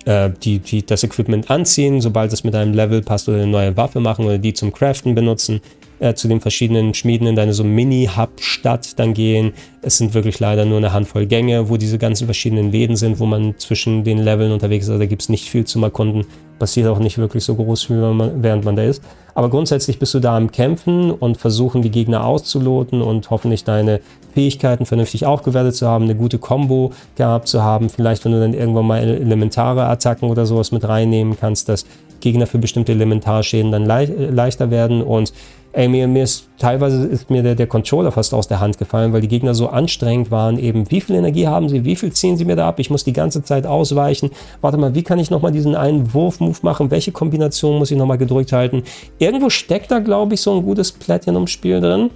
äh, 0.06 0.30
die, 0.42 0.58
die, 0.58 0.84
das 0.84 1.04
Equipment 1.04 1.50
anziehen, 1.50 2.00
sobald 2.00 2.32
es 2.32 2.44
mit 2.44 2.54
deinem 2.54 2.74
Level 2.74 3.02
passt 3.02 3.28
oder 3.28 3.38
eine 3.38 3.46
neue 3.46 3.76
Waffe 3.76 4.00
machen 4.00 4.24
oder 4.24 4.38
die 4.38 4.54
zum 4.54 4.72
Craften 4.72 5.14
benutzen 5.14 5.60
äh, 5.98 6.14
zu 6.14 6.28
den 6.28 6.40
verschiedenen 6.40 6.94
Schmieden 6.94 7.26
in 7.26 7.36
deine 7.36 7.52
so 7.52 7.64
Mini-Hub-Stadt 7.64 8.98
dann 8.98 9.14
gehen. 9.14 9.52
Es 9.82 9.98
sind 9.98 10.14
wirklich 10.14 10.40
leider 10.40 10.64
nur 10.64 10.78
eine 10.78 10.92
Handvoll 10.92 11.26
Gänge, 11.26 11.68
wo 11.68 11.76
diese 11.76 11.98
ganzen 11.98 12.26
verschiedenen 12.26 12.70
Läden 12.72 12.96
sind, 12.96 13.18
wo 13.18 13.26
man 13.26 13.54
zwischen 13.58 14.04
den 14.04 14.18
Leveln 14.18 14.52
unterwegs 14.52 14.84
ist. 14.84 14.90
Also 14.90 15.00
da 15.00 15.06
gibt 15.06 15.22
es 15.22 15.28
nicht 15.28 15.48
viel 15.48 15.64
zum 15.64 15.82
Erkunden. 15.82 16.26
Passiert 16.58 16.88
auch 16.88 16.98
nicht 16.98 17.18
wirklich 17.18 17.44
so 17.44 17.54
groß, 17.54 17.90
wie 17.90 17.94
man, 17.94 18.42
während 18.42 18.64
man 18.64 18.76
da 18.76 18.82
ist. 18.82 19.02
Aber 19.34 19.50
grundsätzlich 19.50 19.98
bist 19.98 20.14
du 20.14 20.20
da 20.20 20.34
am 20.34 20.50
Kämpfen 20.50 21.10
und 21.10 21.36
versuchen, 21.36 21.82
die 21.82 21.90
Gegner 21.90 22.24
auszuloten 22.24 23.02
und 23.02 23.28
hoffentlich 23.28 23.64
deine 23.64 24.00
Fähigkeiten 24.32 24.86
vernünftig 24.86 25.26
aufgewertet 25.26 25.76
zu 25.76 25.86
haben, 25.86 26.04
eine 26.04 26.14
gute 26.14 26.38
Combo 26.38 26.92
gehabt 27.16 27.46
zu 27.46 27.62
haben. 27.62 27.90
Vielleicht, 27.90 28.24
wenn 28.24 28.32
du 28.32 28.40
dann 28.40 28.54
irgendwann 28.54 28.86
mal 28.86 28.98
elementare 28.98 29.84
Attacken 29.84 30.30
oder 30.30 30.46
sowas 30.46 30.72
mit 30.72 30.88
reinnehmen 30.88 31.36
kannst, 31.38 31.68
dass 31.68 31.84
Gegner 32.20 32.46
für 32.46 32.58
bestimmte 32.58 32.92
Elementarschäden 32.92 33.72
dann 33.72 33.86
le 33.86 34.30
leichter 34.30 34.70
werden 34.70 35.02
und 35.02 35.32
Ey, 35.76 35.88
mir, 35.88 36.08
mir 36.08 36.22
ist 36.22 36.48
teilweise 36.58 37.06
ist 37.06 37.28
mir 37.28 37.42
der, 37.42 37.54
der 37.54 37.66
Controller 37.66 38.10
fast 38.10 38.32
aus 38.32 38.48
der 38.48 38.60
Hand 38.60 38.78
gefallen, 38.78 39.12
weil 39.12 39.20
die 39.20 39.28
Gegner 39.28 39.54
so 39.54 39.68
anstrengend 39.68 40.30
waren. 40.30 40.58
Eben, 40.58 40.90
wie 40.90 41.02
viel 41.02 41.16
Energie 41.16 41.48
haben 41.48 41.68
sie? 41.68 41.84
Wie 41.84 41.96
viel 41.96 42.14
ziehen 42.14 42.38
sie 42.38 42.46
mir 42.46 42.56
da 42.56 42.66
ab? 42.66 42.80
Ich 42.80 42.88
muss 42.88 43.04
die 43.04 43.12
ganze 43.12 43.44
Zeit 43.44 43.66
ausweichen. 43.66 44.30
Warte 44.62 44.78
mal, 44.78 44.94
wie 44.94 45.02
kann 45.02 45.18
ich 45.18 45.30
nochmal 45.30 45.52
diesen 45.52 45.74
einen 45.74 46.14
Wurf-Move 46.14 46.60
machen? 46.62 46.90
Welche 46.90 47.12
Kombination 47.12 47.76
muss 47.76 47.90
ich 47.90 47.98
nochmal 47.98 48.16
gedrückt 48.16 48.52
halten? 48.52 48.84
Irgendwo 49.18 49.50
steckt 49.50 49.90
da, 49.90 49.98
glaube 49.98 50.32
ich, 50.32 50.40
so 50.40 50.56
ein 50.56 50.62
gutes 50.62 50.92
Platinum-Spiel 50.92 51.82
drin. 51.82 52.08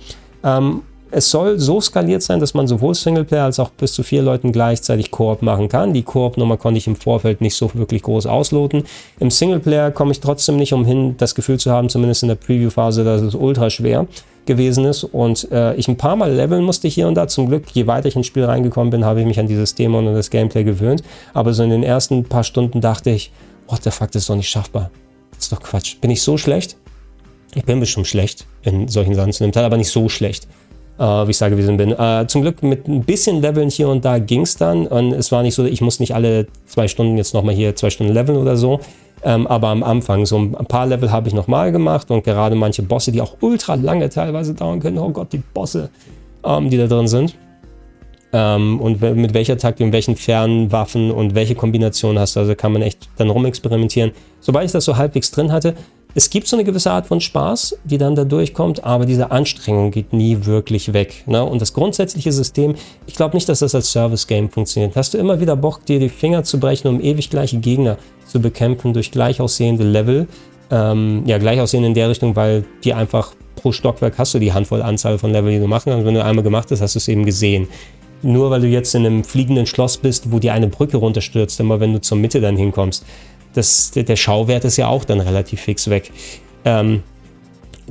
Ähm, 0.43 0.81
es 1.13 1.31
soll 1.31 1.59
so 1.59 1.81
skaliert 1.81 2.23
sein, 2.23 2.41
dass 2.41 2.55
man 2.55 2.67
sowohl 2.67 2.95
Singleplayer 2.95 3.45
als 3.45 3.59
auch 3.59 3.71
bis 3.71 3.93
zu 3.93 4.03
vier 4.03 4.23
Leuten 4.23 4.53
gleichzeitig 4.53 5.11
Koop 5.11 5.43
machen 5.43 5.69
kann. 5.69 5.93
Die 5.93 6.03
Koop-Nummer 6.03 6.57
konnte 6.57 6.79
ich 6.79 6.87
im 6.87 6.97
Vorfeld 6.97 7.41
nicht 7.41 7.57
so 7.57 7.71
wirklich 7.75 8.03
groß 8.03 8.27
ausloten. 8.27 8.85
Im 9.19 9.31
Singleplayer 9.31 9.91
komme 9.91 10.13
ich 10.13 10.21
trotzdem 10.21 10.57
nicht 10.57 10.73
umhin, 10.73 11.17
das 11.17 11.35
Gefühl 11.35 11.59
zu 11.59 11.71
haben, 11.71 11.89
zumindest 11.89 12.23
in 12.23 12.29
der 12.29 12.37
Preview-Phase, 12.37 13.05
dass 13.05 13.23
es 13.23 13.35
ultra 13.35 13.71
schwer 13.71 14.07
gewesen 14.47 14.85
ist 14.85 15.05
und 15.05 15.51
äh, 15.53 15.75
ich 15.75 15.87
ein 15.87 15.97
paar 15.97 16.17
Mal 16.17 16.33
leveln 16.33 16.65
musste 16.65 16.89
hier 16.89 17.07
und 17.09 17.15
da. 17.15 17.29
Zum 17.29 17.49
Glück, 17.49 17.65
je 17.73 17.87
weiter 17.87 18.09
ich 18.09 18.17
ins 18.17 18.27
Spiel 18.27 18.45
reingekommen 18.45 18.91
bin, 18.91 19.05
habe 19.05 19.21
ich 19.21 19.27
mich 19.27 19.39
an 19.39 19.47
dieses 19.47 19.75
Thema 19.75 19.99
und 19.99 20.09
an 20.09 20.15
das 20.15 20.31
Gameplay 20.31 20.65
gewöhnt. 20.65 21.03
Aber 21.35 21.53
so 21.53 21.63
in 21.63 21.71
den 21.71 21.83
ersten 21.83 22.25
paar 22.25 22.45
Stunden 22.45 22.81
dachte 22.81 23.11
ich, 23.11 23.33
what 23.69 23.83
the 23.83 23.91
fuck, 23.91 24.11
das 24.11 24.23
ist 24.23 24.31
doch 24.31 24.37
nicht 24.37 24.49
schaffbar. 24.49 24.91
Das 25.33 25.45
ist 25.45 25.53
doch 25.53 25.61
Quatsch. 25.61 26.01
Bin 26.01 26.11
ich 26.11 26.23
so 26.23 26.37
schlecht? 26.37 26.77
Ich 27.55 27.65
bin 27.65 27.81
bestimmt 27.81 28.07
schlecht 28.07 28.47
in 28.63 28.89
solchen 28.89 29.15
Sachen 29.15 29.33
zu 29.33 29.45
dem 29.45 29.53
Teil, 29.53 29.65
aber 29.65 29.77
nicht 29.77 29.91
so 29.91 30.09
schlecht 30.09 30.47
äh, 31.01 31.27
wie 31.27 31.31
ich 31.31 31.39
da 31.39 31.49
gewesen 31.49 31.79
bin. 31.79 31.93
Äh, 31.93 32.27
zum 32.29 32.43
Glück 32.43 32.63
mit 32.63 32.87
ein 32.87 33.03
bisschen 33.03 33.41
Leveln 33.41 33.71
hier 33.71 33.89
und 33.89 34.05
da 34.05 34.19
ging 34.19 34.43
es 34.43 34.57
dann. 34.57 34.87
Und 34.87 35.13
es 35.13 35.33
war 35.33 35.43
nicht 35.43 35.55
so, 35.55 35.65
ich 35.65 35.81
muss 35.81 35.99
nicht 35.99 36.15
alle 36.15 36.47
zwei 36.67 36.89
Stunden 36.89 37.17
jetzt 37.17 37.33
nochmal 37.33 37.55
hier 37.55 37.75
zwei 37.75 37.89
Stunden 37.91 38.13
leveln 38.13 38.39
oder 38.39 38.57
so. 38.57 38.81
Ähm, 39.23 39.47
aber 39.47 39.69
am 39.69 39.83
Anfang, 39.83 40.27
so 40.27 40.39
ein 40.39 40.53
paar 40.53 40.87
Level 40.87 41.11
habe 41.11 41.29
ich 41.29 41.35
nochmal 41.35 41.73
gemacht 41.73 42.11
und 42.11 42.25
gerade 42.25 42.55
manche 42.55 42.83
Bosse, 42.83 43.13
die 43.13 43.21
auch 43.21 43.37
ultra 43.41 43.75
lange 43.75 44.09
teilweise 44.11 44.55
dauern 44.55 44.81
können. 44.81 44.99
Oh 44.99 45.11
Gott, 45.11 45.33
die 45.33 45.39
Bosse, 45.39 45.91
ähm, 46.45 46.71
die 46.71 46.77
da 46.77 46.87
drin 46.87 47.09
sind. 47.09 47.35
Ähm, 48.33 48.81
und 48.81 49.01
mit 49.01 49.35
welcher 49.35 49.59
Taktik 49.59 49.87
und 49.87 49.93
welchen 49.93 50.17
Fernwaffen 50.17 51.11
und 51.11 51.35
welche 51.35 51.55
Kombination 51.55 52.19
hast 52.19 52.37
du. 52.37 52.41
Also 52.41 52.55
kann 52.55 52.73
man 52.73 52.83
echt 52.83 53.09
dann 53.17 53.31
rumexperimentieren. 53.31 54.13
Sobald 54.41 54.67
ich 54.67 54.73
das 54.73 54.85
so 54.85 54.97
halbwegs 54.97 55.31
drin 55.31 55.51
hatte, 55.51 55.75
es 56.15 56.31
gibt 56.31 56.49
so 56.49 56.57
eine 56.57 56.65
gewisse 56.65 56.91
Art 56.91 57.07
von 57.07 57.21
Spaß, 57.21 57.79
die 57.85 57.99
dann 57.99 58.15
da 58.15 58.25
durchkommt, 58.25 58.85
aber 58.85 59.07
diese 59.07 59.31
Anstrengung 59.31 59.91
geht 59.91 60.13
nie 60.13 60.45
wirklich 60.45 60.93
weg. 60.93 61.25
Ne? 61.27 61.45
Und 61.45 61.63
das 61.63 61.73
grundsätzliche 61.73 62.33
System, 62.33 62.75
ich 63.07 63.15
glaube 63.15 63.37
nicht, 63.37 63.49
dass 63.49 63.61
das 63.61 63.75
als 63.75 63.93
Service-Game 63.93 64.51
funktioniert. 64.51 64.97
Hast 64.97 65.15
du 65.15 65.19
immer 65.19 65.41
wieder 65.41 65.57
Bock, 65.57 65.85
dir 65.87 66.01
die 66.01 66.09
Finger 66.09 66.43
zu 66.43 66.59
brechen, 66.59 66.89
um 66.89 67.01
ewig 67.01 67.31
gleiche 67.31 67.59
Gegner 67.59 67.97
zu 68.27 68.41
bekämpfen 68.41 68.93
durch 68.93 69.11
gleich 69.11 69.41
aussehende 69.41 69.85
Level? 69.85 70.27
Ähm, 70.71 71.23
ja, 71.27 71.39
gleich 71.39 71.61
aussehen 71.61 71.85
in 71.85 71.95
der 71.95 72.09
Richtung, 72.09 72.35
weil 72.37 72.65
die 72.85 72.95
einfach 72.95 73.35
pro 73.57 73.73
Stockwerk 73.73 74.19
hast 74.19 74.35
du 74.35 74.39
die 74.39 74.53
Handvoll 74.53 74.83
Anzahl 74.83 75.19
von 75.19 75.31
Level, 75.31 75.53
die 75.53 75.59
du 75.59 75.67
machen 75.67 75.91
kannst. 75.91 76.07
Wenn 76.07 76.15
du 76.15 76.25
einmal 76.25 76.43
gemacht 76.43 76.71
hast, 76.71 76.81
hast 76.81 76.95
du 76.95 76.99
es 76.99 77.09
eben 77.09 77.25
gesehen. 77.25 77.69
Nur 78.23 78.51
weil 78.51 78.61
du 78.61 78.67
jetzt 78.67 78.95
in 78.95 79.07
einem 79.07 79.25
fliegenden 79.25 79.67
Schloss 79.67 79.97
bist, 79.97 80.31
wo 80.31 80.39
dir 80.39 80.53
eine 80.53 80.67
Brücke 80.67 80.99
runterstürzt, 80.99 81.59
immer 81.61 81.81
wenn 81.81 81.93
du 81.93 82.01
zur 82.01 82.19
Mitte 82.19 82.41
dann 82.41 82.57
hinkommst 82.57 83.05
das, 83.55 83.91
der 83.93 84.17
Schauwert 84.17 84.65
ist 84.65 84.77
ja 84.77 84.89
auch 84.89 85.05
dann 85.05 85.21
relativ 85.21 85.61
fix 85.61 85.89
weg. 85.91 86.13
Ähm, 86.65 87.03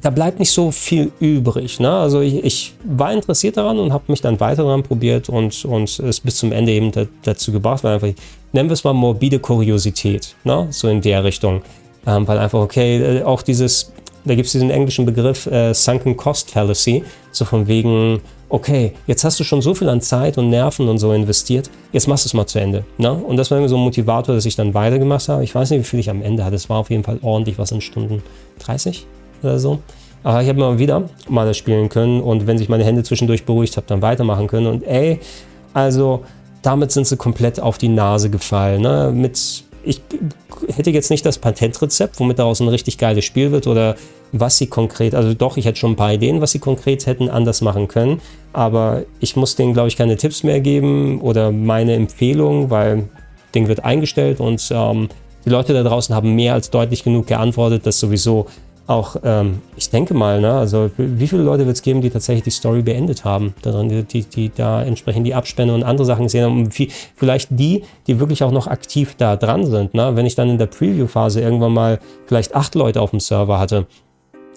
da 0.02 0.10
bleibt 0.10 0.40
nicht 0.40 0.52
so 0.52 0.72
viel 0.72 1.12
übrig. 1.20 1.80
Ne? 1.80 1.92
Also 1.92 2.22
ich, 2.22 2.44
ich, 2.44 2.74
war 2.84 3.12
interessiert 3.12 3.58
daran 3.58 3.80
und 3.80 3.92
habe 3.92 4.06
mich 4.08 4.22
dann 4.22 4.40
weiter 4.40 4.64
daran 4.64 4.84
probiert 4.84 5.30
und, 5.30 5.66
und 5.66 6.00
es 6.00 6.20
bis 6.20 6.38
zum 6.38 6.52
Ende 6.52 6.72
eben 6.72 6.92
da, 6.92 7.06
dazu 7.24 7.52
gebracht, 7.52 7.84
weil 7.84 7.96
einfach, 7.96 8.10
nennen 8.54 8.70
wir 8.70 8.74
es 8.74 8.84
mal 8.84 8.94
morbide 8.94 9.40
Kuriosität, 9.40 10.36
ne? 10.44 10.68
so 10.70 10.88
in 10.88 11.02
der 11.02 11.24
Richtung. 11.24 11.62
Ähm, 12.08 12.28
weil 12.28 12.38
einfach, 12.38 12.60
okay, 12.60 13.20
äh, 13.20 13.24
auch 13.24 13.42
dieses, 13.42 13.92
da 14.26 14.36
gibt 14.36 14.48
es 14.48 14.52
diesen 14.52 14.70
englischen 14.70 15.06
Begriff 15.06 15.46
äh, 15.48 15.74
Sunken 15.74 16.18
Cost 16.18 16.52
Fallacy, 16.52 17.04
so 17.32 17.46
von 17.46 17.68
wegen, 17.68 18.22
okay, 18.50 18.94
jetzt 19.08 19.24
hast 19.24 19.40
du 19.40 19.44
schon 19.44 19.62
so 19.62 19.74
viel 19.74 19.90
an 19.90 20.02
Zeit 20.02 20.38
und 20.38 20.50
Nerven 20.50 20.90
und 20.90 20.98
so 20.98 21.14
investiert, 21.14 21.70
jetzt 21.92 22.08
machst 22.08 22.26
du 22.26 22.30
es 22.30 22.34
mal 22.34 22.48
zu 22.48 22.60
Ende. 22.60 22.84
Ne? 22.98 23.12
Und 23.12 23.38
das 23.38 23.52
war 23.52 23.58
irgendwie 23.58 23.70
so 23.70 23.78
ein 23.78 23.84
Motivator, 23.84 24.36
dass 24.36 24.46
ich 24.46 24.56
dann 24.56 24.74
weitergemacht 24.74 25.30
habe. 25.30 25.44
Ich 25.44 25.54
weiß 25.54 25.70
nicht, 25.72 25.80
wie 25.82 25.86
viel 25.86 26.00
ich 26.00 26.10
am 26.10 26.22
Ende 26.22 26.44
hatte. 26.44 26.56
Es 26.56 26.70
war 26.70 26.78
auf 26.78 26.90
jeden 26.90 27.04
Fall 27.04 27.20
ordentlich 27.22 27.58
was 27.58 27.72
in 27.72 27.82
Stunden 27.82 28.24
30 28.60 29.06
oder 29.44 29.60
so. 29.60 29.80
Aber 30.24 30.42
ich 30.42 30.50
habe 30.50 30.60
mal 30.60 30.80
wieder 30.80 31.04
mal 31.30 31.46
das 31.46 31.58
spielen 31.58 31.88
können 31.88 32.22
und 32.22 32.46
wenn 32.46 32.58
sich 32.58 32.68
meine 32.68 32.84
Hände 32.84 33.04
zwischendurch 33.04 33.46
beruhigt 33.46 33.78
habe, 33.78 33.88
dann 33.88 34.02
weitermachen 34.02 34.48
können. 34.48 34.68
Und 34.68 34.84
ey, 34.86 35.20
also 35.74 36.24
damit 36.62 36.92
sind 36.92 37.08
sie 37.08 37.16
komplett 37.16 37.60
auf 37.60 37.78
die 37.78 37.88
Nase 37.88 38.30
gefallen. 38.30 38.82
Ne? 38.82 39.12
Mit 39.14 39.64
ich 39.84 40.02
hätte 40.76 40.92
jetzt 40.92 41.10
nicht 41.10 41.26
das 41.26 41.38
Patentrezept, 41.38 42.20
womit 42.20 42.40
daraus 42.40 42.60
ein 42.60 42.68
richtig 42.68 42.98
geiles 42.98 43.26
Spiel 43.26 43.52
wird 43.52 43.68
oder 43.68 43.96
was 44.32 44.58
sie 44.58 44.68
konkret, 44.68 45.16
also 45.16 45.34
doch, 45.34 45.58
ich 45.58 45.66
hätte 45.66 45.80
schon 45.80 45.94
ein 45.94 45.96
paar 45.96 46.14
Ideen, 46.14 46.42
was 46.42 46.52
sie 46.52 46.60
konkret 46.60 47.06
hätten 47.06 47.30
anders 47.30 47.62
machen 47.62 47.88
können, 47.88 48.22
aber 48.54 49.04
ich 49.20 49.36
muss 49.36 49.56
denen, 49.56 49.74
glaube 49.74 49.88
ich, 49.88 49.98
keine 49.98 50.18
Tipps 50.18 50.44
mehr 50.44 50.60
geben 50.60 51.22
oder 51.22 51.52
meine 51.52 51.94
Empfehlung, 51.94 52.70
weil 52.70 53.10
Ding 53.56 53.68
wird 53.68 53.84
eingestellt 53.84 54.40
und 54.40 54.70
ähm, 54.72 55.10
die 55.46 55.50
Leute 55.50 55.74
da 55.74 55.84
draußen 55.84 56.14
haben 56.14 56.36
mehr 56.36 56.54
als 56.54 56.70
deutlich 56.70 57.04
genug 57.04 57.28
geantwortet, 57.28 57.86
dass 57.86 58.00
sowieso 58.00 58.48
auch, 58.90 59.18
ähm, 59.24 59.60
ich 59.78 59.90
denke 59.90 60.14
mal, 60.14 60.42
ne, 60.42 60.52
also 60.52 60.90
wie 60.98 61.28
viele 61.28 61.44
Leute 61.44 61.66
wird 61.66 61.76
es 61.76 61.82
geben, 61.84 62.02
die 62.02 62.10
tatsächlich 62.10 62.44
die 62.44 62.50
Story 62.50 62.82
beendet 62.82 63.24
haben, 63.24 63.54
darin, 63.62 64.08
die, 64.08 64.24
die 64.24 64.52
da 64.54 64.82
entsprechend 64.82 65.28
die 65.28 65.36
Abspende 65.36 65.74
und 65.74 65.84
andere 65.84 66.06
Sachen 66.06 66.24
gesehen 66.24 66.46
haben, 66.46 66.64
und 66.64 66.74
vielleicht 67.16 67.50
die, 67.52 67.84
die 68.08 68.20
wirklich 68.20 68.44
auch 68.44 68.52
noch 68.52 68.68
aktiv 68.68 69.16
da 69.18 69.36
dran 69.36 69.66
sind. 69.66 69.94
Ne? 69.94 70.16
Wenn 70.16 70.26
ich 70.26 70.36
dann 70.36 70.50
in 70.50 70.58
der 70.58 70.66
Preview-Phase 70.66 71.40
irgendwann 71.40 71.74
mal 71.74 72.00
vielleicht 72.26 72.56
acht 72.56 72.74
Leute 72.74 73.00
auf 73.02 73.12
dem 73.12 73.20
Server 73.20 73.60
hatte, 73.60 73.86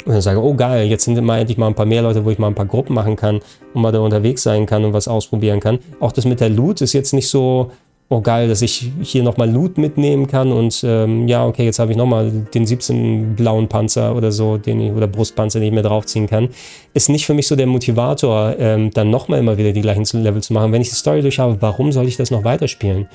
und 0.04 0.12
dann 0.12 0.20
sage, 0.22 0.42
oh 0.42 0.54
geil, 0.54 0.88
jetzt 0.88 1.04
sind 1.04 1.16
immer 1.16 1.38
endlich 1.38 1.58
mal 1.58 1.68
ein 1.68 1.74
paar 1.74 1.86
mehr 1.86 2.02
Leute, 2.02 2.24
wo 2.24 2.30
ich 2.30 2.38
mal 2.38 2.48
ein 2.48 2.56
paar 2.56 2.66
Gruppen 2.66 2.94
machen 2.94 3.14
kann 3.14 3.40
und 3.72 3.82
mal 3.82 3.92
da 3.92 4.00
unterwegs 4.00 4.42
sein 4.42 4.66
kann 4.66 4.84
und 4.84 4.92
was 4.92 5.06
ausprobieren 5.06 5.60
kann. 5.60 5.78
Auch 6.00 6.10
das 6.10 6.24
mit 6.24 6.40
der 6.40 6.48
Loot 6.48 6.80
ist 6.80 6.92
jetzt 6.92 7.12
nicht 7.12 7.28
so, 7.28 7.70
oh 8.12 8.20
geil, 8.20 8.46
dass 8.46 8.60
ich 8.60 8.90
hier 9.00 9.22
nochmal 9.22 9.50
Loot 9.50 9.78
mitnehmen 9.78 10.26
kann 10.26 10.52
und 10.52 10.84
ähm, 10.86 11.26
ja, 11.28 11.46
okay, 11.46 11.64
jetzt 11.64 11.78
habe 11.78 11.92
ich 11.92 11.96
nochmal 11.96 12.30
den 12.52 12.66
17 12.66 13.34
blauen 13.36 13.68
Panzer 13.68 14.14
oder 14.14 14.30
so, 14.30 14.58
den 14.58 14.80
ich, 14.80 14.92
oder 14.92 15.06
Brustpanzer, 15.06 15.60
den 15.60 15.68
ich 15.68 15.74
mir 15.74 15.82
draufziehen 15.82 16.26
kann, 16.26 16.50
ist 16.92 17.08
nicht 17.08 17.24
für 17.24 17.32
mich 17.32 17.46
so 17.46 17.56
der 17.56 17.66
Motivator, 17.66 18.54
ähm, 18.58 18.90
dann 18.90 19.08
nochmal 19.08 19.38
immer 19.38 19.56
wieder 19.56 19.72
die 19.72 19.80
gleichen 19.80 20.04
Level 20.22 20.42
zu 20.42 20.52
machen. 20.52 20.72
Wenn 20.72 20.82
ich 20.82 20.90
die 20.90 20.94
Story 20.94 21.22
durch 21.22 21.38
habe, 21.38 21.56
warum 21.60 21.90
soll 21.90 22.06
ich 22.06 22.18
das 22.18 22.30
noch 22.30 22.44
weiterspielen? 22.44 23.08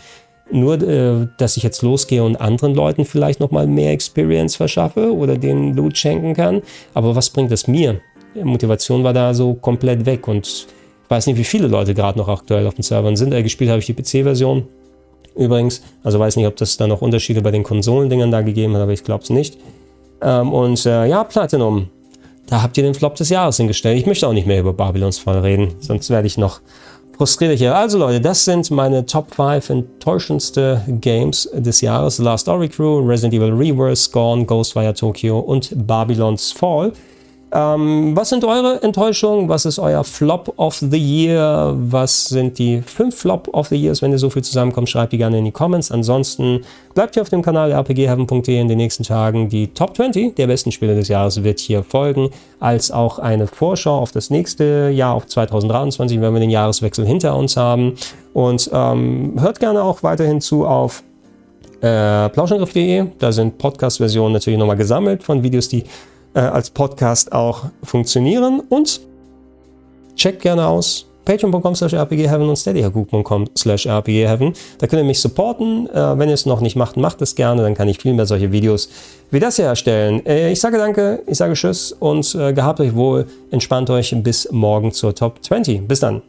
nur, 0.49 0.81
äh, 0.81 1.27
dass 1.37 1.57
ich 1.57 1.63
jetzt 1.63 1.81
losgehe 1.81 2.23
und 2.23 2.37
anderen 2.37 2.73
Leuten 2.73 3.03
vielleicht 3.03 3.41
nochmal 3.41 3.67
mehr 3.67 3.91
Experience 3.91 4.55
verschaffe 4.55 5.13
oder 5.13 5.37
den 5.37 5.73
Loot 5.75 5.97
schenken 5.97 6.33
kann. 6.33 6.61
Aber 6.93 7.17
was 7.17 7.29
bringt 7.29 7.51
es 7.51 7.67
mir? 7.67 7.99
Motivation 8.33 9.03
war 9.03 9.11
da 9.11 9.33
so 9.33 9.55
komplett 9.55 10.05
weg 10.05 10.25
und 10.27 10.47
ich 10.47 11.09
weiß 11.09 11.27
nicht, 11.27 11.37
wie 11.37 11.43
viele 11.43 11.67
Leute 11.67 11.93
gerade 11.93 12.17
noch 12.17 12.29
aktuell 12.29 12.65
auf 12.65 12.75
den 12.75 12.83
Servern 12.83 13.17
sind. 13.17 13.33
Äh, 13.33 13.43
gespielt 13.43 13.69
habe 13.69 13.79
ich 13.79 13.85
die 13.85 13.93
PC-Version 13.93 14.67
übrigens. 15.37 15.81
Also 16.03 16.19
weiß 16.19 16.35
nicht, 16.35 16.47
ob 16.47 16.55
das 16.55 16.77
da 16.77 16.87
noch 16.87 17.01
Unterschiede 17.01 17.41
bei 17.41 17.51
den 17.51 17.63
Konsolendingern 17.63 18.31
da 18.31 18.41
gegeben 18.41 18.75
hat, 18.75 18.81
aber 18.81 18.93
ich 18.93 19.03
glaube 19.03 19.23
es 19.23 19.29
nicht. 19.29 19.57
Ähm, 20.21 20.53
und 20.53 20.85
äh, 20.85 21.05
ja, 21.07 21.23
Platinum. 21.23 21.89
Da 22.47 22.61
habt 22.61 22.77
ihr 22.77 22.83
den 22.83 22.93
Flop 22.93 23.15
des 23.15 23.29
Jahres 23.29 23.57
hingestellt. 23.57 23.97
Ich 23.99 24.05
möchte 24.05 24.27
auch 24.27 24.33
nicht 24.33 24.47
mehr 24.47 24.59
über 24.59 24.71
Babylons 24.71 25.19
Fall 25.19 25.39
reden, 25.39 25.75
sonst 25.79 26.09
werde 26.09 26.27
ich 26.27 26.37
noch 26.37 26.61
frustriert 27.17 27.57
hier. 27.57 27.75
Also 27.75 27.97
Leute, 27.97 28.21
das 28.21 28.45
sind 28.45 28.69
meine 28.71 29.05
Top 29.05 29.33
5 29.35 29.69
enttäuschendste 29.69 30.81
Games 30.87 31.49
des 31.53 31.81
Jahres. 31.81 32.19
Last 32.19 32.43
Story 32.43 32.69
Crew, 32.69 32.99
Resident 32.99 33.33
Evil 33.33 33.53
Reverse, 33.53 34.09
Gone, 34.11 34.45
Ghostwire 34.45 34.93
Tokyo 34.93 35.39
und 35.39 35.87
Babylon's 35.87 36.51
Fall. 36.51 36.93
Ähm, 37.49 38.13
was 38.13 38.29
sind 38.29 38.43
eure 38.43 38.83
Enttäuschungen? 38.83 39.47
Was 39.47 39.65
ist 39.65 39.79
euer 39.79 40.03
Flop 40.03 40.53
of 40.57 40.75
the 40.75 40.97
Year? 40.97 41.73
Was 41.77 42.25
sind 42.25 42.59
die 42.59 42.81
fünf 42.81 43.15
Flop 43.15 43.47
of 43.53 43.67
the 43.67 43.75
Years? 43.75 44.01
Wenn 44.01 44.11
ihr 44.11 44.19
so 44.19 44.29
viel 44.29 44.43
zusammenkommt, 44.43 44.89
schreibt 44.89 45.13
die 45.13 45.17
gerne 45.17 45.39
in 45.39 45.45
die 45.45 45.51
Comments. 45.51 45.89
Ansonsten 45.89 46.61
bleibt 46.93 47.13
hier 47.13 47.21
auf 47.21 47.29
dem 47.29 47.41
Kanal 47.41 47.71
rpgheaven.de 47.71 48.59
in 48.59 48.67
den 48.67 48.77
nächsten 48.77 49.03
Tagen. 49.03 49.47
Die 49.47 49.67
Top 49.67 49.95
20 49.95 50.35
der 50.35 50.47
besten 50.47 50.73
Spiele 50.73 50.95
des 50.95 51.07
Jahres 51.07 51.41
wird 51.41 51.59
hier 51.59 51.83
folgen, 51.83 52.31
als 52.59 52.91
auch 52.91 53.17
eine 53.17 53.47
Vorschau 53.47 53.97
auf 53.97 54.11
das 54.11 54.29
nächste 54.29 54.89
Jahr, 54.89 55.13
auf 55.13 55.25
2023, 55.25 56.19
wenn 56.19 56.33
wir 56.33 56.41
den 56.41 56.49
Jahreswechsel 56.49 57.05
hinter 57.05 57.37
uns 57.37 57.55
haben. 57.55 57.93
Und 58.33 58.69
ähm, 58.73 59.35
hört 59.39 59.61
gerne 59.61 59.83
auch 59.83 60.03
weiterhin 60.03 60.41
zu 60.41 60.65
auf 60.65 61.01
äh, 61.79 62.27
plauschangriff.de. 62.27 63.05
Da 63.19 63.31
sind 63.31 63.57
Podcast-Versionen 63.57 64.33
natürlich 64.33 64.59
nochmal 64.59 64.75
gesammelt 64.75 65.23
von 65.23 65.43
Videos, 65.43 65.69
die 65.69 65.85
äh, 66.37 66.41
als 66.41 66.69
Podcast 66.69 67.31
auch 67.31 67.65
funktionieren. 67.83 68.61
Und 68.69 69.01
checkt 70.15 70.41
gerne 70.41 70.67
aus 70.67 71.07
patreon.com 71.25 71.75
slash 71.75 71.93
rpgheaven 71.93 72.47
und 72.47 72.55
steadyhaku.com 72.55 73.47
slash 73.57 73.87
rpgheaven. 73.87 74.53
Da 74.77 74.87
könnt 74.87 75.01
ihr 75.01 75.05
mich 75.05 75.19
supporten. 75.19 75.89
Äh, 75.89 76.19
wenn 76.19 76.29
ihr 76.29 76.35
es 76.35 76.45
noch 76.45 76.61
nicht 76.61 76.75
macht, 76.75 76.95
macht 76.95 77.21
es 77.21 77.35
gerne. 77.35 77.63
Dann 77.63 77.73
kann 77.73 77.89
ich 77.89 77.99
viel 77.99 78.13
mehr 78.13 78.25
solche 78.25 78.51
Videos 78.51 78.89
wie 79.31 79.39
das 79.39 79.57
hier 79.57 79.65
erstellen. 79.65 80.25
Äh, 80.25 80.51
ich 80.51 80.61
sage 80.61 80.77
danke, 80.77 81.23
ich 81.25 81.37
sage 81.37 81.53
tschüss 81.53 81.91
und 81.91 82.31
gehabt 82.31 82.79
euch 82.79 82.95
wohl. 82.95 83.25
Entspannt 83.51 83.89
euch 83.89 84.15
bis 84.23 84.49
morgen 84.51 84.91
zur 84.91 85.15
Top 85.15 85.43
20. 85.43 85.87
Bis 85.87 85.99
dann. 85.99 86.21